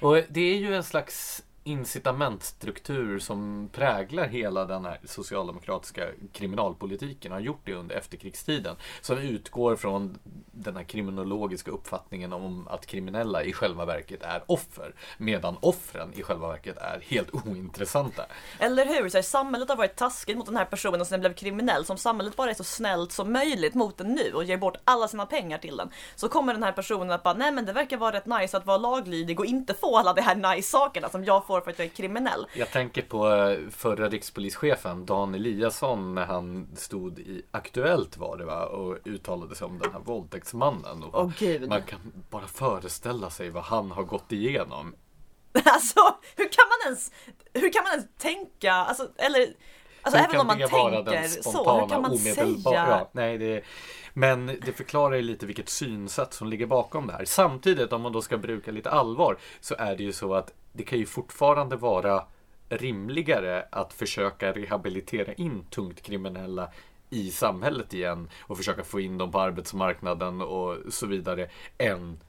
Och 0.00 0.16
det 0.28 0.40
är 0.40 0.56
ju 0.56 0.74
en 0.76 0.84
slags 0.84 1.42
incitamentstruktur 1.64 3.18
som 3.18 3.68
präglar 3.72 4.26
hela 4.26 4.64
den 4.64 4.84
här 4.84 5.00
socialdemokratiska 5.04 6.06
kriminalpolitiken 6.32 7.32
och 7.32 7.38
har 7.38 7.42
gjort 7.42 7.60
det 7.64 7.74
under 7.74 7.96
efterkrigstiden. 7.96 8.76
Som 9.00 9.18
utgår 9.18 9.76
från 9.76 10.18
den 10.52 10.76
här 10.76 10.84
kriminologiska 10.84 11.70
uppfattningen 11.70 12.32
om 12.32 12.68
att 12.68 12.86
kriminella 12.86 13.44
i 13.44 13.52
själva 13.52 13.84
verket 13.84 14.22
är 14.22 14.42
offer. 14.46 14.94
Medan 15.18 15.56
offren 15.60 16.12
i 16.14 16.22
själva 16.22 16.48
verket 16.48 16.76
är 16.76 17.00
helt 17.08 17.34
ointressanta. 17.46 18.26
Eller 18.58 18.86
hur? 18.86 19.08
Så 19.08 19.16
här, 19.16 19.22
samhället 19.22 19.68
har 19.68 19.76
varit 19.76 19.96
taskigt 19.96 20.36
mot 20.36 20.46
den 20.46 20.56
här 20.56 20.64
personen 20.64 21.06
som 21.06 21.20
blev 21.20 21.34
kriminell. 21.34 21.84
Som 21.84 21.96
samhället 21.96 22.36
bara 22.36 22.50
är 22.50 22.54
så 22.54 22.64
snällt 22.64 23.12
som 23.12 23.32
möjligt 23.32 23.74
mot 23.74 23.98
den 23.98 24.14
nu 24.14 24.32
och 24.34 24.44
ger 24.44 24.56
bort 24.56 24.76
alla 24.84 25.08
sina 25.08 25.26
pengar 25.26 25.58
till 25.58 25.76
den. 25.76 25.90
Så 26.16 26.28
kommer 26.28 26.52
den 26.52 26.62
här 26.62 26.72
personen 26.72 27.10
att 27.10 27.22
bara, 27.22 27.34
nej 27.34 27.52
men 27.52 27.64
det 27.64 27.72
verkar 27.72 27.96
vara 27.96 28.16
rätt 28.16 28.26
nice 28.26 28.56
att 28.56 28.66
vara 28.66 28.78
laglydig 28.78 29.40
och 29.40 29.46
inte 29.46 29.74
få 29.74 29.96
alla 29.96 30.12
de 30.12 30.22
här 30.22 30.54
nice 30.54 30.70
sakerna 30.70 31.08
som 31.08 31.24
jag 31.24 31.49
får 31.50 31.60
för 31.60 31.70
att 31.70 31.78
jag 31.78 31.86
är 31.86 31.90
kriminell. 31.90 32.46
Jag 32.54 32.70
tänker 32.70 33.02
på 33.02 33.32
eh, 33.32 33.70
förra 33.70 34.08
rikspolischefen 34.08 35.06
Dan 35.06 35.34
Eliasson 35.34 36.14
när 36.14 36.26
han 36.26 36.68
stod 36.76 37.18
i 37.18 37.42
Aktuellt 37.50 38.16
var 38.16 38.36
det 38.36 38.44
va 38.44 38.64
och 38.66 38.98
uttalade 39.04 39.54
sig 39.54 39.64
om 39.64 39.78
den 39.78 39.92
här 39.92 40.00
våldtäktsmannen. 40.00 41.02
Och 41.02 41.24
Åh 41.24 41.30
gud. 41.38 41.68
Man 41.68 41.82
kan 41.82 42.00
bara 42.30 42.46
föreställa 42.46 43.30
sig 43.30 43.50
vad 43.50 43.62
han 43.62 43.90
har 43.90 44.02
gått 44.02 44.32
igenom. 44.32 44.94
Alltså, 45.64 46.00
hur 46.36 46.48
kan 46.48 46.64
man 46.68 46.86
ens, 46.86 47.12
hur 47.54 47.72
kan 47.72 47.84
man 47.84 47.92
ens 47.92 48.08
tänka, 48.18 48.72
alltså, 48.72 49.08
eller, 49.16 49.46
alltså 50.02 50.18
Hur 50.18 50.24
även 50.24 50.30
kan 50.30 50.40
om 50.40 50.46
man 50.46 50.58
det 50.58 50.66
vara 50.66 50.94
tänker 51.04 51.12
den 51.12 51.28
så, 51.28 51.42
spontana, 51.50 51.80
hur 51.82 51.88
kan 51.88 52.02
man 52.02 52.10
omedelbara- 52.10 52.62
säga? 52.62 52.86
Ja, 52.88 53.08
nej, 53.12 53.38
det, 53.38 53.62
men 54.14 54.46
det 54.46 54.72
förklarar 54.72 55.16
ju 55.16 55.22
lite 55.22 55.46
vilket 55.46 55.68
synsätt 55.68 56.32
som 56.34 56.48
ligger 56.48 56.66
bakom 56.66 57.06
det 57.06 57.12
här. 57.12 57.24
Samtidigt, 57.24 57.92
om 57.92 58.02
man 58.02 58.12
då 58.12 58.22
ska 58.22 58.38
bruka 58.38 58.70
lite 58.70 58.90
allvar, 58.90 59.38
så 59.60 59.74
är 59.78 59.96
det 59.96 60.02
ju 60.02 60.12
så 60.12 60.34
att 60.34 60.52
det 60.72 60.82
kan 60.82 60.98
ju 60.98 61.06
fortfarande 61.06 61.76
vara 61.76 62.24
rimligare 62.68 63.66
att 63.72 63.92
försöka 63.92 64.52
rehabilitera 64.52 65.32
in 65.32 65.64
tungt 65.64 66.02
kriminella 66.02 66.68
i 67.10 67.30
samhället 67.30 67.94
igen 67.94 68.30
och 68.42 68.56
försöka 68.56 68.84
få 68.84 69.00
in 69.00 69.18
dem 69.18 69.30
på 69.30 69.40
arbetsmarknaden 69.40 70.40
och 70.42 70.76
så 70.92 71.06
vidare 71.06 71.48
än 71.78 72.20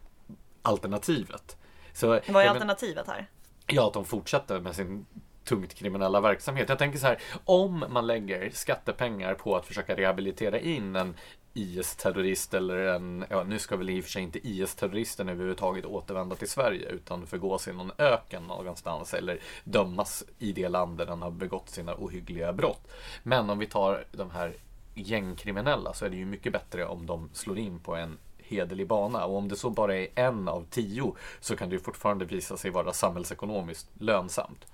alternativet. 0.61 1.57
Så, 1.93 2.07
Vad 2.07 2.43
är 2.43 2.47
alternativet 2.47 3.07
här? 3.07 3.29
Ja, 3.67 3.87
att 3.87 3.93
de 3.93 4.05
fortsätter 4.05 4.59
med 4.59 4.75
sin 4.75 5.05
tungt 5.43 5.73
kriminella 5.73 6.21
verksamhet. 6.21 6.69
Jag 6.69 6.79
tänker 6.79 6.99
så 6.99 7.07
här, 7.07 7.21
om 7.45 7.85
man 7.89 8.07
lägger 8.07 8.49
skattepengar 8.49 9.33
på 9.33 9.55
att 9.55 9.65
försöka 9.65 9.95
rehabilitera 9.95 10.59
in 10.59 10.95
en 10.95 11.15
IS-terrorist 11.53 12.53
eller 12.53 12.77
en, 12.77 13.25
ja 13.29 13.43
nu 13.43 13.59
ska 13.59 13.77
väl 13.77 13.89
i 13.89 13.99
och 13.99 14.03
för 14.03 14.11
sig 14.11 14.23
inte 14.23 14.47
IS-terroristen 14.47 15.29
överhuvudtaget 15.29 15.85
återvända 15.85 16.35
till 16.35 16.49
Sverige 16.49 16.89
utan 16.89 17.27
förgås 17.27 17.67
i 17.67 17.73
någon 17.73 17.91
öken 17.97 18.43
någonstans 18.43 19.13
eller 19.13 19.39
dömas 19.63 20.23
i 20.39 20.51
det 20.51 20.69
land 20.69 20.97
där 20.97 21.05
den 21.05 21.21
har 21.21 21.31
begått 21.31 21.69
sina 21.69 21.95
ohyggliga 21.95 22.53
brott. 22.53 22.91
Men 23.23 23.49
om 23.49 23.59
vi 23.59 23.67
tar 23.67 24.05
de 24.11 24.31
här 24.31 24.53
gängkriminella 24.93 25.93
så 25.93 26.05
är 26.05 26.09
det 26.09 26.17
ju 26.17 26.25
mycket 26.25 26.53
bättre 26.53 26.85
om 26.85 27.05
de 27.05 27.29
slår 27.33 27.59
in 27.59 27.79
på 27.79 27.95
en 27.95 28.17
hederlig 28.37 28.87
bana 28.87 29.25
och 29.25 29.37
om 29.37 29.47
det 29.47 29.55
så 29.55 29.69
bara 29.69 29.95
är 29.95 30.07
en 30.15 30.47
av 30.47 30.65
tio 30.69 31.15
så 31.39 31.55
kan 31.55 31.69
det 31.69 31.75
ju 31.75 31.79
fortfarande 31.79 32.25
visa 32.25 32.57
sig 32.57 32.71
vara 32.71 32.93
samhällsekonomiskt 32.93 33.89
lönsamt. 33.99 34.65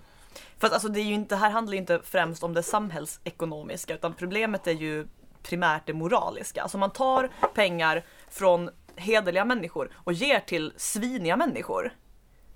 För 0.57 0.67
att 0.67 0.73
alltså 0.73 0.87
det 0.87 0.99
är 0.99 1.03
ju 1.03 1.13
inte, 1.13 1.35
här 1.35 1.49
handlar 1.49 1.73
ju 1.73 1.79
inte 1.79 2.01
främst 2.03 2.43
om 2.43 2.53
det 2.53 2.63
samhällsekonomiska 2.63 3.95
utan 3.95 4.13
problemet 4.13 4.67
är 4.67 4.71
ju 4.71 5.07
primärt 5.43 5.85
det 5.85 5.93
moraliska. 5.93 6.61
Alltså 6.61 6.77
man 6.77 6.91
tar 6.91 7.29
pengar 7.53 8.05
från 8.29 8.69
hederliga 8.95 9.45
människor 9.45 9.91
och 10.03 10.13
ger 10.13 10.39
till 10.39 10.73
sviniga 10.77 11.37
människor. 11.37 11.93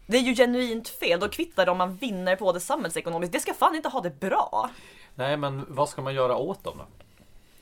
Det 0.08 0.18
är 0.18 0.22
ju 0.22 0.36
genuint 0.36 0.90
fel, 0.90 1.20
då 1.20 1.30
kvittar 1.30 1.66
det 1.66 1.72
om 1.72 1.78
man 1.78 1.96
vinner 1.96 2.36
på 2.36 2.52
det 2.52 2.60
samhällsekonomiskt. 2.60 3.34
Det 3.34 3.40
ska 3.40 3.54
fan 3.54 3.76
inte 3.76 3.90
ha 3.90 4.02
det 4.02 4.20
bra. 4.20 4.70
Nej, 5.16 5.38
men 5.38 5.66
vad 5.68 5.90
ska 5.90 6.02
man 6.02 6.14
göra 6.14 6.36
åt 6.36 6.64
dem 6.64 6.78
då? 6.78 7.01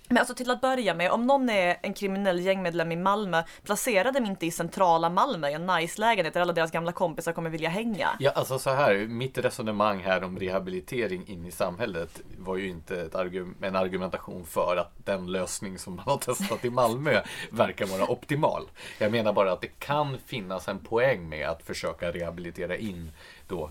Men 0.09 0.17
alltså 0.17 0.33
till 0.33 0.51
att 0.51 0.61
börja 0.61 0.93
med, 0.93 1.11
om 1.11 1.27
någon 1.27 1.49
är 1.49 1.77
en 1.81 1.93
kriminell 1.93 2.39
gängmedlem 2.39 2.91
i 2.91 2.95
Malmö, 2.95 3.43
placera 3.63 4.11
dem 4.11 4.25
inte 4.25 4.45
i 4.45 4.51
centrala 4.51 5.09
Malmö 5.09 5.49
i 5.49 5.53
en 5.53 5.65
nice 5.65 6.01
lägenhet 6.01 6.33
där 6.33 6.41
alla 6.41 6.53
deras 6.53 6.71
gamla 6.71 6.91
kompisar 6.91 7.31
kommer 7.31 7.49
vilja 7.49 7.69
hänga. 7.69 8.09
Ja, 8.19 8.31
alltså 8.31 8.59
så 8.59 8.69
här, 8.69 8.95
mitt 9.07 9.37
resonemang 9.37 9.99
här 9.99 10.23
om 10.23 10.39
rehabilitering 10.39 11.27
in 11.27 11.45
i 11.45 11.51
samhället 11.51 12.21
var 12.37 12.57
ju 12.57 12.69
inte 12.69 13.09
argu- 13.13 13.53
en 13.61 13.75
argumentation 13.75 14.45
för 14.45 14.77
att 14.77 15.05
den 15.05 15.31
lösning 15.31 15.79
som 15.79 15.95
man 15.95 16.05
har 16.05 16.17
testat 16.17 16.65
i 16.65 16.69
Malmö 16.69 17.21
verkar 17.51 17.85
vara 17.85 18.11
optimal. 18.11 18.63
Jag 18.97 19.11
menar 19.11 19.33
bara 19.33 19.51
att 19.51 19.61
det 19.61 19.79
kan 19.79 20.17
finnas 20.25 20.67
en 20.67 20.79
poäng 20.79 21.29
med 21.29 21.49
att 21.49 21.63
försöka 21.63 22.11
rehabilitera 22.11 22.77
in 22.77 23.11
då 23.47 23.69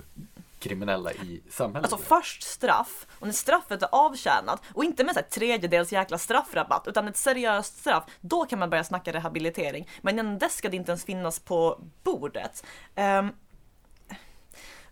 kriminella 0.58 1.12
i 1.12 1.42
samhället. 1.50 1.92
Alltså 1.92 2.08
först 2.08 2.42
straff, 2.42 3.06
och 3.18 3.26
när 3.26 3.34
straffet 3.34 3.82
är 3.82 3.88
avtjänat 3.92 4.62
och 4.74 4.84
inte 4.84 5.04
med 5.04 5.14
så 5.14 5.20
här 5.20 5.28
tredjedels 5.28 5.92
jäkla 5.92 6.18
straffrabatt 6.18 6.88
utan 6.88 7.08
ett 7.08 7.16
seriöst 7.16 7.78
straff, 7.78 8.04
då 8.20 8.44
kan 8.44 8.58
man 8.58 8.70
börja 8.70 8.84
snacka 8.84 9.12
rehabilitering. 9.12 9.88
Men 10.02 10.18
innan 10.18 10.38
dess 10.38 10.56
ska 10.56 10.68
det 10.68 10.76
inte 10.76 10.90
ens 10.90 11.04
finnas 11.04 11.38
på 11.38 11.80
bordet. 12.02 12.66
Ehm, 12.94 13.32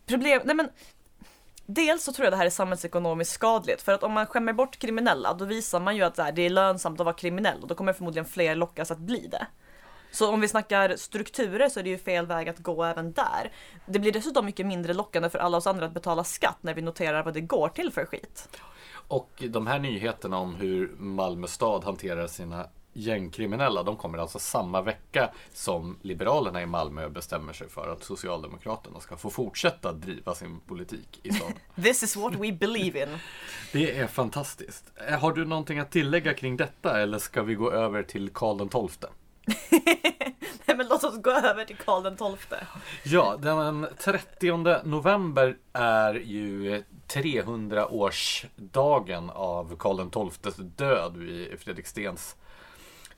problem, 0.07 0.43
nej 0.45 0.57
men 0.57 0.69
Dels 1.69 2.05
så 2.05 2.13
tror 2.13 2.25
jag 2.25 2.33
det 2.33 2.37
här 2.37 2.47
är 2.47 2.51
samhällsekonomiskt 2.51 3.33
skadligt 3.33 3.83
för 3.83 3.93
att 3.93 4.03
om 4.03 4.13
man 4.13 4.27
skämmer 4.27 4.53
bort 4.53 4.79
kriminella 4.79 5.35
då 5.35 5.45
visar 5.45 5.81
man 5.81 5.97
ju 5.97 6.03
att 6.03 6.15
det 6.15 6.43
är 6.43 6.51
lönsamt 6.51 7.01
att 7.01 7.05
vara 7.05 7.17
kriminell 7.17 7.63
och 7.63 7.69
då 7.69 7.75
kommer 7.75 7.93
förmodligen 7.93 8.25
fler 8.25 8.55
lockas 8.55 8.91
att 8.91 8.99
bli 8.99 9.29
det. 9.31 9.47
Så 10.11 10.33
om 10.33 10.41
vi 10.41 10.49
snackar 10.49 10.97
strukturer 10.97 11.69
så 11.69 11.81
är 11.81 11.85
det 11.85 11.91
ju 11.91 11.99
fel 11.99 12.27
väg 12.27 12.49
att 12.49 12.59
gå 12.59 12.85
även 12.85 13.13
där. 13.13 13.53
Det 13.87 13.99
blir 13.99 14.13
dessutom 14.13 14.47
mycket 14.47 14.67
mindre 14.67 14.95
lockande 14.95 15.31
för 15.31 15.39
alla 15.39 15.57
oss 15.57 15.67
andra 15.67 15.87
att 15.87 15.95
betala 15.95 16.25
skatt 16.25 16.59
när 16.61 16.75
vi 16.75 16.83
noterar 16.83 17.23
vad 17.23 17.35
det 17.35 17.41
går 17.41 17.69
till 17.69 17.93
för 17.93 18.05
skit. 18.05 18.49
Och 19.09 19.43
de 19.49 19.67
här 19.67 19.79
nyheterna 19.79 20.39
om 20.39 20.55
hur 20.55 20.95
Malmö 20.99 21.47
stad 21.47 21.85
hanterar 21.85 22.27
sina 22.27 22.67
gängkriminella, 22.97 23.83
de 23.83 23.97
kommer 23.97 24.19
alltså 24.19 24.39
samma 24.39 24.83
vecka 24.83 25.31
som 25.53 25.99
Liberalerna 26.03 26.63
i 26.63 26.67
Malmö 26.67 27.09
bestämmer 27.09 27.53
sig 27.53 27.69
för 27.69 27.93
att 27.93 28.05
Socialdemokraterna 28.05 29.01
ska 29.01 29.17
få 29.17 29.31
fortsätta 29.31 29.93
driva 29.93 30.35
sin 30.35 30.61
politik 30.61 31.21
i 31.23 31.33
staden. 31.33 31.55
This 31.83 32.03
is 32.03 32.17
what 32.17 32.35
we 32.35 32.53
believe 32.53 33.03
in. 33.03 33.19
Det 33.73 33.99
är 33.99 34.07
fantastiskt. 34.07 34.93
Har 35.21 35.33
du 35.33 35.45
någonting 35.45 35.79
att 35.79 35.91
tillägga 35.91 36.35
kring 36.35 36.57
detta 36.57 37.01
eller 37.01 37.19
ska 37.19 37.43
vi 37.43 37.55
gå 37.55 37.71
över 37.71 38.03
till 38.03 38.31
Karl 38.31 38.89
XII? 38.89 39.11
Nej 40.65 40.77
men 40.77 40.89
låt 40.89 41.05
oss 41.05 41.23
gå 41.23 41.31
över 41.31 41.65
till 41.65 41.77
Karl 41.77 42.03
den 42.03 42.17
XII. 42.17 42.59
Ja, 43.05 43.37
den 43.43 43.87
30 43.99 44.85
november 44.85 45.57
är 45.73 46.15
ju 46.15 46.83
300-årsdagen 47.09 49.31
av 49.31 49.77
Karl 49.77 50.31
XIIs 50.31 50.57
död 50.57 51.17
vid 51.17 51.61
Fredrikstens 51.61 52.37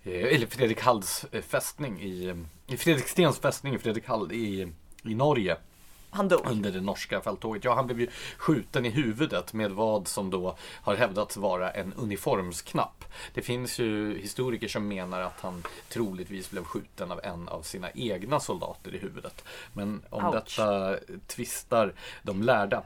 eh, 0.03 0.35
eller 0.35 0.47
Fredrik 0.47 0.81
Halls 0.81 1.25
fästning 1.49 2.01
i, 2.01 2.45
i 2.67 2.77
Fredrikstens 2.77 3.39
fästning 3.39 3.75
i 3.75 3.79
Fredrikhald 3.79 4.33
i, 4.33 4.73
i 5.03 5.15
Norge 5.15 5.57
han 6.11 6.29
dog. 6.29 6.41
under 6.47 6.73
det 6.73 6.81
norska 6.81 7.21
fälttåget. 7.21 7.65
Ja, 7.65 7.75
han 7.75 7.87
blev 7.87 8.01
ju 8.01 8.09
skjuten 8.37 8.87
i 8.87 8.91
huvudet 8.91 9.53
med 9.53 9.71
vad 9.71 10.09
som 10.09 10.31
då 10.31 10.57
har 10.61 10.97
hävdats 10.97 11.37
vara 11.37 11.71
en 11.71 11.93
uniformsknapp. 11.93 13.05
Det 13.35 13.43
finns 13.43 13.79
ju 13.79 14.19
historiker 14.19 14.69
som 14.69 14.89
menar 14.89 15.21
att 15.21 15.41
han 15.41 15.63
troligtvis 15.89 16.51
blev 16.51 16.65
skjuten 16.65 17.13
av 17.13 17.21
en 17.25 17.49
av 17.49 17.63
sina 17.63 17.91
egna 17.91 18.41
soldater 18.41 18.95
i 18.95 18.99
huvudet. 18.99 19.45
Men 19.73 20.03
om 20.11 20.25
Ouch. 20.25 20.35
detta 20.35 20.97
tvistar 21.27 21.93
de 22.23 22.43
lärda. 22.43 22.83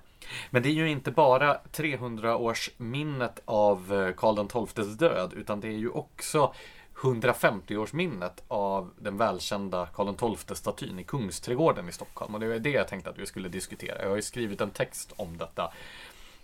Men 0.51 0.63
det 0.63 0.69
är 0.69 0.73
ju 0.73 0.91
inte 0.91 1.11
bara 1.11 1.59
300-årsminnet 1.73 3.41
av 3.45 3.93
eh, 3.93 4.15
Karl 4.15 4.67
XIIs 4.67 4.97
död, 4.97 5.33
utan 5.37 5.61
det 5.61 5.69
är 5.69 5.79
ju 5.79 5.89
också 5.89 6.55
150-årsminnet 7.03 8.43
av 8.49 8.91
den 8.99 9.17
välkända 9.17 9.87
Karl 9.87 10.37
XII-statyn 10.37 10.99
i 10.99 11.05
Kungsträdgården 11.05 11.89
i 11.89 11.93
Stockholm. 11.93 12.35
Och 12.35 12.41
det 12.41 12.47
är 12.47 12.59
det 12.59 12.71
jag 12.71 12.89
tänkte 12.89 13.11
att 13.11 13.19
vi 13.19 13.27
skulle 13.27 13.49
diskutera. 13.49 14.03
Jag 14.03 14.09
har 14.09 14.17
ju 14.17 14.23
skrivit 14.23 14.61
en 14.61 14.71
text 14.71 15.13
om 15.17 15.39
detta 15.39 15.73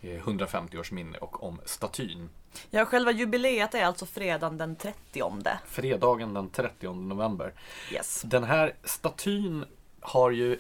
eh, 0.01 0.23
150-årsminne 0.23 1.17
och 1.17 1.43
om 1.43 1.61
statyn. 1.65 2.29
Ja, 2.71 2.85
själva 2.85 3.13
jubileet 3.13 3.75
är 3.75 3.85
alltså 3.85 4.07
fredagen 4.07 4.59
den 4.59 4.77
30. 4.77 5.23
Fredagen 5.67 6.35
den 6.35 6.51
30 6.51 6.93
november. 6.93 7.53
Yes. 7.93 8.23
Den 8.23 8.45
här 8.45 8.75
statyn 8.85 9.65
har 10.01 10.31
ju 10.31 10.59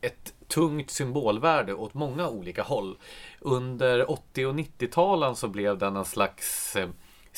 ett 0.00 0.34
tungt 0.48 0.90
symbolvärde 0.90 1.74
åt 1.74 1.94
många 1.94 2.28
olika 2.28 2.62
håll. 2.62 2.98
Under 3.40 4.10
80 4.10 4.46
och 4.46 4.54
90-talen 4.54 5.36
så 5.36 5.48
blev 5.48 5.78
den 5.78 5.96
en 5.96 6.04
slags 6.04 6.76
eh, 6.76 6.88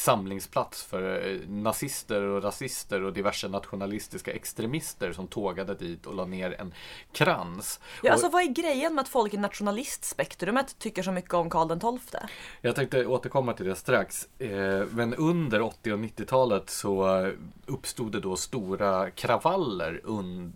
samlingsplats 0.05 0.83
för 0.83 1.27
eh, 1.33 1.49
nazister 1.49 2.23
och 2.23 2.43
rasister 2.43 3.03
och 3.03 3.13
diverse 3.13 3.49
nationalistiska 3.49 4.33
extremister 4.33 5.13
som 5.13 5.27
tågade 5.29 5.75
dit 5.75 6.07
och 6.07 6.15
la 6.15 6.25
ner 6.25 6.61
en 6.61 6.75
krans. 7.13 7.81
Ja, 8.03 8.09
Och- 8.09 8.13
alltså 8.13 8.29
vad 8.29 8.43
är 8.43 8.47
grejen 8.47 8.95
med 8.95 9.03
att 9.03 9.09
folk 9.09 9.35
i 9.35 9.37
nationalistspektrumet 9.37 10.79
tycker 10.79 11.03
så 11.03 11.13
mycket 11.13 11.35
om 11.35 11.51
Karl 11.51 11.99
XII? 11.99 12.21
Jag 12.61 12.75
tänkte 12.77 13.07
återkomma 13.07 13.53
till 13.53 13.67
det 13.67 13.77
strax. 13.77 14.29
Eh, 14.39 14.49
Men 14.91 15.15
under 15.15 15.61
80 15.63 15.93
och 15.93 15.99
90-talet 15.99 16.71
så 16.71 17.31
uppstod 17.67 18.13
det 18.13 18.21
då 18.21 18.37
stora 18.37 19.11
kravaller 19.11 20.01
un- 20.05 20.53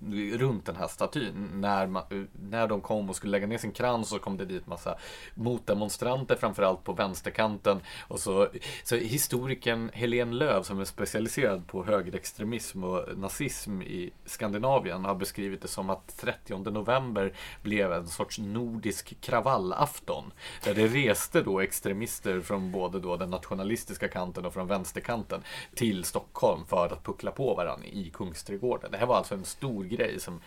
runt 0.67 0.77
den 0.77 0.77
här 0.77 0.89
statyn. 0.89 1.51
När, 1.55 1.87
man, 1.87 2.29
när 2.51 2.69
de 2.69 2.81
kom 2.81 3.09
och 3.09 3.17
skulle 3.17 3.31
lägga 3.31 3.47
ner 3.47 3.59
sin 3.59 3.73
krans 3.73 4.09
så 4.09 4.19
kom 4.19 4.37
det 4.37 4.45
dit 4.45 4.67
massa 4.67 4.97
motdemonstranter, 5.35 6.37
framförallt 6.37 6.85
på 6.85 6.93
vänsterkanten. 6.93 7.81
Och 8.09 8.21
så, 8.21 8.49
så 8.85 8.97
historikern 8.97 9.91
Helene 9.95 10.33
Löv 10.33 10.63
som 10.63 10.81
är 10.81 10.85
specialiserad 10.85 11.67
på 11.67 11.85
högerextremism 11.85 12.85
och 12.85 13.19
nazism 13.19 13.83
i 13.83 14.11
Skandinavien 14.25 15.05
har 15.05 15.15
beskrivit 15.15 15.63
det 15.63 15.69
som 15.69 15.91
att 15.91 16.17
30 16.19 16.71
november 16.71 17.33
blev 17.63 17.93
en 17.93 18.09
sorts 18.09 18.39
nordisk 18.39 19.21
kravallafton. 19.21 20.33
Där 20.65 20.75
det 20.75 20.87
reste 20.87 21.43
då 21.43 21.61
extremister 21.61 22.41
från 22.41 22.73
både 22.73 23.01
då 23.01 23.17
den 23.17 23.31
nationalistiska 23.31 24.09
kanten 24.09 24.47
och 24.47 24.53
från 24.53 24.67
vänsterkanten 24.67 25.43
till 25.75 26.05
Stockholm 26.05 26.67
för 26.67 26.93
att 26.93 27.05
puckla 27.05 27.31
på 27.31 27.55
varandra 27.55 27.87
i 27.87 28.11
Kungsträdgården. 28.11 28.91
Det 28.91 28.99
här 28.99 29.07
var 29.07 29.17
alltså 29.17 29.35
en 29.35 29.45
stor 29.45 29.85
grej 29.85 30.21
som 30.21 30.41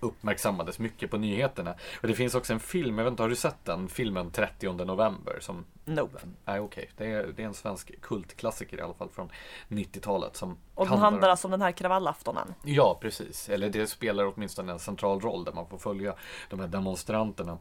uppmärksammades 0.00 0.78
mycket 0.78 1.10
på 1.10 1.18
nyheterna. 1.18 1.74
Och 2.00 2.08
det 2.08 2.14
finns 2.14 2.34
också 2.34 2.52
en 2.52 2.60
film, 2.60 2.98
jag 2.98 3.04
vet 3.04 3.10
inte, 3.10 3.22
har 3.22 3.30
du 3.30 3.36
sett 3.36 3.64
den? 3.64 3.88
Filmen 3.88 4.30
30 4.30 4.72
november 4.72 5.38
som 5.40 5.64
Nope. 5.84 6.18
Nej 6.44 6.60
okej, 6.60 6.90
det, 6.96 7.06
är, 7.06 7.26
det 7.36 7.42
är 7.42 7.46
en 7.46 7.54
svensk 7.54 8.00
kultklassiker 8.00 8.78
i 8.78 8.80
alla 8.80 8.94
fall 8.94 9.08
från 9.08 9.30
90-talet 9.68 10.36
som 10.36 10.50
Och 10.74 10.84
den 10.84 10.98
handlar 10.98 11.10
handlar 11.10 11.28
alltså 11.28 11.46
om 11.46 11.50
den 11.50 11.62
här 11.62 11.72
kravallaftonen. 11.72 12.54
Ja, 12.64 12.98
precis. 13.00 13.48
Eller 13.48 13.70
det 13.70 13.86
spelar 13.86 14.32
åtminstone 14.34 14.72
en 14.72 14.78
central 14.78 15.20
roll 15.20 15.44
där 15.44 15.52
man 15.52 15.66
får 15.66 15.78
följa 15.78 16.14
de 16.50 16.60
här 16.60 16.68
demonstranterna. 16.68 17.58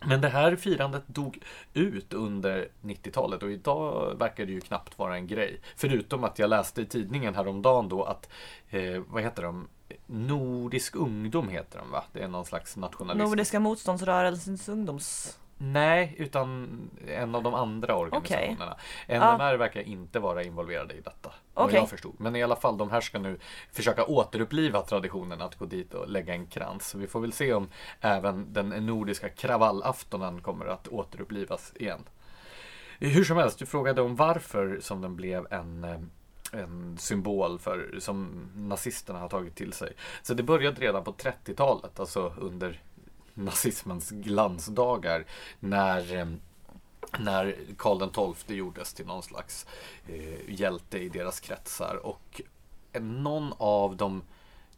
Men 0.00 0.20
det 0.20 0.28
här 0.28 0.56
firandet 0.56 1.02
dog 1.06 1.38
ut 1.74 2.12
under 2.12 2.68
90-talet 2.82 3.42
och 3.42 3.50
idag 3.50 4.14
verkar 4.18 4.46
det 4.46 4.52
ju 4.52 4.60
knappt 4.60 4.98
vara 4.98 5.16
en 5.16 5.26
grej. 5.26 5.60
Förutom 5.76 6.24
att 6.24 6.38
jag 6.38 6.50
läste 6.50 6.82
i 6.82 6.86
tidningen 6.86 7.34
häromdagen 7.34 7.88
då 7.88 8.04
att, 8.04 8.28
eh, 8.70 9.02
vad 9.06 9.22
heter 9.22 9.42
de? 9.42 9.68
Nordisk 10.06 10.96
ungdom 10.96 11.48
heter 11.48 11.78
de 11.78 11.90
va? 11.90 12.04
Det 12.12 12.22
är 12.22 12.28
någon 12.28 12.44
slags 12.44 12.76
nationalistisk... 12.76 13.28
Nordiska 13.28 13.60
motståndsrörelsens 13.60 14.68
ungdoms... 14.68 15.38
Nej, 15.58 16.14
utan 16.18 16.68
en 17.06 17.34
av 17.34 17.42
de 17.42 17.54
andra 17.54 17.96
organisationerna. 17.96 18.76
NMR 19.08 19.56
verkar 19.56 19.80
inte 19.80 20.18
vara 20.18 20.42
involverade 20.42 20.94
i 20.94 21.00
detta. 21.00 21.32
Vad 21.54 21.64
Okej. 21.66 21.78
jag 21.78 21.90
förstod. 21.90 22.14
Men 22.18 22.36
i 22.36 22.42
alla 22.42 22.56
fall, 22.56 22.78
de 22.78 22.90
här 22.90 23.00
ska 23.00 23.18
nu 23.18 23.38
försöka 23.72 24.04
återuppliva 24.04 24.82
traditionen 24.82 25.40
att 25.42 25.54
gå 25.54 25.64
dit 25.64 25.94
och 25.94 26.08
lägga 26.08 26.34
en 26.34 26.46
krans. 26.46 26.88
Så 26.88 26.98
vi 26.98 27.06
får 27.06 27.20
väl 27.20 27.32
se 27.32 27.52
om 27.52 27.68
även 28.00 28.52
den 28.52 28.68
nordiska 28.68 29.28
kravallaftonen 29.28 30.40
kommer 30.40 30.66
att 30.66 30.88
återupplivas 30.88 31.72
igen. 31.76 32.04
Hur 32.98 33.24
som 33.24 33.36
helst, 33.36 33.58
du 33.58 33.66
frågade 33.66 34.02
om 34.02 34.16
varför 34.16 34.78
som 34.80 35.00
den 35.00 35.16
blev 35.16 35.46
en 35.50 35.84
eh, 35.84 35.98
en 36.56 36.98
symbol 36.98 37.58
för, 37.58 37.96
som 38.00 38.48
nazisterna 38.56 39.18
har 39.18 39.28
tagit 39.28 39.54
till 39.54 39.72
sig. 39.72 39.92
Så 40.22 40.34
det 40.34 40.42
började 40.42 40.80
redan 40.80 41.04
på 41.04 41.12
30-talet, 41.12 42.00
alltså 42.00 42.34
under 42.38 42.80
nazismens 43.34 44.10
glansdagar 44.10 45.24
när 45.60 46.16
eh, 46.16 46.26
när 47.18 47.56
Karl 47.76 48.34
XII 48.34 48.56
gjordes 48.56 48.94
till 48.94 49.06
någon 49.06 49.22
slags 49.22 49.66
eh, 50.08 50.50
hjälte 50.50 50.98
i 50.98 51.08
deras 51.08 51.40
kretsar 51.40 51.96
och 52.02 52.40
någon 53.00 53.52
av 53.58 53.96
de, 53.96 54.22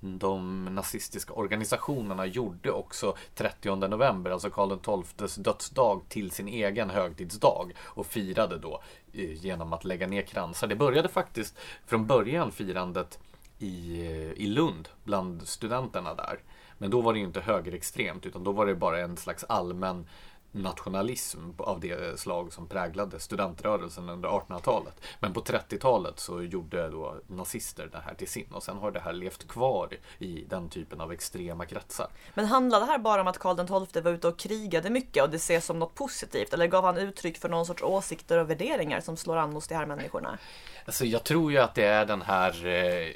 de 0.00 0.64
nazistiska 0.64 1.32
organisationerna 1.32 2.26
gjorde 2.26 2.70
också 2.70 3.16
30 3.34 3.76
november, 3.76 4.30
alltså 4.30 4.50
Karl 4.50 5.04
XIIs 5.04 5.34
dödsdag, 5.34 6.02
till 6.08 6.30
sin 6.30 6.48
egen 6.48 6.90
högtidsdag 6.90 7.72
och 7.80 8.06
firade 8.06 8.58
då 8.58 8.82
eh, 9.12 9.32
genom 9.32 9.72
att 9.72 9.84
lägga 9.84 10.06
ner 10.06 10.22
kransar. 10.22 10.66
Det 10.66 10.76
började 10.76 11.08
faktiskt 11.08 11.58
från 11.86 12.06
början 12.06 12.52
firandet 12.52 13.18
i, 13.58 14.00
eh, 14.06 14.32
i 14.32 14.46
Lund 14.46 14.88
bland 15.04 15.48
studenterna 15.48 16.14
där. 16.14 16.38
Men 16.78 16.90
då 16.90 17.00
var 17.00 17.12
det 17.12 17.18
ju 17.18 17.24
inte 17.24 17.40
högerextremt 17.40 18.26
utan 18.26 18.44
då 18.44 18.52
var 18.52 18.66
det 18.66 18.74
bara 18.74 19.00
en 19.00 19.16
slags 19.16 19.44
allmän 19.44 20.06
nationalism 20.52 21.38
av 21.56 21.80
det 21.80 22.20
slag 22.20 22.52
som 22.52 22.66
präglade 22.66 23.20
studentrörelsen 23.20 24.08
under 24.08 24.28
1800-talet. 24.28 25.00
Men 25.20 25.32
på 25.32 25.40
30-talet 25.40 26.18
så 26.18 26.42
gjorde 26.42 26.88
då 26.88 27.16
nazister 27.26 27.88
det 27.92 27.98
här 27.98 28.14
till 28.14 28.28
sin 28.28 28.46
och 28.52 28.62
sen 28.62 28.76
har 28.76 28.90
det 28.90 29.00
här 29.00 29.12
levt 29.12 29.48
kvar 29.48 29.88
i 30.18 30.44
den 30.48 30.68
typen 30.68 31.00
av 31.00 31.12
extrema 31.12 31.66
kretsar. 31.66 32.08
Men 32.34 32.44
handlade 32.44 32.86
det 32.86 32.90
här 32.92 32.98
bara 32.98 33.20
om 33.20 33.26
att 33.26 33.38
Karl 33.38 33.86
XII 33.86 34.02
var 34.02 34.10
ute 34.10 34.28
och 34.28 34.38
krigade 34.38 34.90
mycket 34.90 35.22
och 35.22 35.30
det 35.30 35.36
ses 35.36 35.66
som 35.66 35.78
något 35.78 35.94
positivt? 35.94 36.52
Eller 36.52 36.66
gav 36.66 36.84
han 36.84 36.98
uttryck 36.98 37.38
för 37.38 37.48
någon 37.48 37.66
sorts 37.66 37.82
åsikter 37.82 38.38
och 38.38 38.50
värderingar 38.50 39.00
som 39.00 39.16
slår 39.16 39.36
an 39.36 39.52
hos 39.52 39.68
de 39.68 39.74
här 39.74 39.86
människorna? 39.86 40.38
Alltså 40.84 41.04
jag 41.04 41.24
tror 41.24 41.52
ju 41.52 41.58
att 41.58 41.74
det 41.74 41.84
är 41.84 42.06
den 42.06 42.22
här 42.22 42.66
eh, 42.66 43.14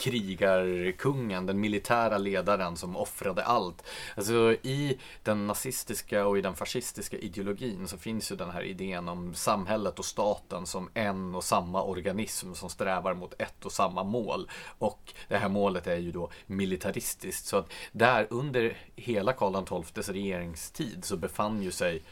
krigarkungen, 0.00 1.46
den 1.46 1.60
militära 1.60 2.18
ledaren 2.18 2.76
som 2.76 2.96
offrade 2.96 3.44
allt. 3.44 3.84
Alltså 4.16 4.56
i 4.62 4.98
den 5.22 5.46
nazistiska 5.46 6.26
och 6.26 6.38
i 6.38 6.40
den 6.40 6.56
fascistiska 6.56 7.18
ideologin 7.18 7.88
så 7.88 7.96
finns 7.96 8.32
ju 8.32 8.36
den 8.36 8.50
här 8.50 8.62
idén 8.62 9.08
om 9.08 9.34
samhället 9.34 9.98
och 9.98 10.04
staten 10.04 10.66
som 10.66 10.90
en 10.94 11.34
och 11.34 11.44
samma 11.44 11.82
organism 11.82 12.54
som 12.54 12.70
strävar 12.70 13.14
mot 13.14 13.34
ett 13.38 13.64
och 13.64 13.72
samma 13.72 14.04
mål. 14.04 14.50
Och 14.78 15.12
det 15.28 15.36
här 15.36 15.48
målet 15.48 15.86
är 15.86 15.96
ju 15.96 16.12
då 16.12 16.30
militaristiskt. 16.46 17.46
Så 17.46 17.56
att 17.56 17.72
där 17.92 18.26
under 18.30 18.76
hela 18.96 19.32
Karl 19.32 19.84
XIIs 19.84 20.08
regeringstid 20.08 21.04
så 21.04 21.16
befann 21.16 21.62
ju 21.62 21.70
sig 21.70 22.02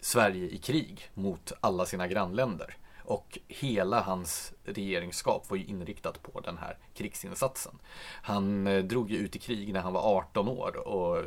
Sverige 0.00 0.48
i 0.48 0.58
krig 0.58 1.10
mot 1.14 1.52
alla 1.60 1.86
sina 1.86 2.08
grannländer. 2.08 2.76
Och 3.10 3.38
hela 3.48 4.00
hans 4.00 4.52
regeringsskap 4.64 5.50
var 5.50 5.56
ju 5.56 5.64
inriktat 5.64 6.22
på 6.22 6.40
den 6.40 6.58
här 6.58 6.78
krigsinsatsen. 6.94 7.78
Han 8.22 8.66
eh, 8.66 8.84
drog 8.84 9.10
ju 9.10 9.16
ut 9.16 9.36
i 9.36 9.38
krig 9.38 9.72
när 9.72 9.80
han 9.80 9.92
var 9.92 10.16
18 10.16 10.48
år 10.48 10.88
och 10.88 11.24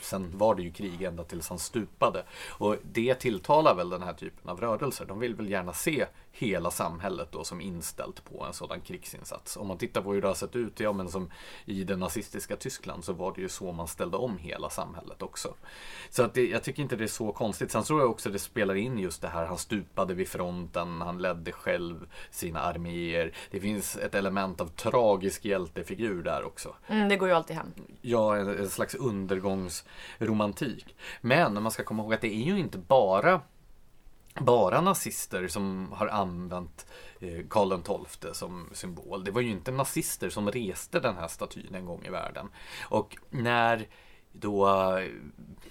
sen 0.00 0.38
var 0.38 0.54
det 0.54 0.62
ju 0.62 0.72
krig 0.72 1.02
ända 1.02 1.24
tills 1.24 1.48
han 1.48 1.58
stupade. 1.58 2.24
Och 2.48 2.76
det 2.82 3.14
tilltalar 3.14 3.74
väl 3.74 3.90
den 3.90 4.02
här 4.02 4.12
typen 4.12 4.50
av 4.50 4.60
rörelser. 4.60 5.04
De 5.04 5.18
vill 5.18 5.34
väl 5.34 5.50
gärna 5.50 5.72
se 5.72 6.06
hela 6.38 6.70
samhället 6.70 7.28
då 7.32 7.44
som 7.44 7.60
inställt 7.60 8.24
på 8.24 8.44
en 8.44 8.52
sådan 8.52 8.80
krigsinsats. 8.80 9.56
Om 9.56 9.66
man 9.66 9.78
tittar 9.78 10.02
på 10.02 10.12
hur 10.12 10.22
det 10.22 10.28
har 10.28 10.34
sett 10.34 10.56
ut, 10.56 10.80
ja 10.80 10.92
men 10.92 11.08
som 11.08 11.30
i 11.64 11.84
det 11.84 11.96
nazistiska 11.96 12.56
Tyskland 12.56 13.04
så 13.04 13.12
var 13.12 13.34
det 13.34 13.40
ju 13.40 13.48
så 13.48 13.72
man 13.72 13.88
ställde 13.88 14.16
om 14.16 14.38
hela 14.38 14.70
samhället 14.70 15.22
också. 15.22 15.54
Så 16.10 16.22
att 16.22 16.34
det, 16.34 16.48
jag 16.48 16.62
tycker 16.62 16.82
inte 16.82 16.96
det 16.96 17.04
är 17.04 17.08
så 17.08 17.32
konstigt. 17.32 17.70
Sen 17.70 17.82
tror 17.82 18.00
jag 18.00 18.10
också 18.10 18.30
det 18.30 18.38
spelar 18.38 18.74
in 18.74 18.98
just 18.98 19.22
det 19.22 19.28
här, 19.28 19.46
han 19.46 19.58
stupade 19.58 20.14
vid 20.14 20.28
fronten, 20.28 21.00
han 21.00 21.22
ledde 21.22 21.52
själv 21.52 22.08
sina 22.30 22.60
arméer. 22.60 23.32
Det 23.50 23.60
finns 23.60 23.96
ett 23.96 24.14
element 24.14 24.60
av 24.60 24.66
tragisk 24.66 25.44
hjältefigur 25.44 26.22
där 26.22 26.44
också. 26.44 26.74
Mm, 26.86 27.08
det 27.08 27.16
går 27.16 27.28
ju 27.28 27.34
alltid 27.34 27.56
hem. 27.56 27.72
Ja, 28.00 28.36
en, 28.36 28.48
en 28.48 28.70
slags 28.70 28.94
undergångsromantik. 28.94 30.96
Men 31.20 31.62
man 31.62 31.72
ska 31.72 31.84
komma 31.84 32.02
ihåg 32.02 32.14
att 32.14 32.20
det 32.20 32.34
är 32.34 32.44
ju 32.44 32.58
inte 32.58 32.78
bara 32.78 33.40
bara 34.40 34.80
nazister 34.80 35.48
som 35.48 35.92
har 35.92 36.06
använt 36.06 36.86
eh, 37.20 37.46
Karl 37.50 37.82
XII 38.08 38.34
som 38.34 38.68
symbol. 38.72 39.24
Det 39.24 39.30
var 39.30 39.40
ju 39.40 39.50
inte 39.50 39.70
nazister 39.70 40.30
som 40.30 40.50
reste 40.50 41.00
den 41.00 41.16
här 41.16 41.28
statyn 41.28 41.74
en 41.74 41.86
gång 41.86 42.04
i 42.06 42.10
världen. 42.10 42.48
Och 42.88 43.16
när 43.30 43.88
då 44.32 44.68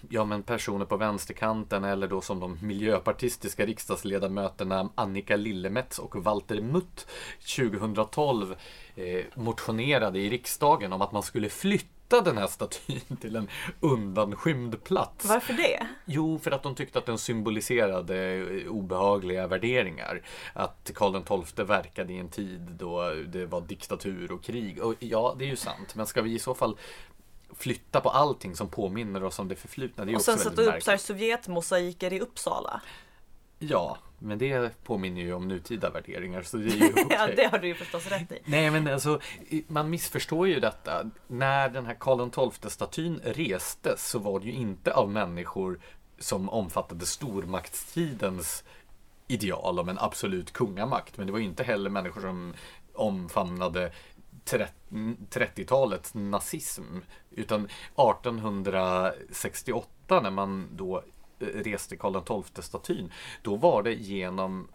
ja, 0.10 0.26
men 0.26 0.44
personer 0.44 0.86
på 0.86 0.98
vänsterkanten 0.98 1.84
eller 1.84 2.08
då 2.08 2.22
som 2.22 2.40
de 2.40 2.58
miljöpartistiska 2.62 3.66
riksdagsledamöterna 3.66 4.90
Annika 4.96 5.36
Lillemets 5.36 6.00
och 6.00 6.24
Walter 6.24 6.62
Mutt 6.62 7.08
2012 7.56 8.56
eh, 8.96 9.26
motionerade 9.36 10.20
i 10.20 10.30
riksdagen 10.30 10.94
om 10.94 11.02
att 11.02 11.12
man 11.12 11.24
skulle 11.24 11.50
flytta 11.50 11.97
den 12.10 12.38
här 12.38 12.48
statyn 12.48 13.18
till 13.22 13.36
en 13.36 13.50
undanskymd 13.80 14.84
plats. 14.84 15.26
Varför 15.26 15.54
det? 15.54 15.88
Jo, 16.06 16.40
för 16.40 16.52
att 16.52 16.64
de 16.64 16.76
tyckte 16.76 17.00
att 17.00 17.06
den 17.06 17.18
symboliserade 17.18 18.34
eh, 18.34 18.72
obehagliga 18.72 19.48
värderingar. 19.48 20.22
Att 20.54 20.92
Karl 20.96 21.44
XII 21.44 21.66
verkade 21.66 22.14
i 22.14 22.18
en 22.18 22.30
tid 22.30 22.62
då 22.62 23.14
det 23.28 23.46
var 23.46 23.62
diktatur 23.62 24.32
och 24.32 24.44
krig. 24.44 24.84
Och 24.84 24.96
ja, 25.00 25.36
det 25.40 25.46
är 25.46 25.50
ju 25.50 25.56
sant. 25.56 25.96
Men 25.96 26.08
ska 26.08 26.22
vi 26.22 26.34
i 26.34 26.40
så 26.40 26.54
fall 26.54 26.78
flytta 27.56 28.02
på 28.02 28.10
allting 28.10 28.56
som 28.56 28.70
påminner 28.70 29.24
oss 29.24 29.40
om 29.40 29.48
det 29.48 29.56
förflutna? 29.56 30.06
Det 30.06 30.12
är 30.12 30.16
Och 30.16 30.22
sen 30.22 30.38
sätta 30.38 30.62
upp 30.62 31.00
Sovjetmosaiker 31.00 32.14
i 32.14 32.20
Uppsala. 32.20 32.82
Ja, 33.60 33.98
men 34.20 34.38
det 34.38 34.84
påminner 34.84 35.22
ju 35.22 35.34
om 35.34 35.48
nutida 35.48 35.90
värderingar. 35.90 36.42
Så 36.42 36.58
det 36.58 36.66
är 36.66 36.76
ju 36.76 36.90
okej. 36.92 37.06
Ja, 37.10 37.28
det 37.36 37.52
har 37.52 37.60
du 37.60 37.68
ju 37.68 37.76
förstås 37.76 38.08
rätt 38.08 38.32
i. 38.32 38.40
Nej 38.46 38.72
men 38.72 38.88
alltså, 38.88 39.20
man 39.68 39.90
missförstår 39.90 40.48
ju 40.48 40.60
detta. 40.60 41.10
När 41.28 41.70
den 41.70 41.86
här 41.86 41.96
Karl 42.00 42.52
XII-statyn 42.52 43.20
restes 43.24 44.10
så 44.10 44.20
var 44.20 44.40
det 44.40 44.46
ju 44.46 44.52
inte 44.52 44.94
av 44.94 45.10
människor 45.10 45.80
som 46.20 46.50
omfattade 46.50 47.06
stormaktstidens 47.06 48.64
ideal 49.28 49.80
om 49.80 49.90
en 49.90 50.00
absolut 50.00 50.54
kungamakt. 50.54 51.18
Men 51.18 51.28
det 51.28 51.34
var 51.34 51.40
inte 51.40 51.64
heller 51.64 51.90
människor 51.90 52.22
som 52.22 52.54
omfamnade 52.94 53.92
30-talets 55.30 56.14
nazism. 56.14 56.98
Utan 57.32 57.66
1868 57.66 60.22
när 60.22 60.32
man 60.32 60.68
då 60.72 61.04
reste 61.40 61.98
Karl 61.98 62.44
XII-statyn, 62.44 63.12
då 63.42 63.56
var 63.56 63.84
det 63.84 63.94
genom 63.94 64.68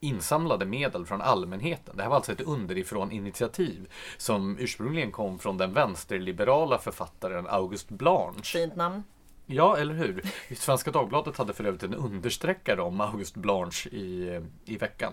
insamlade 0.00 0.66
medel 0.66 1.06
från 1.06 1.20
allmänheten. 1.20 1.96
Det 1.96 2.02
här 2.02 2.10
var 2.10 2.16
alltså 2.16 2.32
ett 2.32 2.40
underifrån 2.40 3.12
initiativ 3.12 3.90
som 4.16 4.58
ursprungligen 4.58 5.12
kom 5.12 5.38
från 5.38 5.56
den 5.56 5.72
vänsterliberala 5.72 6.78
författaren 6.78 7.46
August 7.46 7.88
Blanche. 7.88 8.42
Fint 8.44 8.76
namn. 8.76 9.02
Ja, 9.46 9.76
eller 9.76 9.94
hur? 9.94 10.22
Svenska 10.54 10.90
Dagbladet 10.90 11.36
hade 11.36 11.52
för 11.52 11.64
övrigt 11.64 11.82
en 11.82 11.94
understreckare 11.94 12.82
om 12.82 13.00
August 13.00 13.36
Blanche 13.36 13.88
i, 13.90 14.40
i 14.64 14.76
veckan. 14.76 15.12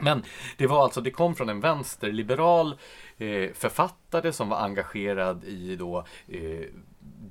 Men 0.00 0.22
det 0.56 0.66
var 0.66 0.82
alltså, 0.82 1.00
det 1.00 1.10
kom 1.10 1.34
från 1.34 1.48
en 1.48 1.60
vänsterliberal 1.60 2.78
eh, 3.16 3.52
författare 3.52 4.32
som 4.32 4.48
var 4.48 4.56
engagerad 4.56 5.44
i 5.44 5.76
då 5.76 6.04
eh, 6.28 6.66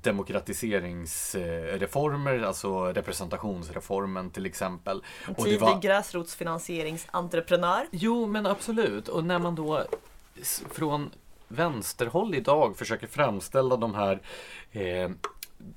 demokratiseringsreformer, 0.01 2.41
alltså 2.41 2.85
representationsreformen 2.85 4.29
till 4.29 4.45
exempel. 4.45 5.03
En 5.27 5.35
tidig 5.35 5.59
var... 5.59 5.81
gräsrotsfinansieringsentreprenör. 5.81 7.87
Jo, 7.91 8.25
men 8.25 8.45
absolut. 8.45 9.07
Och 9.07 9.23
när 9.23 9.39
man 9.39 9.55
då 9.55 9.83
från 10.71 11.09
vänsterhåll 11.47 12.35
idag 12.35 12.77
försöker 12.77 13.07
framställa 13.07 13.77
de 13.77 13.95
här 13.95 14.21
eh, 14.71 15.09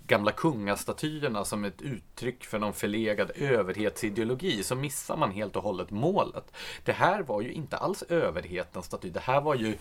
gamla 0.07 0.33
kungastatyerna 0.33 1.45
som 1.45 1.65
ett 1.65 1.83
uttryck 1.83 2.45
för 2.45 2.59
någon 2.59 2.73
förlegad 2.73 3.31
överhetsideologi 3.35 4.63
så 4.63 4.75
missar 4.75 5.17
man 5.17 5.31
helt 5.31 5.57
och 5.57 5.63
hållet 5.63 5.91
målet. 5.91 6.53
Det 6.85 6.93
här 6.93 7.23
var 7.23 7.41
ju 7.41 7.53
inte 7.53 7.77
alls 7.77 8.03
överhetens 8.03 8.87
staty. 8.87 9.11
Det 9.11 9.21
här 9.21 9.41
var 9.41 9.55
ju 9.55 9.77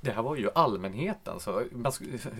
det 0.00 0.10
här 0.10 0.22
var 0.22 0.36
ju 0.36 0.50
allmänheten. 0.54 1.40
Så, 1.40 1.62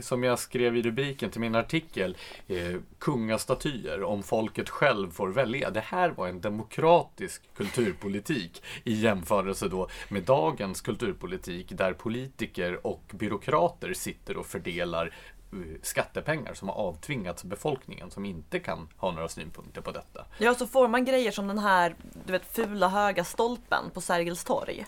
som 0.01 0.23
jag 0.23 0.39
skrev 0.39 0.77
i 0.77 0.83
rubriken 0.83 1.31
till 1.31 1.41
min 1.41 1.55
artikel, 1.55 2.17
eh, 2.49 2.77
kungastatyer 2.99 4.03
om 4.03 4.23
folket 4.23 4.69
själv 4.69 5.11
får 5.11 5.29
välja. 5.29 5.71
Det 5.71 5.81
här 5.81 6.11
var 6.11 6.29
en 6.29 6.41
demokratisk 6.41 7.43
kulturpolitik 7.57 8.63
i 8.85 8.93
jämförelse 8.93 9.69
då 9.69 9.89
med 10.09 10.23
dagens 10.23 10.81
kulturpolitik 10.81 11.67
där 11.71 11.93
politiker 11.93 12.87
och 12.87 13.03
byråkrater 13.15 13.95
sitter 13.95 14.37
och 14.37 14.47
fördelar 14.47 15.15
eh, 15.53 15.59
skattepengar 15.83 16.55
som 16.55 16.69
har 16.69 16.77
avtvingats 16.77 17.45
befolkningen 17.45 18.11
som 18.11 18.25
inte 18.25 18.59
kan 18.59 18.89
ha 18.97 19.13
några 19.13 19.29
synpunkter 19.29 19.81
på 19.81 19.91
detta. 19.91 20.27
Ja, 20.39 20.55
så 20.55 20.67
får 20.67 20.89
man 20.89 21.05
grejer 21.05 21.31
som 21.31 21.49
den 21.49 21.59
här 21.59 21.95
du 22.27 22.33
vet, 22.33 22.47
fula 22.47 22.89
höga 22.89 23.25
stolpen 23.25 23.91
på 23.95 24.01
Sergels 24.01 24.45
torg. 24.45 24.87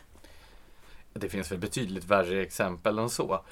Det 1.18 1.28
finns 1.28 1.52
väl 1.52 1.58
betydligt 1.58 2.04
värre 2.04 2.42
exempel 2.42 2.98
än 2.98 3.10
så. 3.10 3.44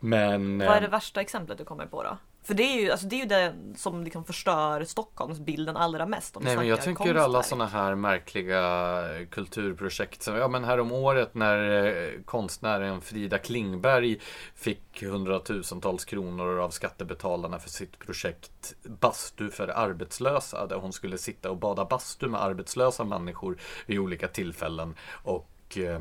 Men... 0.00 0.58
Vad 0.58 0.76
är 0.76 0.80
det 0.80 0.88
värsta 0.88 1.20
exemplet 1.20 1.58
du 1.58 1.64
kommer 1.64 1.86
på 1.86 2.02
då? 2.02 2.16
För 2.44 2.54
det 2.54 2.62
är 2.62 2.80
ju, 2.80 2.90
alltså 2.90 3.06
det, 3.06 3.16
är 3.16 3.20
ju 3.20 3.26
det 3.26 3.54
som 3.76 4.04
liksom 4.04 4.24
förstör 4.24 4.84
Stockholmsbilden 4.84 5.76
allra 5.76 6.06
mest. 6.06 6.36
Om 6.36 6.42
Nej 6.42 6.56
men 6.56 6.66
jag 6.66 6.80
tänker 6.80 7.14
alla 7.14 7.42
sådana 7.42 7.66
här 7.66 7.94
märkliga 7.94 9.04
kulturprojekt. 9.30 10.26
Ja 10.26 10.48
men 10.48 10.64
här 10.64 10.80
om 10.80 10.92
året 10.92 11.34
när 11.34 11.86
eh, 11.86 12.20
konstnären 12.24 13.00
Frida 13.00 13.38
Klingberg 13.38 14.20
fick 14.54 15.02
hundratusentals 15.02 16.04
kronor 16.04 16.58
av 16.58 16.70
skattebetalarna 16.70 17.58
för 17.58 17.70
sitt 17.70 17.98
projekt 17.98 18.74
Bastu 18.84 19.50
för 19.50 19.68
arbetslösa. 19.68 20.66
Där 20.66 20.76
hon 20.76 20.92
skulle 20.92 21.18
sitta 21.18 21.50
och 21.50 21.56
bada 21.56 21.84
bastu 21.84 22.28
med 22.28 22.42
arbetslösa 22.42 23.04
människor 23.04 23.58
vid 23.86 23.98
olika 23.98 24.28
tillfällen. 24.28 24.94
Och 25.22 25.78
eh, 25.78 26.00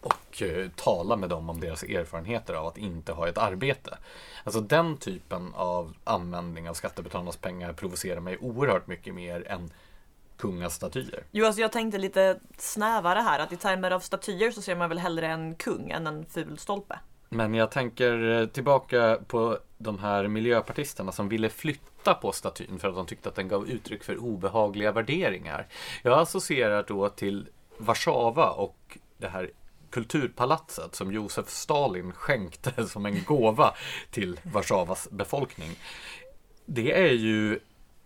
och 0.00 0.42
eh, 0.42 0.68
tala 0.76 1.16
med 1.16 1.28
dem 1.28 1.50
om 1.50 1.60
deras 1.60 1.82
erfarenheter 1.82 2.54
av 2.54 2.66
att 2.66 2.78
inte 2.78 3.12
ha 3.12 3.28
ett 3.28 3.38
arbete. 3.38 3.98
Alltså 4.44 4.60
den 4.60 4.96
typen 4.96 5.54
av 5.54 5.94
användning 6.04 6.68
av 6.68 6.74
skattebetalarnas 6.74 7.36
pengar 7.36 7.72
provocerar 7.72 8.20
mig 8.20 8.38
oerhört 8.40 8.86
mycket 8.86 9.14
mer 9.14 9.48
än 9.48 9.70
kungastatyer. 10.36 11.24
Jo, 11.30 11.46
alltså 11.46 11.60
jag 11.60 11.72
tänkte 11.72 11.98
lite 11.98 12.40
snävare 12.56 13.18
här, 13.18 13.38
att 13.38 13.52
i 13.52 13.56
termer 13.56 13.90
av 13.90 14.00
statyer 14.00 14.50
så 14.50 14.62
ser 14.62 14.76
man 14.76 14.88
väl 14.88 14.98
hellre 14.98 15.26
en 15.26 15.54
kung 15.54 15.90
än 15.90 16.06
en 16.06 16.26
ful 16.26 16.58
stolpe. 16.58 16.98
Men 17.28 17.54
jag 17.54 17.70
tänker 17.70 18.40
eh, 18.40 18.46
tillbaka 18.46 19.18
på 19.26 19.58
de 19.78 19.98
här 19.98 20.28
miljöpartisterna 20.28 21.12
som 21.12 21.28
ville 21.28 21.48
flytta 21.48 22.14
på 22.14 22.32
statyn 22.32 22.78
för 22.78 22.88
att 22.88 22.94
de 22.94 23.06
tyckte 23.06 23.28
att 23.28 23.34
den 23.34 23.48
gav 23.48 23.68
uttryck 23.68 24.04
för 24.04 24.16
obehagliga 24.16 24.92
värderingar. 24.92 25.66
Jag 26.02 26.18
associerar 26.18 26.84
då 26.88 27.08
till 27.08 27.48
Warszawa 27.78 28.50
och 28.50 28.98
det 29.18 29.28
här 29.28 29.50
kulturpalatset 29.90 30.94
som 30.94 31.12
Josef 31.12 31.48
Stalin 31.48 32.12
skänkte 32.12 32.86
som 32.88 33.06
en 33.06 33.24
gåva 33.24 33.74
till 34.10 34.40
Warszawas 34.42 35.08
befolkning. 35.10 35.70
Det 36.66 36.92
är 36.92 37.12
ju 37.12 37.58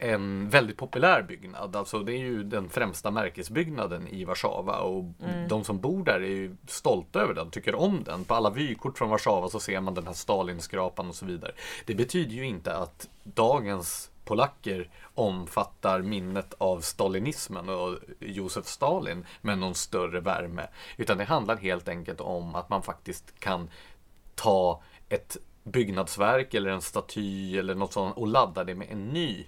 en 0.03 0.49
väldigt 0.49 0.77
populär 0.77 1.23
byggnad. 1.23 1.77
Alltså 1.77 1.99
det 1.99 2.13
är 2.13 2.19
ju 2.19 2.43
den 2.43 2.69
främsta 2.69 3.11
märkesbyggnaden 3.11 4.09
i 4.09 4.25
Warszawa 4.25 4.81
och 4.81 5.05
mm. 5.23 5.49
de 5.49 5.65
som 5.65 5.81
bor 5.81 6.05
där 6.05 6.21
är 6.21 6.27
ju 6.27 6.57
stolta 6.67 7.21
över 7.21 7.35
den, 7.35 7.51
tycker 7.51 7.75
om 7.75 8.05
den. 8.05 8.25
På 8.25 8.35
alla 8.35 8.51
vykort 8.51 8.99
från 8.99 9.11
Warszawa 9.11 9.49
så 9.49 9.61
ser 9.61 9.81
man 9.81 9.95
den 9.95 10.07
här 10.07 10.15
Stalinskrapan 10.15 11.09
och 11.09 11.15
så 11.15 11.27
vidare. 11.27 11.53
Det 11.87 11.95
betyder 11.95 12.35
ju 12.35 12.47
inte 12.47 12.77
att 12.77 13.09
dagens 13.25 14.11
polacker 14.25 14.91
omfattar 15.15 16.03
minnet 16.03 16.55
av 16.59 16.81
stalinismen 16.81 17.69
och 17.69 17.99
Josef 18.21 18.67
Stalin 18.67 19.27
med 19.41 19.59
någon 19.59 19.75
större 19.75 20.21
värme. 20.21 20.67
Utan 20.97 21.19
det 21.19 21.25
handlar 21.25 21.57
helt 21.57 21.89
enkelt 21.89 22.21
om 22.21 22.55
att 22.55 22.69
man 22.69 22.83
faktiskt 22.83 23.41
kan 23.41 23.71
ta 24.35 24.83
ett 25.09 25.37
byggnadsverk 25.65 26.55
eller 26.55 26.71
en 26.71 26.83
staty 26.83 27.59
eller 27.59 27.75
något 27.75 27.93
sånt 27.93 28.17
och 28.17 28.27
ladda 28.27 28.65
det 28.65 28.75
med 28.75 28.89
en 28.91 29.09
ny 29.09 29.47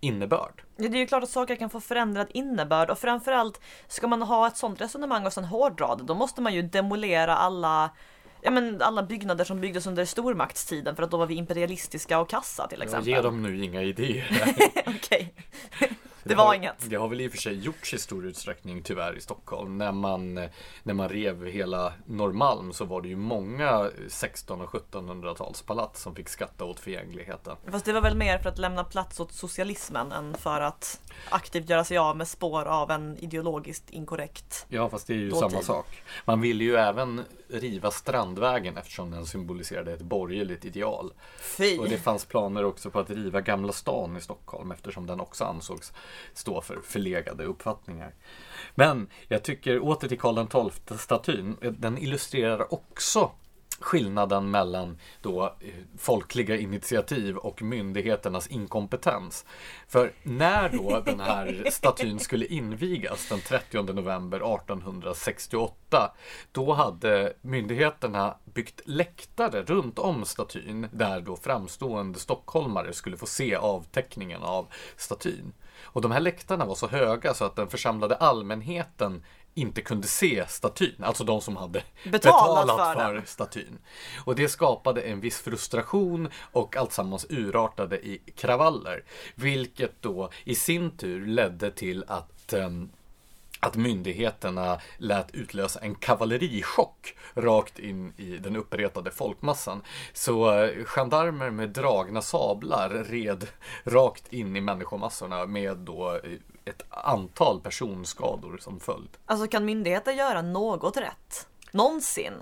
innebörd. 0.00 0.62
Ja, 0.76 0.88
det 0.88 0.96
är 0.96 1.00
ju 1.00 1.06
klart 1.06 1.22
att 1.22 1.30
saker 1.30 1.56
kan 1.56 1.70
få 1.70 1.80
förändrad 1.80 2.26
innebörd 2.34 2.90
och 2.90 2.98
framförallt 2.98 3.60
ska 3.88 4.06
man 4.06 4.22
ha 4.22 4.46
ett 4.46 4.56
sånt 4.56 4.80
resonemang 4.80 5.26
och 5.26 5.32
sen 5.32 5.44
hårdra 5.44 5.96
det, 5.96 6.04
då 6.04 6.14
måste 6.14 6.40
man 6.40 6.54
ju 6.54 6.62
demolera 6.62 7.36
alla 7.36 7.90
ja, 8.42 8.50
men 8.50 8.82
alla 8.82 9.02
byggnader 9.02 9.44
som 9.44 9.60
byggdes 9.60 9.86
under 9.86 10.04
stormaktstiden 10.04 10.96
för 10.96 11.02
att 11.02 11.10
då 11.10 11.16
var 11.16 11.26
vi 11.26 11.34
imperialistiska 11.34 12.18
och 12.18 12.28
kassa 12.30 12.68
till 12.68 12.82
exempel. 12.82 13.08
Ja, 13.10 13.16
ge 13.16 13.22
dem 13.22 13.42
nu 13.42 13.64
inga 13.64 13.82
idéer. 13.82 14.54
Okej. 14.86 15.34
Det 16.24 16.34
var 16.34 16.54
inget. 16.54 16.90
Det 16.90 16.96
har 16.96 17.08
väl 17.08 17.20
i 17.20 17.28
och 17.28 17.32
för 17.32 17.38
sig 17.38 17.58
gjorts 17.58 17.94
i 17.94 17.98
stor 17.98 18.26
utsträckning 18.26 18.82
tyvärr 18.82 19.16
i 19.16 19.20
Stockholm. 19.20 19.78
När 19.78 19.92
man, 19.92 20.34
när 20.82 20.94
man 20.94 21.08
rev 21.08 21.46
hela 21.46 21.92
Norrmalm 22.06 22.72
så 22.72 22.84
var 22.84 23.02
det 23.02 23.08
ju 23.08 23.16
många 23.16 23.90
1600 24.06 24.66
och 24.72 24.74
1700-talspalats 24.92 25.94
som 26.02 26.14
fick 26.14 26.28
skatta 26.28 26.64
åt 26.64 26.80
förgängligheten. 26.80 27.56
Fast 27.70 27.84
det 27.84 27.92
var 27.92 28.00
väl 28.00 28.16
mer 28.16 28.38
för 28.38 28.48
att 28.48 28.58
lämna 28.58 28.84
plats 28.84 29.20
åt 29.20 29.32
socialismen 29.32 30.12
än 30.12 30.34
för 30.34 30.60
att 30.60 31.00
aktivt 31.28 31.70
göra 31.70 31.84
sig 31.84 31.98
av 31.98 32.16
med 32.16 32.28
spår 32.28 32.64
av 32.64 32.90
en 32.90 33.16
ideologiskt 33.18 33.90
inkorrekt 33.90 34.66
Ja, 34.68 34.88
fast 34.88 35.06
det 35.06 35.12
är 35.12 35.18
ju 35.18 35.30
dåtid. 35.30 35.50
samma 35.50 35.62
sak. 35.62 36.02
Man 36.24 36.40
ville 36.40 36.64
ju 36.64 36.76
även 36.76 37.24
riva 37.48 37.90
Strandvägen 37.90 38.76
eftersom 38.76 39.10
den 39.10 39.26
symboliserade 39.26 39.92
ett 39.92 40.02
borgerligt 40.02 40.64
ideal. 40.64 41.12
Fy. 41.40 41.78
Och 41.78 41.88
det 41.88 41.98
fanns 41.98 42.24
planer 42.24 42.64
också 42.64 42.90
på 42.90 42.98
att 42.98 43.10
riva 43.10 43.40
Gamla 43.40 43.72
stan 43.72 44.16
i 44.16 44.20
Stockholm 44.20 44.72
eftersom 44.72 45.06
den 45.06 45.20
också 45.20 45.44
ansågs 45.44 45.92
stå 46.34 46.60
för 46.60 46.80
förlegade 46.84 47.44
uppfattningar. 47.44 48.14
Men 48.74 49.08
jag 49.28 49.42
tycker 49.42 49.84
åter 49.84 50.08
till 50.08 50.18
Karl 50.18 50.46
XII-statyn, 50.46 51.56
den 51.60 51.98
illustrerar 51.98 52.74
också 52.74 53.30
skillnaden 53.82 54.50
mellan 54.50 54.98
då 55.22 55.44
eh, 55.60 55.68
folkliga 55.98 56.56
initiativ 56.56 57.36
och 57.36 57.62
myndigheternas 57.62 58.46
inkompetens. 58.46 59.44
För 59.88 60.12
när 60.22 60.68
då 60.68 61.02
den 61.04 61.20
här 61.20 61.66
statyn 61.70 62.18
skulle 62.18 62.46
invigas 62.46 63.28
den 63.28 63.40
30 63.40 63.82
november 63.82 64.36
1868 64.36 66.12
då 66.52 66.72
hade 66.72 67.32
myndigheterna 67.40 68.36
byggt 68.44 68.80
läktare 68.84 69.62
runt 69.62 69.98
om 69.98 70.24
statyn 70.24 70.88
där 70.92 71.20
då 71.20 71.36
framstående 71.36 72.18
stockholmare 72.18 72.92
skulle 72.92 73.16
få 73.16 73.26
se 73.26 73.54
avteckningen 73.54 74.42
av 74.42 74.66
statyn. 74.96 75.52
Och 75.84 76.00
de 76.00 76.10
här 76.10 76.20
läktarna 76.20 76.64
var 76.64 76.74
så 76.74 76.86
höga 76.86 77.34
så 77.34 77.44
att 77.44 77.56
den 77.56 77.68
församlade 77.68 78.16
allmänheten 78.16 79.22
inte 79.54 79.82
kunde 79.82 80.06
se 80.06 80.44
statyn, 80.48 81.04
alltså 81.04 81.24
de 81.24 81.40
som 81.40 81.56
hade 81.56 81.82
betalat, 82.04 82.66
betalat 82.66 82.96
för, 82.98 83.20
för 83.20 83.26
statyn. 83.26 83.78
Och 84.24 84.34
det 84.34 84.48
skapade 84.48 85.02
en 85.02 85.20
viss 85.20 85.40
frustration 85.40 86.28
och 86.52 86.76
alltsammans 86.76 87.26
urartade 87.30 88.06
i 88.06 88.18
kravaller. 88.36 89.04
Vilket 89.34 90.02
då 90.02 90.30
i 90.44 90.54
sin 90.54 90.96
tur 90.96 91.26
ledde 91.26 91.70
till 91.70 92.04
att 92.08 92.52
um, 92.52 92.90
att 93.62 93.76
myndigheterna 93.76 94.80
lät 94.98 95.34
utlösa 95.34 95.80
en 95.80 95.94
kavallerichock 95.94 97.16
rakt 97.34 97.78
in 97.78 98.12
i 98.16 98.38
den 98.38 98.56
uppretade 98.56 99.10
folkmassan. 99.10 99.82
Så 100.12 100.62
eh, 100.62 100.84
gendarmer 100.84 101.50
med 101.50 101.70
dragna 101.70 102.22
sablar 102.22 102.90
red 102.90 103.46
rakt 103.84 104.32
in 104.32 104.56
i 104.56 104.60
människomassorna 104.60 105.46
med 105.46 105.76
då 105.76 106.10
eh, 106.14 106.32
ett 106.64 106.82
antal 106.90 107.60
personskador 107.60 108.58
som 108.60 108.80
följd. 108.80 109.10
Alltså 109.26 109.46
kan 109.46 109.64
myndigheter 109.64 110.12
göra 110.12 110.42
något 110.42 110.96
rätt? 110.96 111.48
Någonsin? 111.72 112.32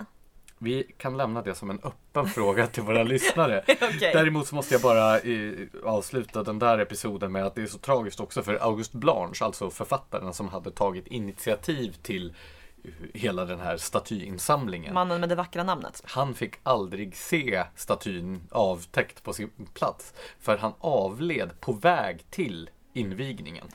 Vi 0.63 0.93
kan 0.99 1.17
lämna 1.17 1.43
det 1.43 1.55
som 1.55 1.71
en 1.71 1.81
öppen 1.83 2.27
fråga 2.35 2.67
till 2.67 2.83
våra 2.83 3.03
lyssnare. 3.03 3.65
Okej. 3.69 4.11
Däremot 4.13 4.47
så 4.47 4.55
måste 4.55 4.75
jag 4.75 4.83
bara 4.83 5.19
eh, 5.19 5.53
avsluta 5.85 6.43
den 6.43 6.59
där 6.59 6.79
episoden 6.79 7.33
med 7.33 7.47
att 7.47 7.55
det 7.55 7.63
är 7.63 7.67
så 7.67 7.79
tragiskt 7.79 8.21
också 8.21 8.43
för 8.43 8.55
August 8.55 8.93
Blanche, 8.93 9.45
alltså 9.45 9.71
författaren 9.71 10.35
som 10.35 10.49
hade 10.49 10.71
tagit 10.71 11.07
initiativ 11.07 11.97
till 12.03 12.35
hela 13.15 13.45
den 13.45 13.61
här 13.61 13.77
statyinsamlingen. 13.77 14.95
Mannen 14.95 15.21
med 15.21 15.29
det 15.29 15.35
vackra 15.35 15.65
namnet. 15.65 16.03
Han 16.05 16.35
fick 16.35 16.55
aldrig 16.63 17.17
se 17.17 17.65
statyn 17.77 18.41
avtäckt 18.51 19.23
på 19.23 19.33
sin 19.33 19.51
plats 19.75 20.15
för 20.41 20.57
han 20.57 20.73
avled 20.79 21.61
på 21.61 21.73
väg 21.73 22.31
till 22.31 22.71
invigningen. 22.93 23.67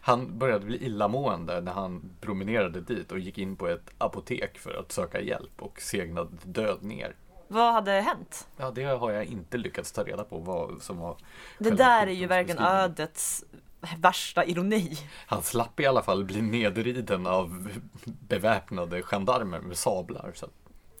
Han 0.00 0.38
började 0.38 0.66
bli 0.66 0.84
illamående 0.84 1.60
när 1.60 1.72
han 1.72 2.10
promenerade 2.20 2.80
dit 2.80 3.12
och 3.12 3.18
gick 3.18 3.38
in 3.38 3.56
på 3.56 3.68
ett 3.68 3.90
apotek 3.98 4.58
för 4.58 4.74
att 4.74 4.92
söka 4.92 5.20
hjälp 5.20 5.62
och 5.62 5.80
segnade 5.80 6.30
död 6.42 6.82
ner. 6.82 7.14
Vad 7.48 7.72
hade 7.72 7.92
hänt? 7.92 8.48
Ja, 8.56 8.70
det 8.70 8.84
har 8.84 9.10
jag 9.10 9.24
inte 9.24 9.58
lyckats 9.58 9.92
ta 9.92 10.04
reda 10.04 10.24
på 10.24 10.38
vad 10.38 10.82
som 10.82 10.98
var 10.98 11.16
Det 11.58 11.70
där 11.70 12.06
är 12.06 12.12
ju 12.12 12.26
verkligen 12.26 12.62
ödets 12.62 13.44
värsta 13.98 14.44
ironi. 14.44 14.98
Han 15.26 15.42
slapp 15.42 15.80
i 15.80 15.86
alla 15.86 16.02
fall 16.02 16.24
bli 16.24 16.42
nedriden 16.42 17.26
av 17.26 17.70
beväpnade 18.04 19.02
gendarmer 19.02 19.60
med 19.60 19.76
sablar. 19.76 20.32
Så. 20.34 20.46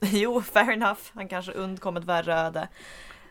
Jo, 0.00 0.42
fair 0.42 0.70
enough. 0.70 1.00
Han 1.14 1.28
kanske 1.28 1.52
undkom 1.52 1.96
ett 1.96 2.04
värre 2.04 2.34
öde. 2.34 2.68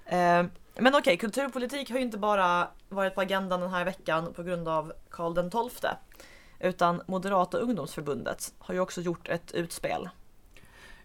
Eh, 0.06 0.44
Men 0.82 0.96
okej, 0.96 1.18
kulturpolitik 1.18 1.90
har 1.90 1.98
ju 1.98 2.04
inte 2.04 2.18
bara 2.18 2.68
varit 2.90 3.16
på 3.16 3.22
agendan 3.22 3.60
den 3.60 3.70
här 3.70 3.86
veckan 3.86 4.34
på 4.34 4.44
grund 4.44 4.68
av 4.68 4.94
Karl 5.10 5.34
den 5.34 5.52
XII. 5.52 5.90
Utan 6.60 7.02
Moderata 7.08 7.58
ungdomsförbundet 7.58 8.54
har 8.60 8.74
ju 8.74 8.80
också 8.80 9.02
gjort 9.02 9.30
ett 9.30 9.52
utspel. 9.52 10.10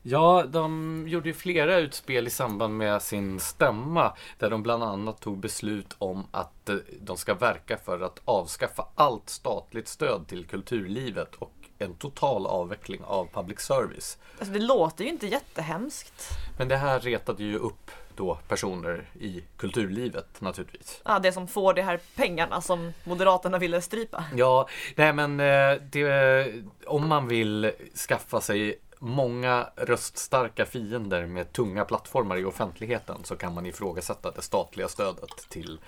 Ja, 0.03 0.45
de 0.49 1.05
gjorde 1.09 1.29
ju 1.29 1.35
flera 1.35 1.79
utspel 1.79 2.27
i 2.27 2.31
samband 2.31 2.77
med 2.77 3.03
sin 3.03 3.41
stämma 3.41 4.17
där 4.39 4.51
de 4.51 4.63
bland 4.63 4.83
annat 4.83 5.21
tog 5.21 5.39
beslut 5.39 5.97
om 5.99 6.27
att 6.31 6.69
eh, 6.69 6.77
de 7.01 7.17
ska 7.17 7.35
verka 7.35 7.77
för 7.77 8.01
att 8.01 8.21
avskaffa 8.25 8.87
allt 8.95 9.29
statligt 9.29 9.89
stöd 9.89 10.27
till 10.29 10.47
kulturlivet 10.47 11.35
och 11.35 11.53
en 11.79 11.95
total 11.95 12.47
avveckling 12.47 13.01
av 13.05 13.29
public 13.33 13.61
service. 13.61 14.19
Alltså 14.39 14.55
det 14.55 14.61
låter 14.61 15.05
ju 15.05 15.11
inte 15.11 15.27
jättehemskt. 15.27 16.29
Men 16.59 16.69
det 16.69 16.77
här 16.77 17.01
retade 17.01 17.45
ju 17.45 17.57
upp 17.57 17.91
då 18.17 18.39
personer 18.49 19.05
i 19.21 19.45
kulturlivet 19.57 20.41
naturligtvis. 20.41 21.01
Ja, 21.05 21.19
det 21.19 21.33
som 21.33 21.49
får 21.49 21.75
de 21.75 21.83
här 21.83 22.01
pengarna 22.17 22.61
som 22.61 22.93
Moderaterna 23.05 23.59
ville 23.59 23.81
strypa. 23.81 24.25
Ja, 24.37 24.69
nej 24.97 25.13
men 25.13 25.41
eh, 25.41 25.81
det, 25.91 26.53
om 26.87 27.09
man 27.09 27.29
vill 27.29 27.73
skaffa 28.09 28.41
sig 28.41 28.79
många 28.99 29.69
röststarka 29.77 30.67
fiender 30.67 31.27
med 31.27 31.53
tunga 31.53 31.85
plattformar 31.85 32.37
i 32.37 32.45
offentligheten 32.45 33.17
så 33.25 33.37
kan 33.37 33.55
man 33.55 33.67
ifrågasätta 33.67 34.31
det 34.31 34.43
statliga 34.43 34.89
stödet 34.89 35.49
till 35.49 35.79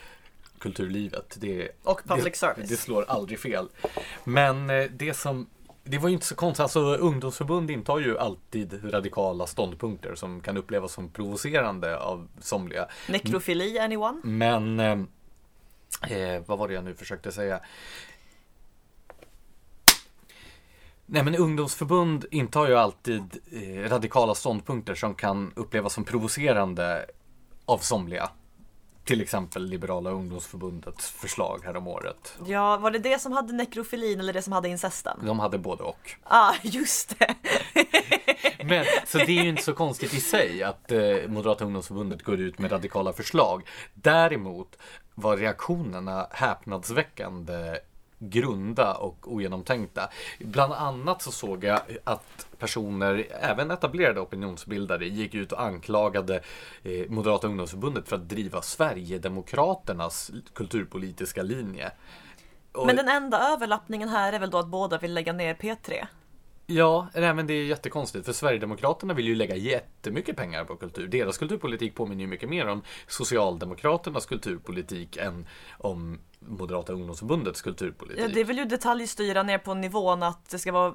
kulturlivet. 0.58 1.36
Det, 1.40 1.68
Och 1.82 2.02
public 2.04 2.24
det, 2.24 2.36
service. 2.36 2.68
Det 2.68 2.76
slår 2.76 3.04
aldrig 3.08 3.38
fel. 3.38 3.68
Men 4.24 4.70
eh, 4.70 4.84
det 4.90 5.14
som 5.14 5.46
det 5.86 5.98
var 5.98 6.08
ju 6.08 6.14
inte 6.14 6.26
så 6.26 6.34
konstigt, 6.34 6.60
alltså 6.60 6.80
ungdomsförbund 6.80 7.70
intar 7.70 7.98
ju 7.98 8.18
alltid 8.18 8.94
radikala 8.94 9.46
ståndpunkter 9.46 10.14
som 10.14 10.40
kan 10.40 10.56
upplevas 10.56 10.92
som 10.92 11.08
provocerande 11.08 11.98
av 11.98 12.28
somliga. 12.40 12.88
Nekrofili, 13.08 13.78
anyone? 13.78 14.20
Men 14.24 14.80
eh, 14.80 14.98
eh, 16.10 16.42
vad 16.46 16.58
var 16.58 16.68
det 16.68 16.74
jag 16.74 16.84
nu 16.84 16.94
försökte 16.94 17.32
säga? 17.32 17.60
Nej 21.06 21.22
men 21.22 21.36
ungdomsförbund 21.36 22.26
intar 22.30 22.68
ju 22.68 22.74
alltid 22.74 23.38
eh, 23.52 23.88
radikala 23.88 24.34
ståndpunkter 24.34 24.94
som 24.94 25.14
kan 25.14 25.52
upplevas 25.56 25.92
som 25.92 26.04
provocerande 26.04 27.06
av 27.64 27.78
somliga. 27.78 28.30
Till 29.06 29.20
exempel 29.20 29.66
Liberala 29.66 30.10
ungdomsförbundets 30.10 31.10
förslag 31.10 31.60
häromåret. 31.64 32.38
Ja, 32.46 32.76
var 32.76 32.90
det 32.90 32.98
det 32.98 33.18
som 33.18 33.32
hade 33.32 33.52
nekrofilin 33.52 34.20
eller 34.20 34.32
det 34.32 34.42
som 34.42 34.52
hade 34.52 34.68
incesten? 34.68 35.18
De 35.22 35.38
hade 35.38 35.58
både 35.58 35.82
och. 35.82 36.10
Ah, 36.22 36.54
just 36.62 37.18
det! 37.18 37.34
Men, 38.64 38.84
så 39.06 39.18
det 39.18 39.38
är 39.38 39.42
ju 39.42 39.48
inte 39.48 39.62
så 39.62 39.72
konstigt 39.72 40.14
i 40.14 40.20
sig 40.20 40.62
att 40.62 40.92
eh, 40.92 41.00
Moderata 41.28 41.64
ungdomsförbundet 41.64 42.22
går 42.22 42.40
ut 42.40 42.58
med 42.58 42.72
radikala 42.72 43.12
förslag. 43.12 43.62
Däremot 43.94 44.78
var 45.14 45.36
reaktionerna 45.36 46.26
häpnadsväckande 46.30 47.78
grunda 48.18 48.94
och 48.94 49.32
ogenomtänkta. 49.32 50.08
Bland 50.40 50.72
annat 50.72 51.22
så 51.22 51.32
såg 51.32 51.64
jag 51.64 51.80
att 52.04 52.46
personer, 52.58 53.26
även 53.40 53.70
etablerade 53.70 54.20
opinionsbildare, 54.20 55.06
gick 55.08 55.34
ut 55.34 55.52
och 55.52 55.62
anklagade 55.62 56.40
eh, 56.82 57.08
Moderata 57.08 57.46
ungdomsförbundet 57.46 58.08
för 58.08 58.16
att 58.16 58.28
driva 58.28 58.62
Sverigedemokraternas 58.62 60.30
kulturpolitiska 60.54 61.42
linje. 61.42 61.90
Och- 62.72 62.86
Men 62.86 62.96
den 62.96 63.08
enda 63.08 63.38
överlappningen 63.52 64.08
här 64.08 64.32
är 64.32 64.38
väl 64.38 64.50
då 64.50 64.58
att 64.58 64.66
båda 64.68 64.98
vill 64.98 65.14
lägga 65.14 65.32
ner 65.32 65.54
P3? 65.54 66.06
Ja, 66.66 67.08
nej, 67.14 67.34
men 67.34 67.46
det 67.46 67.54
är 67.54 67.64
jättekonstigt 67.64 68.26
för 68.26 68.32
Sverigedemokraterna 68.32 69.14
vill 69.14 69.26
ju 69.26 69.34
lägga 69.34 69.56
jättemycket 69.56 70.36
pengar 70.36 70.64
på 70.64 70.76
kultur. 70.76 71.08
Deras 71.08 71.38
kulturpolitik 71.38 71.94
påminner 71.94 72.20
ju 72.20 72.26
mycket 72.26 72.48
mer 72.48 72.66
om 72.66 72.82
Socialdemokraternas 73.06 74.26
kulturpolitik 74.26 75.16
än 75.16 75.46
om 75.78 76.18
Moderata 76.38 76.92
ungdomsförbundets 76.92 77.62
kulturpolitik. 77.62 78.24
Ja, 78.24 78.28
det 78.28 78.44
vill 78.44 78.58
ju 78.58 78.64
detaljstyra 78.64 79.42
ner 79.42 79.58
på 79.58 79.74
nivån 79.74 80.22
att 80.22 80.50
det 80.50 80.58
ska 80.58 80.72
vara 80.72 80.94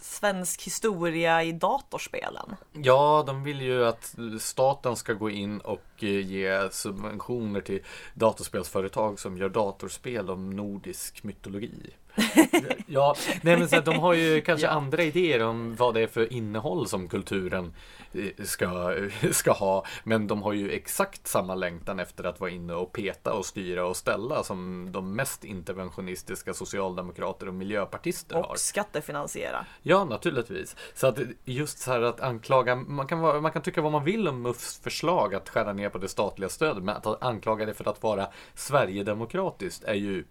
svensk 0.00 0.62
historia 0.62 1.42
i 1.42 1.52
datorspelen. 1.52 2.54
Ja, 2.72 3.24
de 3.26 3.44
vill 3.44 3.62
ju 3.62 3.86
att 3.86 4.14
staten 4.40 4.96
ska 4.96 5.12
gå 5.12 5.30
in 5.30 5.60
och 5.60 5.80
eh, 6.04 6.26
ge 6.26 6.68
subventioner 6.70 7.60
till 7.60 7.80
datorspelsföretag 8.14 9.20
som 9.20 9.38
gör 9.38 9.48
datorspel 9.48 10.30
om 10.30 10.50
nordisk 10.50 11.22
mytologi. 11.22 11.90
ja, 12.86 13.16
nej 13.42 13.58
men 13.58 13.68
så 13.68 13.74
här, 13.76 13.82
de 13.82 13.98
har 13.98 14.14
ju 14.14 14.40
kanske 14.40 14.66
Ja. 14.66 14.72
andra 14.72 15.02
idéer 15.02 15.42
om 15.42 15.76
vad 15.76 15.94
det 15.94 16.00
är 16.00 16.06
för 16.06 16.32
innehåll 16.32 16.88
som 16.88 17.08
kulturen 17.08 17.74
eh, 18.12 18.44
ska, 18.44 18.94
ska 19.32 19.52
ha. 19.52 19.84
Men 20.04 20.26
de 20.26 20.42
har 20.42 20.52
ju 20.52 20.70
exakt 20.72 21.26
samma 21.26 21.54
längtan 21.54 22.00
efter 22.00 22.24
att 22.24 22.40
vara 22.40 22.50
inne 22.50 22.74
och 22.74 22.92
peta 22.92 23.32
och 23.32 23.46
styra 23.46 23.86
och 23.86 23.96
ställa 23.96 24.42
som 24.42 24.88
de 24.92 25.16
mest 25.16 25.44
interventionistiska 25.44 26.54
socialdemokrater 26.54 27.48
och 27.48 27.54
miljöpartister 27.54 28.34
har. 28.34 28.50
Och 28.50 28.58
skattefinansiera. 28.58 29.66
Ja, 29.82 30.04
naturligtvis. 30.04 30.76
Så 30.94 31.06
att 31.06 31.18
just 31.44 31.78
så 31.78 31.90
här 31.90 32.02
att 32.02 32.20
anklaga, 32.20 32.76
man 32.76 33.06
kan, 33.06 33.20
vara, 33.20 33.40
man 33.40 33.52
kan 33.52 33.62
tycka 33.62 33.80
vad 33.82 33.92
man 33.92 34.04
vill 34.04 34.28
om 34.28 34.42
MUFs 34.42 34.80
förslag 34.80 35.34
att 35.34 35.48
skära 35.48 35.72
ner 35.72 35.87
på 35.88 35.98
det 35.98 36.08
statliga 36.08 36.48
stödet, 36.48 36.82
men 36.82 36.96
att 36.96 37.22
anklaga 37.22 37.66
det 37.66 37.74
för 37.74 37.88
att 37.90 38.02
vara 38.02 38.26
Sverigedemokratiskt 38.54 39.84
är 39.84 39.94
ju 39.94 40.24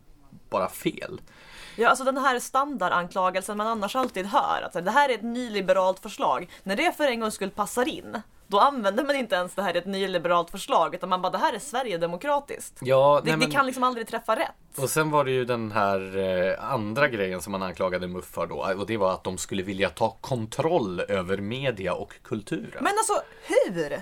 bara 0.50 0.70
fel. 0.70 1.22
Ja, 1.76 1.90
alltså 1.90 2.04
den 2.04 2.18
här 2.18 2.40
standardanklagelsen 2.40 3.58
man 3.58 3.68
annars 3.68 3.96
alltid 3.96 4.26
hör, 4.26 4.62
att 4.62 4.86
det 4.86 4.92
här 4.92 5.10
är 5.10 5.14
ett 5.14 5.24
nyliberalt 5.24 6.00
förslag. 6.00 6.50
När 6.64 6.76
det 6.76 6.98
för 6.98 7.04
en 7.04 7.20
gång 7.20 7.32
skull 7.32 7.50
passar 7.50 7.88
in, 7.88 8.22
då 8.48 8.60
använder 8.60 9.04
man 9.04 9.16
inte 9.16 9.36
ens 9.36 9.56
det 9.56 9.62
här 9.62 9.74
är 9.74 9.78
ett 9.78 9.86
nyliberalt 9.86 10.50
förslag, 10.50 10.96
utan 10.96 11.10
man 11.10 11.22
bara 11.22 11.32
det 11.32 11.38
här 11.38 11.54
är 11.54 11.60
Sverigedemokratiskt. 11.60 12.80
Ja, 12.82 13.22
Det, 13.26 13.36
det 13.36 13.52
kan 13.52 13.66
liksom 13.66 13.84
aldrig 13.84 14.08
träffa 14.08 14.36
rätt. 14.36 14.78
Och 14.78 14.90
sen 14.90 15.12
var 15.12 15.26
det 15.26 15.32
ju 15.32 15.46
den 15.46 15.72
här 15.72 16.18
eh, 16.18 16.72
andra 16.72 17.08
grejen 17.08 17.42
som 17.42 17.52
man 17.52 17.64
anklagade 17.64 18.08
MUF 18.08 18.26
för 18.26 18.48
då, 18.48 18.74
och 18.78 18.88
det 18.88 18.98
var 18.98 19.14
att 19.14 19.24
de 19.24 19.38
skulle 19.38 19.64
vilja 19.64 19.90
ta 19.90 20.18
kontroll 20.22 21.00
över 21.00 21.38
media 21.38 21.94
och 21.94 22.14
kulturen. 22.24 22.84
Men 22.84 22.94
alltså, 22.98 23.22
hur? 23.48 24.02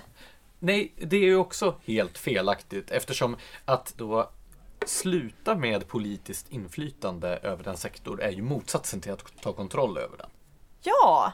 Nej, 0.66 0.93
det 0.97 1.18
är 1.18 1.22
ju 1.22 1.36
också 1.36 1.76
helt 1.86 2.18
felaktigt 2.18 2.91
eftersom 2.91 3.38
att 3.66 3.93
då 3.97 4.30
sluta 4.86 5.55
med 5.55 5.88
politiskt 5.88 6.51
inflytande 6.51 7.28
över 7.38 7.68
en 7.68 7.78
sektor 7.78 8.22
är 8.22 8.32
ju 8.32 8.41
motsatsen 8.41 9.01
till 9.01 9.11
att 9.11 9.41
ta 9.41 9.53
kontroll 9.53 9.97
över 9.97 10.18
den. 10.18 10.30
Ja, 10.84 11.34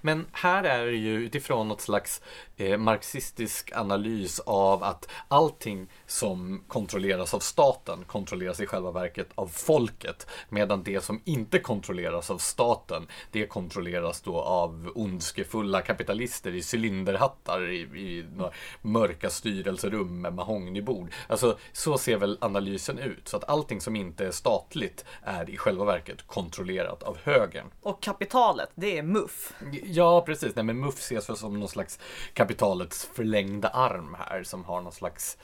men 0.00 0.26
här 0.32 0.64
är 0.64 0.86
det 0.86 0.96
ju 0.96 1.14
utifrån 1.14 1.68
något 1.68 1.80
slags 1.80 2.22
eh, 2.56 2.78
marxistisk 2.78 3.72
analys 3.74 4.40
av 4.40 4.82
att 4.82 5.08
allting 5.28 5.88
som 6.06 6.64
kontrolleras 6.68 7.34
av 7.34 7.38
staten 7.38 8.04
kontrolleras 8.06 8.60
i 8.60 8.66
själva 8.66 8.90
verket 8.90 9.28
av 9.34 9.46
folket. 9.46 10.26
Medan 10.48 10.82
det 10.82 11.04
som 11.04 11.20
inte 11.24 11.58
kontrolleras 11.58 12.30
av 12.30 12.38
staten, 12.38 13.06
det 13.30 13.46
kontrolleras 13.46 14.20
då 14.20 14.40
av 14.40 14.92
ondskefulla 14.94 15.80
kapitalister 15.80 16.54
i 16.54 16.62
cylinderhattar 16.74 17.70
i, 17.70 17.80
i 17.80 18.24
några 18.36 18.52
mörka 18.82 19.30
styrelserum 19.30 20.20
med 20.20 20.32
mahognybord. 20.32 21.12
Alltså 21.28 21.58
så 21.72 21.98
ser 21.98 22.16
väl 22.16 22.38
analysen 22.40 22.98
ut. 22.98 23.28
Så 23.28 23.36
att 23.36 23.48
allting 23.48 23.80
som 23.80 23.96
inte 23.96 24.26
är 24.26 24.30
statligt 24.30 25.04
är 25.22 25.50
i 25.50 25.56
själva 25.56 25.84
verket 25.84 26.26
kontrollerat 26.26 27.02
av 27.02 27.18
högern. 27.22 27.66
och 27.82 28.02
kapitalet, 28.02 28.70
det 28.74 28.98
är 28.98 29.02
muff. 29.02 29.52
Ja, 29.84 30.20
precis. 30.20 30.56
Nej, 30.56 30.64
men 30.64 30.80
MUF 30.80 30.98
ses 30.98 31.28
väl 31.28 31.36
som 31.36 31.60
någon 31.60 31.68
slags 31.68 31.98
kapitalets 32.32 33.08
förlängda 33.14 33.68
arm 33.68 34.16
här 34.18 34.42
som 34.42 34.64
har 34.64 34.80
någon 34.80 34.92
slags 34.92 35.38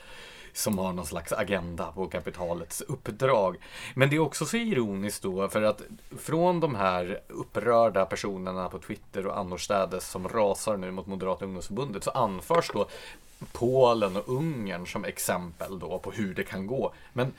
som 0.53 0.79
har 0.79 0.93
någon 0.93 1.07
slags 1.07 1.33
agenda 1.33 1.93
på 1.93 2.07
kapitalets 2.07 2.81
uppdrag. 2.81 3.57
Men 3.95 4.11
det 4.11 4.17
är 4.17 4.21
också 4.21 4.47
så 4.47 4.57
ironiskt 4.57 5.23
då 5.23 5.49
för 5.49 5.63
att 5.63 5.83
från 6.19 6.61
de 6.61 6.75
här 6.75 7.21
upprörda 7.29 8.07
personerna 8.07 8.69
på 8.69 8.79
Twitter 8.79 9.27
och 9.27 9.39
annorstädes 9.39 10.11
som 10.11 10.29
rasar 10.29 10.77
nu 10.77 10.91
mot 10.91 11.07
Moderata 11.07 11.45
ungdomsförbundet 11.45 12.05
så 12.05 12.11
anförs 12.11 12.71
då 12.73 12.87
Polen 13.53 14.17
och 14.17 14.29
Ungern 14.29 14.87
som 14.87 15.05
exempel 15.05 15.79
då 15.79 15.99
på 15.99 16.11
hur 16.11 16.35
det 16.35 16.45
kan 16.45 16.67
gå. 16.67 16.93
Men 17.13 17.33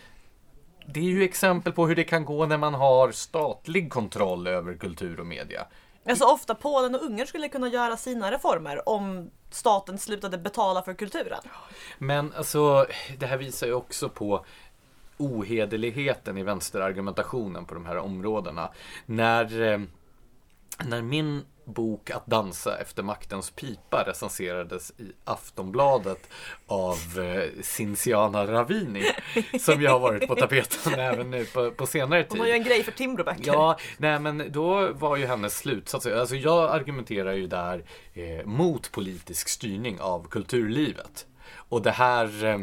det 0.85 0.99
är 0.99 1.03
ju 1.03 1.23
exempel 1.23 1.73
på 1.73 1.87
hur 1.87 1.95
det 1.95 2.03
kan 2.03 2.25
gå 2.25 2.45
när 2.45 2.57
man 2.57 2.73
har 2.73 3.11
statlig 3.11 3.91
kontroll 3.91 4.47
över 4.47 4.73
kultur 4.73 5.19
och 5.19 5.25
media. 5.25 5.67
Alltså 6.09 6.25
ofta 6.25 6.55
Polen 6.55 6.95
och 6.95 7.03
Ungern 7.03 7.27
skulle 7.27 7.49
kunna 7.49 7.67
göra 7.67 7.97
sina 7.97 8.31
reformer 8.31 8.89
om 8.89 9.31
staten 9.51 9.97
slutade 9.97 10.37
betala 10.37 10.81
för 10.81 10.93
kulturen. 10.93 11.41
Men 11.97 12.33
alltså, 12.33 12.85
det 13.17 13.25
här 13.25 13.37
visar 13.37 13.67
ju 13.67 13.73
också 13.73 14.09
på 14.09 14.45
ohederligheten 15.17 16.37
i 16.37 16.43
vänsterargumentationen 16.43 17.65
på 17.65 17.73
de 17.73 17.85
här 17.85 17.97
områdena. 17.97 18.71
När, 19.05 19.61
eh, 19.61 19.79
när 20.85 21.01
min 21.01 21.45
bok 21.65 22.09
Att 22.09 22.25
dansa 22.25 22.77
efter 22.77 23.03
maktens 23.03 23.51
pipa 23.51 24.03
recenserades 24.07 24.91
i 24.97 25.11
Aftonbladet 25.23 26.29
av 26.67 26.97
eh, 27.19 27.61
Cinciana 27.61 28.47
Ravini 28.47 29.03
som 29.59 29.81
ju 29.81 29.87
har 29.87 29.99
varit 29.99 30.27
på 30.27 30.35
tapeten 30.35 30.93
även 30.99 31.31
nu 31.31 31.45
på, 31.45 31.71
på 31.71 31.85
senare 31.85 32.23
tid. 32.23 32.31
Hon 32.31 32.39
har 32.39 32.47
ju 32.47 32.53
en 32.53 32.63
grej 32.63 32.83
för 32.83 32.91
Timbro-böcker. 32.91 33.53
Ja, 33.53 33.77
nej 33.97 34.19
men 34.19 34.51
då 34.51 34.91
var 34.91 35.15
ju 35.17 35.25
hennes 35.25 35.57
slutsats, 35.57 36.05
alltså 36.05 36.35
jag 36.35 36.71
argumenterar 36.71 37.33
ju 37.33 37.47
där 37.47 37.83
eh, 38.13 38.45
mot 38.45 38.91
politisk 38.91 39.49
styrning 39.49 39.99
av 39.99 40.27
kulturlivet. 40.27 41.25
Och 41.69 41.81
det 41.81 41.91
här, 41.91 42.45
eh, 42.45 42.59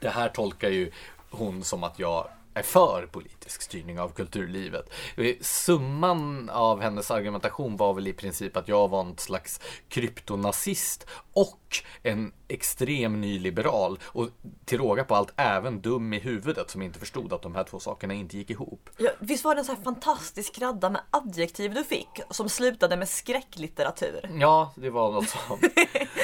det 0.00 0.10
här 0.10 0.28
tolkar 0.28 0.68
ju 0.68 0.90
hon 1.30 1.64
som 1.64 1.84
att 1.84 1.98
jag 1.98 2.28
är 2.54 2.62
för 2.62 3.06
politisk 3.12 3.41
styrning 3.48 4.00
av 4.00 4.08
kulturlivet. 4.08 4.92
Summan 5.40 6.50
av 6.50 6.80
hennes 6.80 7.10
argumentation 7.10 7.76
var 7.76 7.94
väl 7.94 8.08
i 8.08 8.12
princip 8.12 8.56
att 8.56 8.68
jag 8.68 8.88
var 8.88 9.00
en 9.00 9.18
slags 9.18 9.60
kryptonazist 9.88 11.06
och 11.32 11.58
en 12.02 12.32
extrem 12.48 13.20
nyliberal 13.20 13.98
och 14.04 14.28
till 14.64 14.78
råga 14.78 15.04
på 15.04 15.14
allt 15.14 15.32
även 15.36 15.80
dum 15.80 16.12
i 16.12 16.18
huvudet 16.18 16.70
som 16.70 16.82
inte 16.82 16.98
förstod 16.98 17.32
att 17.32 17.42
de 17.42 17.54
här 17.54 17.64
två 17.64 17.80
sakerna 17.80 18.14
inte 18.14 18.36
gick 18.36 18.50
ihop. 18.50 18.90
Ja, 18.96 19.10
visst 19.18 19.44
var 19.44 19.54
det 19.54 19.60
en 19.60 19.64
sån 19.64 19.76
här 19.76 19.82
fantastisk 19.82 20.58
radda 20.58 20.90
med 20.90 21.00
adjektiv 21.10 21.74
du 21.74 21.84
fick 21.84 22.08
som 22.30 22.48
slutade 22.48 22.96
med 22.96 23.08
skräcklitteratur? 23.08 24.30
Ja, 24.38 24.72
det 24.76 24.90
var 24.90 25.12
något 25.12 25.28
sånt. 25.28 25.62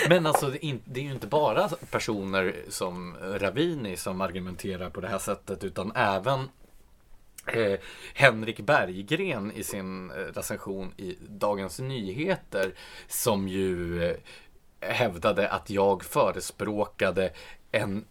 Men 0.09 0.27
alltså 0.27 0.49
det 0.85 1.01
är 1.01 1.05
ju 1.05 1.13
inte 1.13 1.27
bara 1.27 1.69
personer 1.69 2.57
som 2.69 3.17
Ravini 3.21 3.97
som 3.97 4.21
argumenterar 4.21 4.91
på 4.91 5.01
det 5.01 5.09
här 5.09 5.19
sättet 5.19 5.65
utan 5.65 5.93
även 5.95 6.49
Eh, 7.53 7.79
Henrik 8.15 8.61
Berggren 8.61 9.53
i 9.53 9.63
sin 9.63 10.11
eh, 10.11 10.15
recension 10.15 10.93
i 10.97 11.17
Dagens 11.29 11.79
Nyheter 11.79 12.75
som 13.09 13.49
ju 13.49 14.05
eh, 14.05 14.17
hävdade 14.81 15.49
att 15.49 15.71
jag 15.71 16.05
förespråkade 16.05 17.31
en 17.73 18.05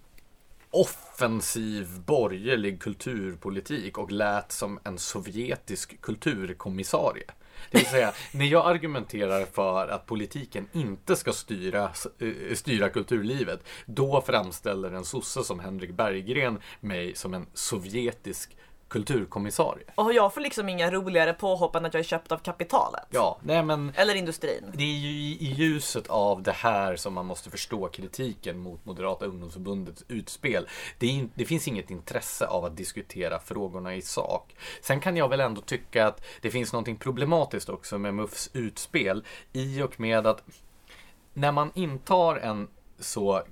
offensiv 0.72 2.00
borgerlig 2.00 2.82
kulturpolitik 2.82 3.98
och 3.98 4.12
lät 4.12 4.52
som 4.52 4.80
en 4.84 4.98
sovjetisk 4.98 6.02
kulturkommissarie. 6.02 7.26
Det 7.72 7.78
vill 7.78 7.88
säga, 7.88 8.14
när 8.32 8.46
jag 8.46 8.66
argumenterar 8.66 9.46
för 9.46 9.88
att 9.88 10.06
politiken 10.06 10.68
inte 10.74 11.16
ska 11.16 11.34
styra, 11.34 11.84
eh, 12.20 12.56
styra 12.56 12.90
kulturlivet, 12.90 13.64
då 13.86 14.22
framställer 14.22 14.92
en 14.92 15.06
sosse 15.06 15.44
som 15.44 15.60
Henrik 15.60 15.92
Berggren 15.92 16.60
mig 16.80 17.16
som 17.16 17.34
en 17.34 17.48
sovjetisk 17.54 18.58
kulturkommissarie. 18.88 19.86
Och 19.96 20.14
jag 20.14 20.34
får 20.34 20.42
liksom 20.42 20.70
inga 20.70 20.92
roligare 20.92 21.34
påhopp 21.34 21.76
än 21.76 21.86
att 21.86 21.94
jag 21.94 22.00
är 22.00 22.04
köpt 22.04 22.32
av 22.32 22.38
kapitalet. 22.38 23.06
Ja, 23.10 23.38
nej 23.44 23.64
men. 23.64 23.92
Eller 23.96 24.16
industrin. 24.16 24.72
Det 24.74 24.84
är 24.84 24.98
ju 24.98 25.10
i 25.10 25.54
ljuset 25.58 26.08
av 26.08 26.44
det 26.44 26.52
här 26.52 26.96
som 26.96 27.14
man 27.14 27.26
måste 27.26 27.50
förstå 27.50 27.88
kritiken 27.88 28.60
mot 28.60 28.86
Moderata 28.86 29.26
ungdomsförbundets 29.26 30.04
utspel. 30.08 30.68
Det, 30.98 31.20
är, 31.20 31.30
det 31.36 31.46
finns 31.46 31.68
inget 31.68 31.92
intresse 31.92 32.48
av 32.48 32.66
att 32.66 32.78
diskutera 32.78 33.40
frågorna 33.40 33.96
i 33.96 34.02
sak. 34.02 34.56
Sen 34.82 35.00
kan 35.00 35.18
jag 35.18 35.30
väl 35.30 35.40
ändå 35.40 35.62
tycka 35.62 36.08
att 36.08 36.26
det 36.42 36.52
finns 36.52 36.74
någonting 36.74 36.98
problematiskt 36.98 37.70
också 37.70 37.98
med 37.98 38.14
MUFs 38.14 38.50
utspel 38.54 39.24
i 39.54 39.82
och 39.82 40.00
med 40.00 40.28
att 40.28 40.44
när 41.34 41.52
man 41.52 41.72
intar 41.76 42.36
en 42.36 42.68
så 43.00 43.44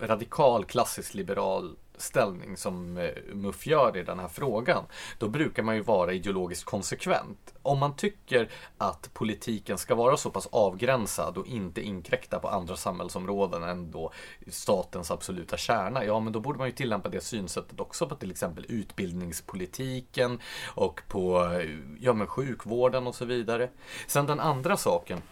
radikal 0.00 0.64
klassisk 0.64 1.14
liberal 1.14 1.76
ställning 2.00 2.56
som 2.56 2.98
eh, 2.98 3.10
MUF 3.34 3.66
gör 3.66 3.96
i 3.96 4.02
den 4.02 4.18
här 4.18 4.28
frågan, 4.28 4.84
då 5.18 5.28
brukar 5.28 5.62
man 5.62 5.74
ju 5.74 5.82
vara 5.82 6.12
ideologiskt 6.12 6.64
konsekvent. 6.64 7.54
Om 7.62 7.78
man 7.78 7.96
tycker 7.96 8.48
att 8.78 9.10
politiken 9.14 9.78
ska 9.78 9.94
vara 9.94 10.16
så 10.16 10.30
pass 10.30 10.48
avgränsad 10.52 11.38
och 11.38 11.46
inte 11.46 11.80
inkräkta 11.80 12.38
på 12.38 12.48
andra 12.48 12.76
samhällsområden 12.76 13.62
än 13.62 13.90
då 13.90 14.12
statens 14.46 15.10
absoluta 15.10 15.56
kärna, 15.56 16.04
ja 16.04 16.20
men 16.20 16.32
då 16.32 16.40
borde 16.40 16.58
man 16.58 16.68
ju 16.68 16.72
tillämpa 16.72 17.08
det 17.08 17.20
synsättet 17.20 17.80
också 17.80 18.08
på 18.08 18.14
till 18.14 18.30
exempel 18.30 18.66
utbildningspolitiken 18.68 20.38
och 20.66 21.02
på 21.08 21.44
eh, 21.44 21.70
ja, 22.00 22.12
men 22.12 22.26
sjukvården 22.26 23.06
och 23.06 23.14
så 23.14 23.24
vidare. 23.24 23.68
Sen 24.06 24.26
den 24.26 24.40
andra 24.40 24.76
saken 24.76 25.22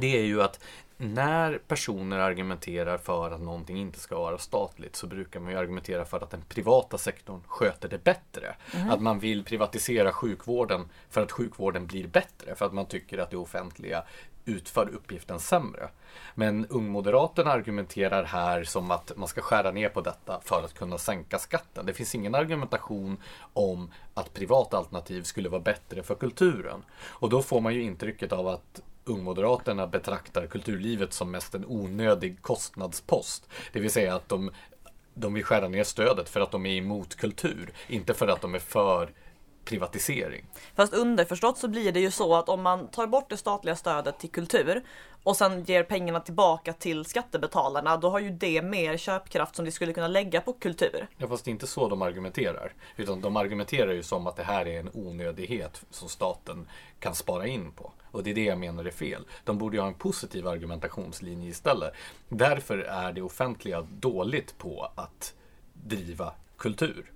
det 0.00 0.16
är 0.16 0.24
ju 0.24 0.42
att 0.42 0.60
när 0.96 1.58
personer 1.58 2.18
argumenterar 2.18 2.98
för 2.98 3.30
att 3.30 3.40
någonting 3.40 3.76
inte 3.76 3.98
ska 3.98 4.18
vara 4.18 4.38
statligt 4.38 4.96
så 4.96 5.06
brukar 5.06 5.40
man 5.40 5.52
ju 5.52 5.58
argumentera 5.58 6.04
för 6.04 6.20
att 6.20 6.30
den 6.30 6.42
privata 6.48 6.98
sektorn 6.98 7.40
sköter 7.46 7.88
det 7.88 8.04
bättre. 8.04 8.56
Mm. 8.74 8.90
Att 8.90 9.00
man 9.00 9.18
vill 9.18 9.44
privatisera 9.44 10.12
sjukvården 10.12 10.88
för 11.10 11.22
att 11.22 11.32
sjukvården 11.32 11.86
blir 11.86 12.06
bättre, 12.06 12.54
för 12.54 12.66
att 12.66 12.72
man 12.72 12.86
tycker 12.86 13.18
att 13.18 13.30
det 13.30 13.36
offentliga 13.36 14.04
utför 14.44 14.88
uppgiften 14.88 15.40
sämre. 15.40 15.88
Men 16.34 16.66
ungmoderaterna 16.66 17.50
argumenterar 17.50 18.24
här 18.24 18.64
som 18.64 18.90
att 18.90 19.12
man 19.16 19.28
ska 19.28 19.40
skära 19.40 19.70
ner 19.70 19.88
på 19.88 20.00
detta 20.00 20.40
för 20.44 20.64
att 20.64 20.74
kunna 20.74 20.98
sänka 20.98 21.38
skatten. 21.38 21.86
Det 21.86 21.92
finns 21.92 22.14
ingen 22.14 22.34
argumentation 22.34 23.16
om 23.52 23.92
att 24.14 24.34
privata 24.34 24.76
alternativ 24.76 25.22
skulle 25.22 25.48
vara 25.48 25.60
bättre 25.60 26.02
för 26.02 26.14
kulturen. 26.14 26.84
Och 27.00 27.28
då 27.30 27.42
får 27.42 27.60
man 27.60 27.74
ju 27.74 27.82
intrycket 27.82 28.32
av 28.32 28.48
att 28.48 28.82
Ungmoderaterna 29.08 29.86
betraktar 29.86 30.46
kulturlivet 30.46 31.12
som 31.12 31.30
mest 31.30 31.54
en 31.54 31.64
onödig 31.66 32.42
kostnadspost. 32.42 33.48
Det 33.72 33.80
vill 33.80 33.90
säga 33.90 34.14
att 34.14 34.28
de, 34.28 34.50
de 35.14 35.34
vill 35.34 35.44
skära 35.44 35.68
ner 35.68 35.84
stödet 35.84 36.28
för 36.28 36.40
att 36.40 36.50
de 36.50 36.66
är 36.66 36.76
emot 36.76 37.14
kultur, 37.14 37.72
inte 37.88 38.14
för 38.14 38.28
att 38.28 38.40
de 38.40 38.54
är 38.54 38.58
för 38.58 39.12
privatisering. 39.66 40.44
Fast 40.74 40.94
underförstått 40.94 41.58
så 41.58 41.68
blir 41.68 41.92
det 41.92 42.00
ju 42.00 42.10
så 42.10 42.34
att 42.34 42.48
om 42.48 42.62
man 42.62 42.88
tar 42.88 43.06
bort 43.06 43.30
det 43.30 43.36
statliga 43.36 43.76
stödet 43.76 44.18
till 44.18 44.30
kultur 44.30 44.84
och 45.22 45.36
sen 45.36 45.64
ger 45.64 45.82
pengarna 45.82 46.20
tillbaka 46.20 46.72
till 46.72 47.04
skattebetalarna, 47.04 47.96
då 47.96 48.10
har 48.10 48.18
ju 48.18 48.30
det 48.30 48.62
mer 48.62 48.96
köpkraft 48.96 49.56
som 49.56 49.64
de 49.64 49.70
skulle 49.70 49.92
kunna 49.92 50.08
lägga 50.08 50.40
på 50.40 50.52
kultur. 50.52 51.08
Ja, 51.18 51.28
fast 51.28 51.44
det 51.44 51.48
är 51.48 51.52
inte 51.52 51.66
så 51.66 51.88
de 51.88 52.02
argumenterar. 52.02 52.72
Utan 52.96 53.20
de 53.20 53.36
argumenterar 53.36 53.92
ju 53.92 54.02
som 54.02 54.26
att 54.26 54.36
det 54.36 54.42
här 54.42 54.66
är 54.66 54.80
en 54.80 54.90
onödighet 54.94 55.84
som 55.90 56.08
staten 56.08 56.68
kan 57.00 57.14
spara 57.14 57.46
in 57.46 57.72
på. 57.72 57.92
Och 58.16 58.22
det 58.22 58.30
är 58.30 58.34
det 58.34 58.44
jag 58.44 58.58
menar 58.58 58.84
är 58.84 58.90
fel. 58.90 59.26
De 59.44 59.58
borde 59.58 59.76
ju 59.76 59.80
ha 59.80 59.88
en 59.88 59.94
positiv 59.94 60.48
argumentationslinje 60.48 61.50
istället. 61.50 61.92
Därför 62.28 62.78
är 62.78 63.12
det 63.12 63.22
offentliga 63.22 63.80
dåligt 63.80 64.58
på 64.58 64.90
att 64.94 65.34
driva 65.72 66.32
kultur. 66.56 67.12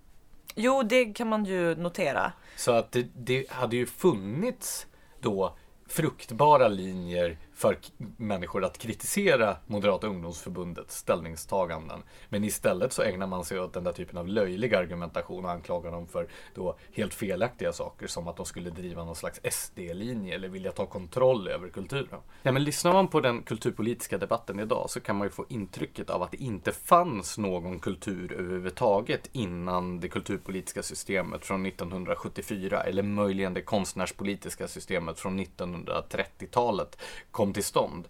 Jo, 0.54 0.82
det 0.82 1.04
kan 1.04 1.28
man 1.28 1.44
ju 1.44 1.74
notera. 1.74 2.32
Så 2.56 2.72
att 2.72 2.92
det, 2.92 3.06
det 3.16 3.50
hade 3.50 3.76
ju 3.76 3.86
funnits 3.86 4.86
då 5.20 5.56
fruktbara 5.86 6.68
linjer 6.68 7.38
för 7.60 7.76
människor 8.16 8.64
att 8.64 8.78
kritisera 8.78 9.56
Moderata 9.66 10.06
ungdomsförbundets 10.06 10.96
ställningstaganden. 10.96 12.02
Men 12.28 12.44
istället 12.44 12.92
så 12.92 13.02
ägnar 13.02 13.26
man 13.26 13.44
sig 13.44 13.60
åt 13.60 13.72
den 13.72 13.84
där 13.84 13.92
typen 13.92 14.18
av 14.18 14.28
löjlig 14.28 14.74
argumentation 14.74 15.44
och 15.44 15.50
anklagar 15.50 15.92
dem 15.92 16.06
för 16.06 16.28
då 16.54 16.76
helt 16.92 17.14
felaktiga 17.14 17.72
saker 17.72 18.06
som 18.06 18.28
att 18.28 18.36
de 18.36 18.46
skulle 18.46 18.70
driva 18.70 19.04
någon 19.04 19.16
slags 19.16 19.40
SD-linje 19.44 20.34
eller 20.34 20.48
vilja 20.48 20.72
ta 20.72 20.86
kontroll 20.86 21.48
över 21.48 21.68
kulturen. 21.68 22.20
Ja, 22.42 22.52
men 22.52 22.64
lyssnar 22.64 22.92
man 22.92 23.08
på 23.08 23.20
den 23.20 23.42
kulturpolitiska 23.42 24.18
debatten 24.18 24.60
idag 24.60 24.90
så 24.90 25.00
kan 25.00 25.16
man 25.16 25.26
ju 25.26 25.30
få 25.30 25.46
intrycket 25.48 26.10
av 26.10 26.22
att 26.22 26.30
det 26.30 26.42
inte 26.42 26.72
fanns 26.72 27.38
någon 27.38 27.78
kultur 27.78 28.32
överhuvudtaget 28.32 29.30
innan 29.32 30.00
det 30.00 30.08
kulturpolitiska 30.08 30.82
systemet 30.82 31.46
från 31.46 31.66
1974 31.66 32.82
eller 32.82 33.02
möjligen 33.02 33.54
det 33.54 33.62
konstnärspolitiska 33.62 34.68
systemet 34.68 35.20
från 35.20 35.40
1930-talet 35.40 36.98
kom 37.30 37.49
kom 37.50 37.54
till 37.54 37.64
stånd. 37.64 38.08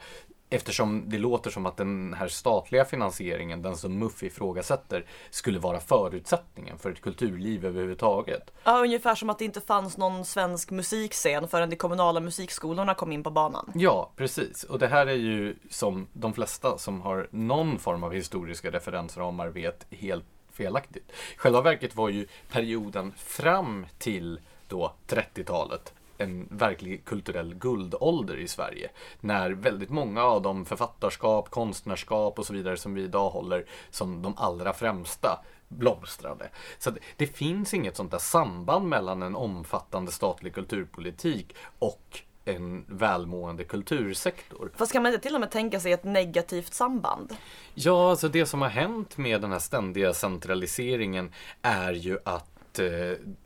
Eftersom 0.53 1.05
det 1.07 1.19
låter 1.19 1.51
som 1.51 1.67
att 1.67 1.77
den 1.77 2.15
här 2.15 2.29
statliga 2.29 2.85
finansieringen, 2.85 3.63
den 3.63 3.77
som 3.77 3.99
MUF 3.99 4.23
ifrågasätter, 4.23 5.07
skulle 5.31 5.59
vara 5.59 5.81
förutsättningen 5.81 6.79
för 6.79 6.91
ett 6.91 7.01
kulturliv 7.01 7.65
överhuvudtaget. 7.65 8.51
Ja, 8.65 8.83
ungefär 8.83 9.15
som 9.15 9.31
att 9.31 9.39
det 9.39 9.45
inte 9.45 9.61
fanns 9.61 9.97
någon 9.97 10.25
svensk 10.25 10.71
musikscen 10.71 11.49
förrän 11.49 11.71
de 11.71 11.77
kommunala 11.77 12.21
musikskolorna 12.21 12.95
kom 12.95 13.13
in 13.13 13.23
på 13.23 13.31
banan. 13.31 13.73
Ja, 13.75 14.11
precis. 14.17 14.65
Och 14.65 14.79
det 14.79 14.89
här 14.89 15.07
är 15.07 15.17
ju 15.17 15.57
som 15.71 16.07
de 16.13 16.33
flesta 16.33 16.79
som 16.79 17.01
har 17.01 17.29
någon 17.31 17.79
form 17.79 18.05
av 18.05 18.13
historiska 18.13 18.71
referensramar 18.71 19.49
vet 19.49 19.87
helt 19.91 20.25
felaktigt. 20.53 21.13
Själva 21.37 21.63
verket 21.63 21.97
var 21.97 22.09
ju 22.09 22.27
perioden 22.53 23.13
fram 23.17 23.87
till 23.99 24.41
då 24.69 24.93
30-talet 25.09 25.93
en 26.21 26.49
verklig 26.51 27.05
kulturell 27.05 27.55
guldålder 27.55 28.37
i 28.37 28.49
Sverige. 28.49 28.91
När 29.21 29.51
väldigt 29.51 29.91
många 29.91 30.23
av 30.23 30.43
de 30.43 30.65
författarskap, 30.65 31.51
konstnärskap 31.51 32.39
och 32.39 32.47
så 32.47 32.53
vidare 32.53 32.77
som 32.77 32.95
vi 32.95 33.03
idag 33.03 33.31
håller 33.31 33.65
som 33.91 34.23
de 34.23 34.35
allra 34.37 34.73
främsta 34.73 35.41
blomstrade. 35.69 36.49
Så 36.79 36.91
det 37.17 37.27
finns 37.27 37.75
inget 37.75 37.97
sånt 37.97 38.11
där 38.11 38.19
samband 38.19 38.89
mellan 38.89 39.23
en 39.23 39.37
omfattande 39.37 40.13
statlig 40.13 40.55
kulturpolitik 40.55 41.55
och 41.79 42.21
en 42.45 42.85
välmående 42.89 43.65
kultursektor. 43.65 44.73
Fast 44.77 44.93
kan 44.93 45.03
man 45.03 45.13
inte 45.13 45.23
till 45.23 45.35
och 45.35 45.41
med 45.41 45.51
tänka 45.51 45.81
sig 45.81 45.93
ett 45.93 46.05
negativt 46.05 46.75
samband? 46.75 47.37
Ja, 47.75 48.11
alltså 48.11 48.29
det 48.29 48.47
som 48.47 48.63
har 48.63 48.69
hänt 48.69 49.17
med 49.17 49.41
den 49.41 49.53
här 49.53 49.59
ständiga 49.59 50.15
centraliseringen 50.15 51.33
är 51.63 51.93
ju 51.93 52.19
att 52.25 52.79
eh, 52.79 52.87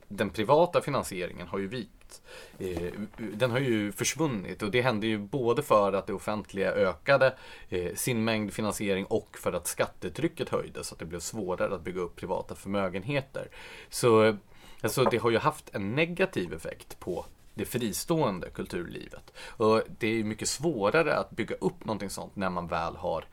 den 0.08 0.30
privata 0.30 0.80
finansieringen 0.80 1.46
har 1.48 1.58
ju 1.58 1.68
Eh, 2.58 2.92
den 3.16 3.50
har 3.50 3.58
ju 3.58 3.92
försvunnit 3.92 4.62
och 4.62 4.70
det 4.70 4.82
hände 4.82 5.06
ju 5.06 5.18
både 5.18 5.62
för 5.62 5.92
att 5.92 6.06
det 6.06 6.12
offentliga 6.12 6.72
ökade 6.72 7.34
eh, 7.68 7.94
sin 7.94 8.24
mängd 8.24 8.52
finansiering 8.52 9.04
och 9.04 9.38
för 9.38 9.52
att 9.52 9.66
skattetrycket 9.66 10.48
höjdes 10.48 10.86
så 10.86 10.94
att 10.94 10.98
det 10.98 11.04
blev 11.04 11.20
svårare 11.20 11.74
att 11.74 11.84
bygga 11.84 12.00
upp 12.00 12.16
privata 12.16 12.54
förmögenheter. 12.54 13.48
Så 13.88 14.36
alltså, 14.80 15.04
det 15.04 15.18
har 15.18 15.30
ju 15.30 15.38
haft 15.38 15.74
en 15.74 15.94
negativ 15.94 16.52
effekt 16.52 17.00
på 17.00 17.26
det 17.54 17.64
fristående 17.64 18.50
kulturlivet. 18.50 19.32
Och 19.48 19.82
det 19.98 20.20
är 20.20 20.24
mycket 20.24 20.48
svårare 20.48 21.16
att 21.16 21.30
bygga 21.30 21.54
upp 21.54 21.84
någonting 21.84 22.10
sånt 22.10 22.36
när 22.36 22.50
man 22.50 22.66
väl 22.66 22.96
har 22.96 23.24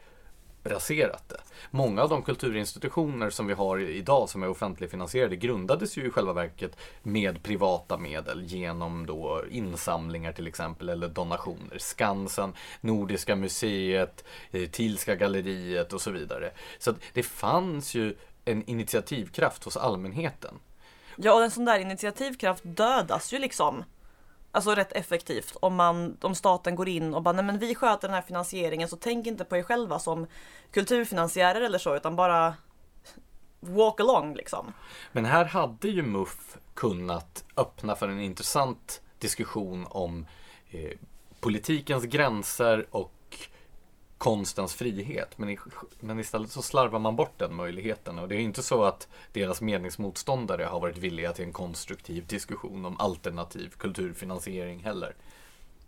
raserat 0.64 1.30
det. 1.30 1.38
Många 1.72 2.03
av 2.03 2.09
de 2.09 2.22
kulturinstitutioner 2.22 3.30
som 3.30 3.47
vi 3.47 3.53
har 3.53 3.80
idag 3.80 4.30
som 4.30 4.43
är 4.43 4.49
offentligfinansierade 4.49 5.36
grundades 5.36 5.97
ju 5.97 6.07
i 6.07 6.09
själva 6.09 6.34
verket 6.34 6.78
med 7.03 7.43
privata 7.43 7.97
medel 7.97 8.43
genom 8.43 9.05
då 9.05 9.43
insamlingar 9.49 10.32
till 10.32 10.47
exempel 10.47 10.89
eller 10.89 11.07
donationer. 11.07 11.78
Skansen, 11.78 12.53
Nordiska 12.82 13.36
museet, 13.36 14.26
eh, 14.51 14.70
Tilska 14.70 15.16
galleriet 15.16 15.93
och 15.93 16.01
så 16.01 16.12
vidare. 16.12 16.51
Så 16.80 16.93
det 17.14 17.24
fanns 17.24 17.95
ju 17.95 18.16
en 18.45 18.64
initiativkraft 18.70 19.64
hos 19.64 19.78
allmänheten. 19.78 20.59
Ja, 21.16 21.34
och 21.34 21.43
en 21.43 21.51
sån 21.51 21.66
där 21.66 21.80
initiativkraft 21.80 22.64
dödas 22.66 23.34
ju 23.34 23.39
liksom 23.39 23.84
Alltså 24.52 24.76
rätt 24.76 24.91
effektivt 24.91 25.58
om, 25.60 25.76
man, 25.76 26.18
om 26.22 26.36
staten 26.36 26.76
går 26.76 26.89
in 26.89 27.14
och 27.14 27.22
bara 27.22 27.32
nej 27.32 27.45
men 27.45 27.60
vi 27.60 27.76
sköter 27.76 28.08
den 28.08 28.16
här 28.16 28.22
finansieringen 28.22 28.88
så 28.88 28.97
tänk 28.97 29.28
inte 29.28 29.45
på 29.45 29.58
er 29.58 29.64
själva 29.64 29.99
som 29.99 30.28
kulturfinansiärer 30.72 31.62
eller 31.62 31.78
så 31.78 31.95
utan 31.95 32.16
bara 32.16 32.54
walk 33.60 33.99
along 33.99 34.36
liksom. 34.36 34.74
Men 35.12 35.26
här 35.26 35.45
hade 35.45 35.88
ju 35.88 36.02
MUF 36.02 36.58
kunnat 36.74 37.43
öppna 37.58 37.95
för 37.95 38.10
en 38.10 38.20
intressant 38.20 39.02
diskussion 39.20 39.88
om 39.89 40.26
eh, 40.72 40.91
politikens 41.39 42.04
gränser 42.04 42.86
och 42.91 43.14
konstens 44.22 44.74
frihet. 44.74 45.38
Men, 45.38 45.49
i, 45.49 45.57
men 45.99 46.19
istället 46.19 46.51
så 46.51 46.61
slarvar 46.61 46.99
man 46.99 47.15
bort 47.15 47.34
den 47.38 47.55
möjligheten. 47.55 48.19
Och 48.19 48.28
det 48.28 48.36
är 48.36 48.39
inte 48.39 48.63
så 48.63 48.84
att 48.84 49.07
deras 49.34 49.61
meningsmotståndare 49.61 50.63
har 50.63 50.80
varit 50.80 50.97
villiga 50.97 51.34
till 51.34 51.45
en 51.45 51.53
konstruktiv 51.53 52.28
diskussion 52.28 52.86
om 52.86 52.99
alternativ 52.99 53.74
kulturfinansiering 53.78 54.80
heller. 54.80 55.15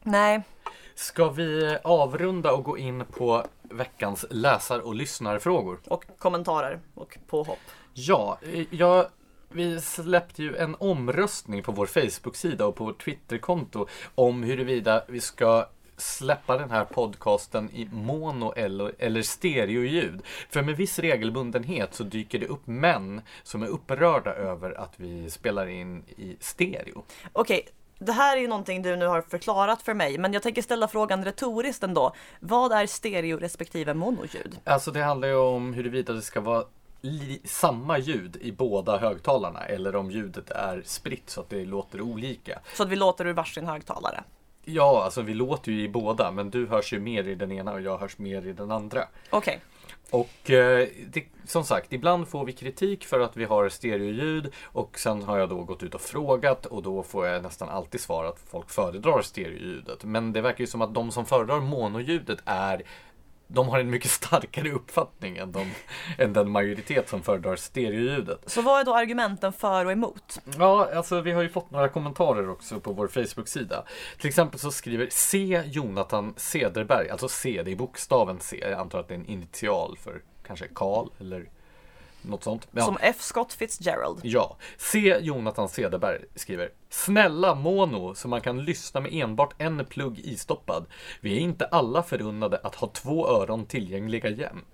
Nej. 0.04 0.44
Ska 0.96 1.30
vi 1.30 1.78
avrunda 1.84 2.54
och 2.54 2.64
gå 2.64 2.78
in 2.78 3.06
på 3.06 3.46
veckans 3.62 4.26
läsar 4.30 4.80
och 4.80 4.96
lyssnarfrågor? 4.96 5.80
Och 5.88 6.06
kommentarer 6.18 6.80
och 6.96 7.18
påhopp. 7.28 7.60
Ja, 7.94 8.40
jag 8.70 9.06
vi 9.50 9.82
släppte 9.82 10.44
ju 10.44 10.56
en 10.56 10.76
omröstning 10.80 11.64
på 11.64 11.72
vår 11.72 11.86
Facebook-sida 11.86 12.66
och 12.66 12.76
på 12.76 12.94
Twitterkonto 12.94 13.88
om 14.16 14.44
huruvida 14.44 15.04
vi 15.08 15.22
ska 15.22 15.68
släppa 15.98 16.58
den 16.58 16.72
här 16.72 16.86
podcasten 16.86 17.70
i 17.74 17.90
mono 17.92 18.54
eller, 18.56 18.94
eller 19.00 19.22
stereoljud. 19.22 20.22
För 20.50 20.62
med 20.62 20.78
viss 20.78 21.00
regelbundenhet 21.00 21.94
så 21.94 22.04
dyker 22.04 22.40
det 22.40 22.48
upp 22.48 22.68
män 22.68 23.22
som 23.44 23.64
är 23.64 23.68
upprörda 23.68 24.34
över 24.34 24.80
att 24.80 24.94
vi 24.98 25.30
spelar 25.30 25.68
in 25.68 26.04
i 26.08 26.38
stereo. 26.40 27.04
Okej, 27.34 27.60
okay. 27.60 27.74
Det 28.00 28.12
här 28.12 28.38
är 28.38 28.42
ju 28.42 28.48
någonting 28.48 28.82
du 28.82 28.96
nu 28.96 29.08
har 29.08 29.22
förklarat 29.22 29.82
för 29.82 29.94
mig, 29.94 30.18
men 30.18 30.34
jag 30.34 30.44
tänker 30.44 30.62
ställa 30.62 30.88
frågan 30.88 31.26
retoriskt 31.26 31.84
ändå. 31.84 32.14
Vad 32.40 32.72
är 32.72 32.88
stereo 32.88 33.38
respektive 33.38 33.94
monoljud? 33.94 34.60
Alltså 34.64 34.92
det 34.92 35.04
handlar 35.04 35.28
ju 35.28 35.36
om 35.36 35.74
huruvida 35.74 36.14
det 36.14 36.22
ska 36.22 36.42
vara 36.42 36.64
samma 37.44 37.98
ljud 37.98 38.38
i 38.42 38.52
båda 38.52 38.98
högtalarna 38.98 39.66
eller 39.66 39.96
om 39.96 40.12
ljudet 40.12 40.50
är 40.50 40.82
spritt 40.86 41.30
så 41.30 41.42
att 41.42 41.50
det 41.50 41.66
låter 41.66 42.02
olika. 42.02 42.60
Så 42.74 42.84
att 42.84 42.90
vi 42.90 42.96
låter 42.96 43.28
ur 43.28 43.34
varsin 43.34 43.66
högtalare? 43.66 44.24
Ja, 44.66 45.04
alltså 45.04 45.22
vi 45.22 45.34
låter 45.34 45.72
ju 45.72 45.82
i 45.82 45.90
båda, 45.90 46.32
men 46.32 46.50
du 46.50 46.68
hörs 46.68 46.94
ju 46.94 47.00
mer 47.00 47.28
i 47.28 47.36
den 47.36 47.52
ena 47.52 47.74
och 47.74 47.82
jag 47.82 47.98
hörs 47.98 48.18
mer 48.18 48.48
i 48.48 48.54
den 48.54 48.72
andra. 48.72 49.08
Okej. 49.30 49.60
Och 50.10 50.50
eh, 50.50 50.88
det, 51.08 51.24
som 51.46 51.64
sagt, 51.64 51.94
ibland 51.94 52.28
får 52.28 52.46
vi 52.46 52.54
kritik 52.54 53.06
för 53.06 53.20
att 53.20 53.38
vi 53.38 53.46
har 53.46 53.70
stereoljud 53.70 54.52
och 54.64 55.00
sen 55.00 55.24
har 55.24 55.38
jag 55.38 55.50
då 55.50 55.64
gått 55.64 55.84
ut 55.84 55.96
och 55.96 56.02
frågat 56.02 56.66
och 56.66 56.84
då 56.84 57.04
får 57.04 57.28
jag 57.28 57.44
nästan 57.44 57.70
alltid 57.70 58.02
svar 58.02 58.26
att 58.26 58.40
folk 58.40 58.70
föredrar 58.70 59.22
stereoljudet. 59.22 60.04
Men 60.04 60.34
det 60.34 60.42
verkar 60.42 60.60
ju 60.60 60.68
som 60.68 60.82
att 60.82 60.94
de 60.94 61.12
som 61.12 61.26
föredrar 61.26 61.60
monoljudet 61.60 62.40
är 62.46 62.84
de 63.54 63.70
har 63.70 63.80
en 63.80 63.90
mycket 63.90 64.12
starkare 64.12 64.72
uppfattning 64.72 65.38
än, 65.38 65.52
de, 65.52 65.72
än 66.18 66.34
den 66.34 66.50
majoritet 66.50 67.10
som 67.10 67.24
föredrar 67.24 67.56
stereoljudet. 67.56 68.40
Så 68.46 68.62
vad 68.62 68.80
är 68.80 68.86
då 68.86 68.96
argumenten 68.96 69.54
för 69.54 69.86
och 69.86 69.92
emot? 69.92 70.42
Ja, 70.58 70.90
alltså 70.96 71.22
vi 71.22 71.32
har 71.32 71.42
ju 71.42 71.50
fått 71.50 71.72
några 71.72 71.90
kommentarer 71.90 72.50
också 72.50 72.80
på 72.80 72.94
vår 72.94 73.08
Facebook-sida. 73.08 73.84
Till 74.20 74.28
exempel 74.28 74.60
så 74.60 74.72
skriver 74.72 75.08
C. 75.12 75.64
Jonathan 75.66 76.34
Cederberg, 76.38 77.10
alltså 77.10 77.28
C, 77.28 77.62
det 77.66 77.72
är 77.72 77.76
bokstaven 77.76 78.38
C, 78.40 78.58
jag 78.62 78.80
antar 78.80 79.00
att 79.00 79.08
det 79.08 79.14
är 79.14 79.20
en 79.20 79.26
initial 79.26 79.98
för 79.98 80.22
kanske 80.48 80.68
Karl 80.68 81.08
eller 81.20 81.50
något 82.22 82.44
sånt. 82.44 82.68
Ja. 82.72 82.82
Som 82.86 82.98
F. 83.02 83.22
Scott 83.22 83.54
Fitzgerald. 83.54 84.20
Ja. 84.24 84.58
C. 84.78 85.18
Jonathan 85.22 85.70
Cederberg 85.70 86.22
skriver 86.36 86.70
Snälla 86.94 87.56
mono 87.56 88.16
så 88.16 88.28
man 88.28 88.42
kan 88.42 88.64
lyssna 88.64 89.00
med 89.00 89.14
enbart 89.14 89.54
en 89.58 89.86
plugg 89.86 90.20
istoppad. 90.20 90.86
Vi 91.22 91.36
är 91.36 91.40
inte 91.40 91.66
alla 91.66 92.04
förunnade 92.04 92.60
att 92.64 92.76
ha 92.76 92.88
två 92.88 93.28
öron 93.28 93.66
tillgängliga 93.66 94.30
jämt. 94.30 94.66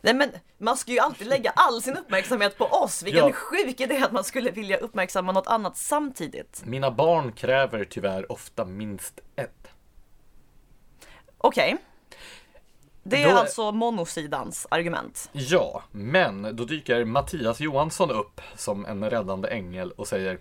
Nej 0.00 0.14
men 0.14 0.30
man 0.58 0.76
ska 0.76 0.92
ju 0.92 0.98
alltid 0.98 1.26
lägga 1.26 1.50
all 1.50 1.82
sin 1.82 1.96
uppmärksamhet 1.96 2.58
på 2.58 2.64
oss. 2.64 3.02
Vilken 3.02 3.26
ja. 3.26 3.32
sjuk 3.32 3.80
idé 3.80 3.96
att 3.96 4.12
man 4.12 4.24
skulle 4.24 4.50
vilja 4.50 4.76
uppmärksamma 4.76 5.32
något 5.32 5.46
annat 5.46 5.76
samtidigt. 5.76 6.62
Mina 6.64 6.90
barn 6.90 7.32
kräver 7.32 7.84
tyvärr 7.84 8.32
ofta 8.32 8.64
minst 8.64 9.20
ett. 9.36 9.68
Okej. 11.38 11.74
Okay. 11.74 11.84
Det 13.02 13.22
är 13.22 13.32
då, 13.32 13.38
alltså 13.38 13.72
monosidans 13.72 14.66
argument. 14.70 15.30
Ja, 15.32 15.82
men 15.92 16.56
då 16.56 16.64
dyker 16.64 17.04
Mattias 17.04 17.60
Johansson 17.60 18.10
upp 18.10 18.40
som 18.56 18.86
en 18.86 19.10
räddande 19.10 19.48
ängel 19.48 19.90
och 19.90 20.08
säger 20.08 20.40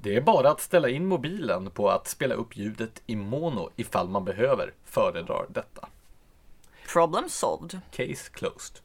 Det 0.00 0.16
är 0.16 0.20
bara 0.20 0.50
att 0.50 0.60
ställa 0.60 0.88
in 0.88 1.06
mobilen 1.06 1.70
på 1.70 1.90
att 1.90 2.08
spela 2.08 2.34
upp 2.34 2.56
ljudet 2.56 3.02
i 3.06 3.16
mono 3.16 3.70
ifall 3.76 4.08
man 4.08 4.24
behöver 4.24 4.74
föredrar 4.84 5.46
detta. 5.48 5.88
Problem 6.92 7.28
solved. 7.28 7.80
Case 7.90 8.30
closed. 8.32 8.78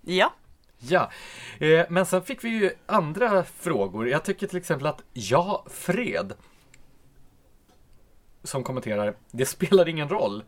Ja. 0.00 0.32
Ja, 0.78 1.10
eh, 1.58 1.86
men 1.88 2.06
sen 2.06 2.22
fick 2.22 2.44
vi 2.44 2.48
ju 2.48 2.70
andra 2.86 3.44
frågor. 3.44 4.08
Jag 4.08 4.24
tycker 4.24 4.46
till 4.46 4.58
exempel 4.58 4.86
att 4.86 5.02
Ja, 5.12 5.64
Fred 5.70 6.34
som 8.42 8.64
kommenterar 8.64 9.14
Det 9.30 9.46
spelar 9.46 9.88
ingen 9.88 10.08
roll. 10.08 10.42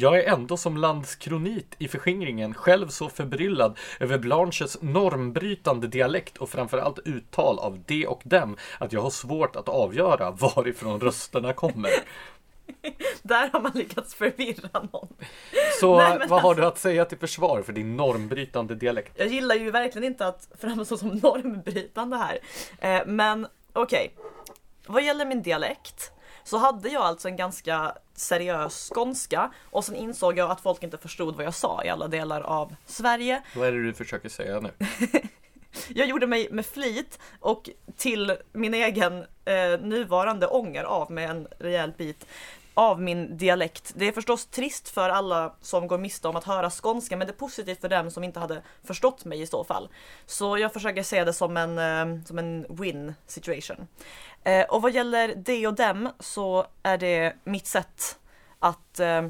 Jag 0.00 0.18
är 0.18 0.32
ändå 0.32 0.56
som 0.56 0.76
landskronit 0.76 1.74
i 1.78 1.88
förskingringen 1.88 2.54
själv 2.54 2.88
så 2.88 3.08
förbryllad 3.08 3.78
över 4.00 4.18
Blanches 4.18 4.82
normbrytande 4.82 5.86
dialekt 5.86 6.36
och 6.36 6.50
framförallt 6.50 6.98
uttal 7.04 7.58
av 7.58 7.82
de 7.86 8.06
och 8.06 8.20
dem 8.24 8.56
att 8.78 8.92
jag 8.92 9.00
har 9.00 9.10
svårt 9.10 9.56
att 9.56 9.68
avgöra 9.68 10.30
varifrån 10.30 11.00
rösterna 11.00 11.52
kommer. 11.52 11.90
Där 13.22 13.50
har 13.52 13.60
man 13.60 13.72
lyckats 13.74 14.14
förvirra 14.14 14.88
någon. 14.92 15.08
Så 15.80 15.96
Nej, 15.96 16.18
vad 16.28 16.42
har 16.42 16.54
du 16.54 16.64
att 16.64 16.78
säga 16.78 17.04
till 17.04 17.18
försvar 17.18 17.62
för 17.62 17.72
din 17.72 17.96
normbrytande 17.96 18.74
dialekt? 18.74 19.12
Jag 19.16 19.28
gillar 19.28 19.54
ju 19.54 19.70
verkligen 19.70 20.06
inte 20.06 20.26
att 20.26 20.48
framstå 20.60 20.96
som 20.96 21.08
normbrytande 21.08 22.16
här. 22.16 22.38
Eh, 22.78 23.06
men 23.06 23.46
okej, 23.72 24.12
okay. 24.14 24.24
vad 24.86 25.04
gäller 25.04 25.26
min 25.26 25.42
dialekt 25.42 26.12
så 26.48 26.58
hade 26.58 26.88
jag 26.88 27.02
alltså 27.02 27.28
en 27.28 27.36
ganska 27.36 27.94
seriös 28.14 28.90
skånska 28.94 29.50
och 29.70 29.84
sen 29.84 29.94
insåg 29.96 30.38
jag 30.38 30.50
att 30.50 30.60
folk 30.60 30.82
inte 30.82 30.98
förstod 30.98 31.36
vad 31.36 31.46
jag 31.46 31.54
sa 31.54 31.84
i 31.84 31.88
alla 31.88 32.08
delar 32.08 32.40
av 32.40 32.74
Sverige. 32.86 33.42
Vad 33.56 33.68
är 33.68 33.72
det 33.72 33.82
du 33.82 33.94
försöker 33.94 34.28
säga 34.28 34.60
nu? 34.60 34.70
Jag 35.88 36.08
gjorde 36.08 36.26
mig 36.26 36.48
med 36.50 36.66
flit 36.66 37.18
och 37.40 37.70
till 37.96 38.36
min 38.52 38.74
egen 38.74 39.18
eh, 39.44 39.80
nuvarande 39.80 40.46
ånger 40.46 40.84
av 40.84 41.10
med 41.10 41.30
en 41.30 41.48
rejäl 41.58 41.92
bit 41.98 42.26
av 42.78 43.00
min 43.00 43.36
dialekt. 43.36 43.92
Det 43.96 44.08
är 44.08 44.12
förstås 44.12 44.46
trist 44.46 44.88
för 44.88 45.08
alla 45.08 45.54
som 45.60 45.88
går 45.88 45.98
miste 45.98 46.28
om 46.28 46.36
att 46.36 46.44
höra 46.44 46.70
skånska 46.70 47.16
men 47.16 47.26
det 47.26 47.30
är 47.30 47.36
positivt 47.36 47.80
för 47.80 47.88
dem 47.88 48.10
som 48.10 48.24
inte 48.24 48.40
hade 48.40 48.62
förstått 48.84 49.24
mig 49.24 49.40
i 49.40 49.46
så 49.46 49.64
fall. 49.64 49.88
Så 50.26 50.58
jag 50.58 50.72
försöker 50.72 51.02
se 51.02 51.24
det 51.24 51.32
som 51.32 51.56
en, 51.56 51.78
eh, 51.78 52.24
som 52.24 52.38
en 52.38 52.66
win 52.68 53.14
situation. 53.26 53.86
Eh, 54.44 54.64
och 54.64 54.82
vad 54.82 54.92
gäller 54.92 55.34
det 55.36 55.66
och 55.66 55.74
dem 55.74 56.10
så 56.20 56.66
är 56.82 56.98
det 56.98 57.36
mitt 57.44 57.66
sätt 57.66 58.18
att 58.58 59.00
eh, 59.00 59.28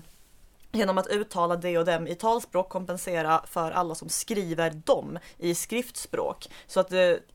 genom 0.73 0.99
att 0.99 1.07
uttala 1.07 1.57
det 1.57 1.79
och 1.79 1.85
dem 1.85 2.07
i 2.07 2.15
talspråk 2.15 2.69
kompensera 2.69 3.43
för 3.47 3.71
alla 3.71 3.95
som 3.95 4.09
skriver 4.09 4.71
dem 4.71 5.19
i 5.39 5.55
skriftspråk. 5.55 6.49
Så 6.67 6.81
att 6.81 6.93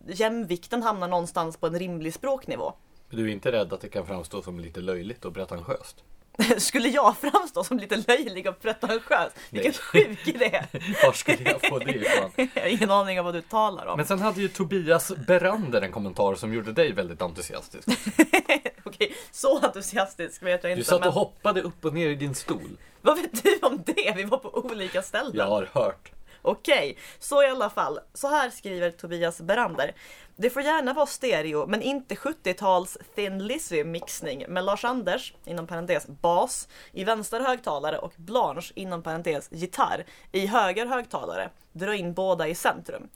jämvikten 0.07 0.83
hamnar 0.83 1.07
någonstans 1.07 1.57
på 1.57 1.67
en 1.67 1.79
rimlig 1.79 2.13
språknivå. 2.13 2.73
Du 3.15 3.27
är 3.27 3.31
inte 3.31 3.51
rädd 3.51 3.73
att 3.73 3.81
det 3.81 3.89
kan 3.89 4.05
framstå 4.07 4.41
som 4.41 4.59
lite 4.59 4.81
löjligt 4.81 5.25
och 5.25 5.33
pretentiöst? 5.33 6.03
Skulle 6.57 6.89
jag 6.89 7.17
framstå 7.17 7.63
som 7.63 7.77
lite 7.77 8.03
löjlig 8.07 8.47
och 8.47 8.61
pretentiös? 8.61 9.33
Vilken 9.49 9.73
sjuk 9.73 10.27
idé! 10.27 10.63
Var 11.03 11.11
skulle 11.11 11.43
jag 11.43 11.61
få 11.61 11.79
det 11.79 11.91
ifrån? 11.91 12.31
Jag 12.53 12.61
har 12.61 12.69
ingen 12.69 12.91
aning 12.91 13.19
om 13.19 13.25
vad 13.25 13.33
du 13.33 13.41
talar 13.41 13.85
om. 13.85 13.97
Men 13.97 14.05
sen 14.05 14.19
hade 14.19 14.41
ju 14.41 14.47
Tobias 14.47 15.11
Berander 15.27 15.81
en 15.81 15.91
kommentar 15.91 16.35
som 16.35 16.53
gjorde 16.53 16.71
dig 16.71 16.91
väldigt 16.91 17.21
entusiastisk. 17.21 17.87
Okej, 18.83 19.13
så 19.31 19.59
entusiastisk 19.59 20.43
vet 20.43 20.63
jag 20.63 20.71
inte. 20.71 20.81
Du 20.81 20.83
satt 20.83 20.99
men 20.99 21.07
och 21.09 21.13
hoppade 21.13 21.61
upp 21.61 21.85
och 21.85 21.93
ner 21.93 22.09
i 22.09 22.15
din 22.15 22.35
stol. 22.35 22.77
Vad 23.01 23.21
vet 23.21 23.43
du 23.43 23.59
om 23.61 23.83
det? 23.85 24.13
Vi 24.15 24.23
var 24.23 24.37
på 24.37 24.57
olika 24.57 25.01
ställen. 25.01 25.31
Jag 25.35 25.47
har 25.47 25.69
hört. 25.73 26.11
Okej, 26.45 26.97
så 27.19 27.43
i 27.43 27.47
alla 27.47 27.69
fall. 27.69 27.99
Så 28.13 28.27
här 28.27 28.49
skriver 28.49 28.91
Tobias 28.91 29.41
Berander. 29.41 29.95
Det 30.35 30.49
får 30.49 30.61
gärna 30.61 30.93
vara 30.93 31.05
stereo, 31.05 31.67
men 31.67 31.81
inte 31.81 32.15
70-tals 32.15 32.97
Thin 33.15 33.47
Lizzy 33.47 33.83
mixning 33.83 34.45
med 34.47 34.63
Lars 34.63 34.85
Anders, 34.85 35.33
inom 35.45 35.67
parentes 35.67 36.07
bas, 36.07 36.67
i 36.91 37.03
vänster 37.03 37.39
högtalare 37.39 37.97
och 37.97 38.13
Blanche, 38.15 38.71
inom 38.75 39.03
parentes 39.03 39.51
gitarr, 39.51 40.05
i 40.31 40.47
höger 40.47 40.85
högtalare. 40.85 41.49
Dra 41.71 41.95
in 41.95 42.13
båda 42.13 42.47
i 42.47 42.55
centrum. 42.55 43.09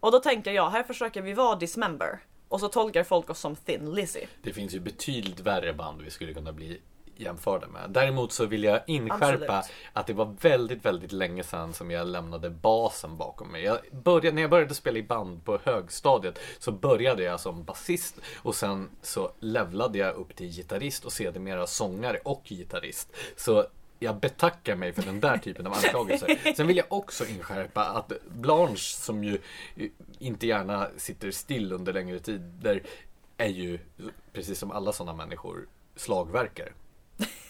Och 0.00 0.12
då 0.12 0.18
tänker 0.18 0.52
jag, 0.52 0.70
här 0.70 0.82
försöker 0.82 1.22
vi 1.22 1.32
vara 1.32 1.56
Dismember. 1.56 2.20
Och 2.48 2.60
så 2.60 2.68
tolkar 2.68 3.04
folk 3.04 3.30
oss 3.30 3.40
som 3.40 3.56
Thin 3.56 3.94
Lizzy. 3.94 4.26
Det 4.42 4.52
finns 4.52 4.74
ju 4.74 4.80
betydligt 4.80 5.40
värre 5.40 5.72
band 5.72 6.02
vi 6.02 6.10
skulle 6.10 6.34
kunna 6.34 6.52
bli 6.52 6.80
jämförda 7.20 7.68
med. 7.68 7.90
Däremot 7.90 8.32
så 8.32 8.46
vill 8.46 8.64
jag 8.64 8.80
inskärpa 8.86 9.58
Absolut. 9.58 9.76
att 9.92 10.06
det 10.06 10.12
var 10.12 10.36
väldigt, 10.40 10.84
väldigt 10.84 11.12
länge 11.12 11.42
sedan 11.42 11.72
som 11.72 11.90
jag 11.90 12.06
lämnade 12.06 12.50
basen 12.50 13.16
bakom 13.16 13.48
mig. 13.48 13.62
Jag 13.62 13.78
började, 13.92 14.32
när 14.32 14.42
jag 14.42 14.50
började 14.50 14.74
spela 14.74 14.98
i 14.98 15.02
band 15.02 15.44
på 15.44 15.58
högstadiet 15.64 16.38
så 16.58 16.72
började 16.72 17.22
jag 17.22 17.40
som 17.40 17.64
basist 17.64 18.20
och 18.36 18.54
sen 18.54 18.88
så 19.02 19.32
levlade 19.40 19.98
jag 19.98 20.14
upp 20.14 20.36
till 20.36 20.46
gitarrist 20.46 21.04
och 21.04 21.12
sedermera 21.12 21.66
sångare 21.66 22.18
och 22.24 22.42
gitarrist. 22.44 23.12
Så 23.36 23.66
jag 23.98 24.16
betackar 24.16 24.76
mig 24.76 24.92
för 24.92 25.02
den 25.02 25.20
där 25.20 25.38
typen 25.38 25.66
av 25.66 25.72
anklagelser. 25.72 26.38
Sen 26.56 26.66
vill 26.66 26.76
jag 26.76 26.86
också 26.88 27.26
inskärpa 27.26 27.84
att 27.84 28.12
Blanche, 28.28 28.76
som 28.76 29.24
ju 29.24 29.40
inte 30.18 30.46
gärna 30.46 30.88
sitter 30.96 31.30
still 31.30 31.72
under 31.72 31.92
längre 31.92 32.18
tider, 32.18 32.82
är 33.36 33.48
ju, 33.48 33.78
precis 34.32 34.58
som 34.58 34.70
alla 34.70 34.92
sådana 34.92 35.16
människor, 35.16 35.66
slagverkare. 35.96 36.72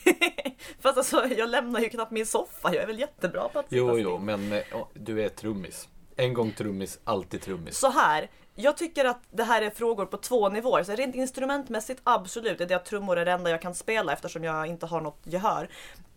Fast 0.81 0.99
alltså, 0.99 1.27
jag 1.37 1.49
lämnar 1.49 1.81
ju 1.81 1.89
knappt 1.89 2.13
min 2.13 2.27
soffa. 2.27 2.75
Jag 2.75 2.83
är 2.83 2.87
väl 2.87 2.99
jättebra 2.99 3.49
på 3.49 3.59
att 3.59 3.65
sitta 3.65 3.77
Jo, 3.77 3.99
jo, 3.99 4.19
men 4.19 4.53
eh, 4.53 4.63
du 4.95 5.25
är 5.25 5.29
trummis. 5.29 5.89
En 6.17 6.35
gång 6.35 6.53
trummis, 6.53 6.99
alltid 7.05 7.43
trummis. 7.43 7.79
Så 7.79 7.91
här, 7.91 8.31
jag 8.55 8.77
tycker 8.77 9.05
att 9.05 9.21
det 9.31 9.45
här 9.45 9.63
är 9.63 9.71
frågor 9.71 10.07
på 10.07 10.17
två 10.17 10.49
nivåer. 10.49 10.83
Så 10.83 10.93
rent 10.93 11.15
instrumentmässigt, 11.15 12.01
absolut. 12.05 12.59
Det 12.59 12.65
är 12.65 12.69
det 12.69 12.75
att 12.75 12.85
trummor 12.85 13.19
är 13.19 13.25
det 13.25 13.33
enda 13.33 13.51
jag 13.51 13.63
kan 13.63 13.75
spela 13.75 14.13
eftersom 14.13 14.45
jag 14.45 14.67
inte 14.67 14.87
har 14.87 15.01
något 15.01 15.21
gehör. 15.25 15.69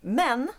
Men, 0.02 0.52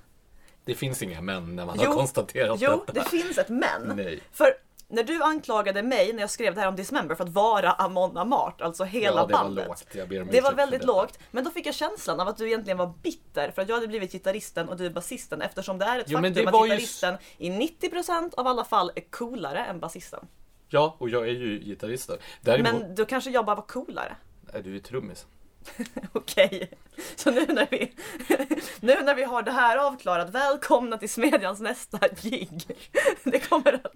Det 0.65 0.75
finns 0.75 1.03
inga 1.03 1.21
män 1.21 1.57
när 1.57 1.67
man 1.67 1.79
har 1.79 1.87
konstaterat 1.87 2.59
jo, 2.61 2.85
detta. 2.87 2.93
det 2.93 3.09
finns 3.09 3.39
ett 3.39 3.49
men. 3.49 3.93
Nej. 3.97 4.21
För 4.33 4.55
när 4.89 5.03
du 5.03 5.23
anklagade 5.23 5.83
mig 5.83 6.13
när 6.13 6.21
jag 6.21 6.31
skrev 6.31 6.55
det 6.55 6.61
här 6.61 6.69
om 6.69 6.77
Dismember 6.77 7.15
för 7.15 7.25
att 7.25 7.31
vara 7.31 7.73
Amon 7.73 8.17
Amart, 8.17 8.61
alltså 8.61 8.85
hela 8.85 9.17
ja, 9.21 9.27
det 9.27 9.33
bandet. 9.33 9.65
var 9.65 9.69
lågt. 9.75 9.87
Jag 9.95 10.09
ber 10.09 10.23
om 10.23 10.29
Det 10.31 10.41
var 10.41 10.53
väldigt 10.53 10.81
detta. 10.81 10.93
lågt, 10.93 11.19
men 11.31 11.45
då 11.45 11.51
fick 11.51 11.67
jag 11.67 11.75
känslan 11.75 12.21
av 12.21 12.29
att 12.29 12.37
du 12.37 12.47
egentligen 12.47 12.79
var 12.79 12.93
bitter 13.03 13.51
för 13.51 13.63
att 13.63 13.69
jag 13.69 13.77
hade 13.77 13.89
blivit 13.89 14.13
gitarristen 14.13 14.69
och 14.69 14.77
du 14.77 14.87
är 14.87 14.91
basisten 14.91 15.43
eftersom 15.43 15.79
det 15.79 15.85
är 15.85 15.99
ett 15.99 16.05
Jo, 16.09 16.19
faktum 16.19 16.35
det 16.35 16.49
att 16.49 16.63
gitarristen 16.65 17.17
i 17.39 17.51
90% 17.51 18.35
av 18.37 18.47
alla 18.47 18.65
fall 18.65 18.93
är 18.95 19.11
coolare 19.11 19.65
än 19.65 19.81
basisten. 19.81 20.27
Ja, 20.69 20.97
och 20.99 21.09
jag 21.09 21.29
är 21.29 21.33
ju 21.33 21.59
gitarristen. 21.59 22.17
Däremot 22.41 22.73
Men 22.73 22.95
då 22.95 23.05
kanske 23.05 23.31
jag 23.31 23.45
bara 23.45 23.57
var 23.57 23.67
coolare. 23.67 24.17
är 24.53 24.63
du 24.63 24.71
ju 24.71 24.81
trummis. 24.81 25.27
Okej, 26.13 26.71
så 27.17 27.31
nu 27.31 27.47
när 27.49 27.67
vi 27.71 27.93
nu 28.81 29.03
när 29.03 29.15
vi 29.15 29.25
har 29.25 29.43
det 29.43 29.51
här 29.51 29.77
avklarat, 29.77 30.31
välkomna 30.31 30.99
till 30.99 31.11
Smedjans 31.11 31.61
nästa 31.61 31.99
gig. 32.23 32.77
Det 33.25 33.39
kommer 33.49 33.73
att, 33.73 33.93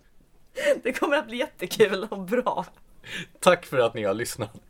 det 0.82 0.92
kommer 0.92 1.16
att 1.16 1.26
bli 1.26 1.36
jättekul 1.36 2.06
och 2.10 2.20
bra. 2.20 2.66
Tack 3.40 3.66
för 3.66 3.78
att 3.78 3.94
ni 3.94 4.04
har 4.04 4.14
lyssnat. 4.14 4.60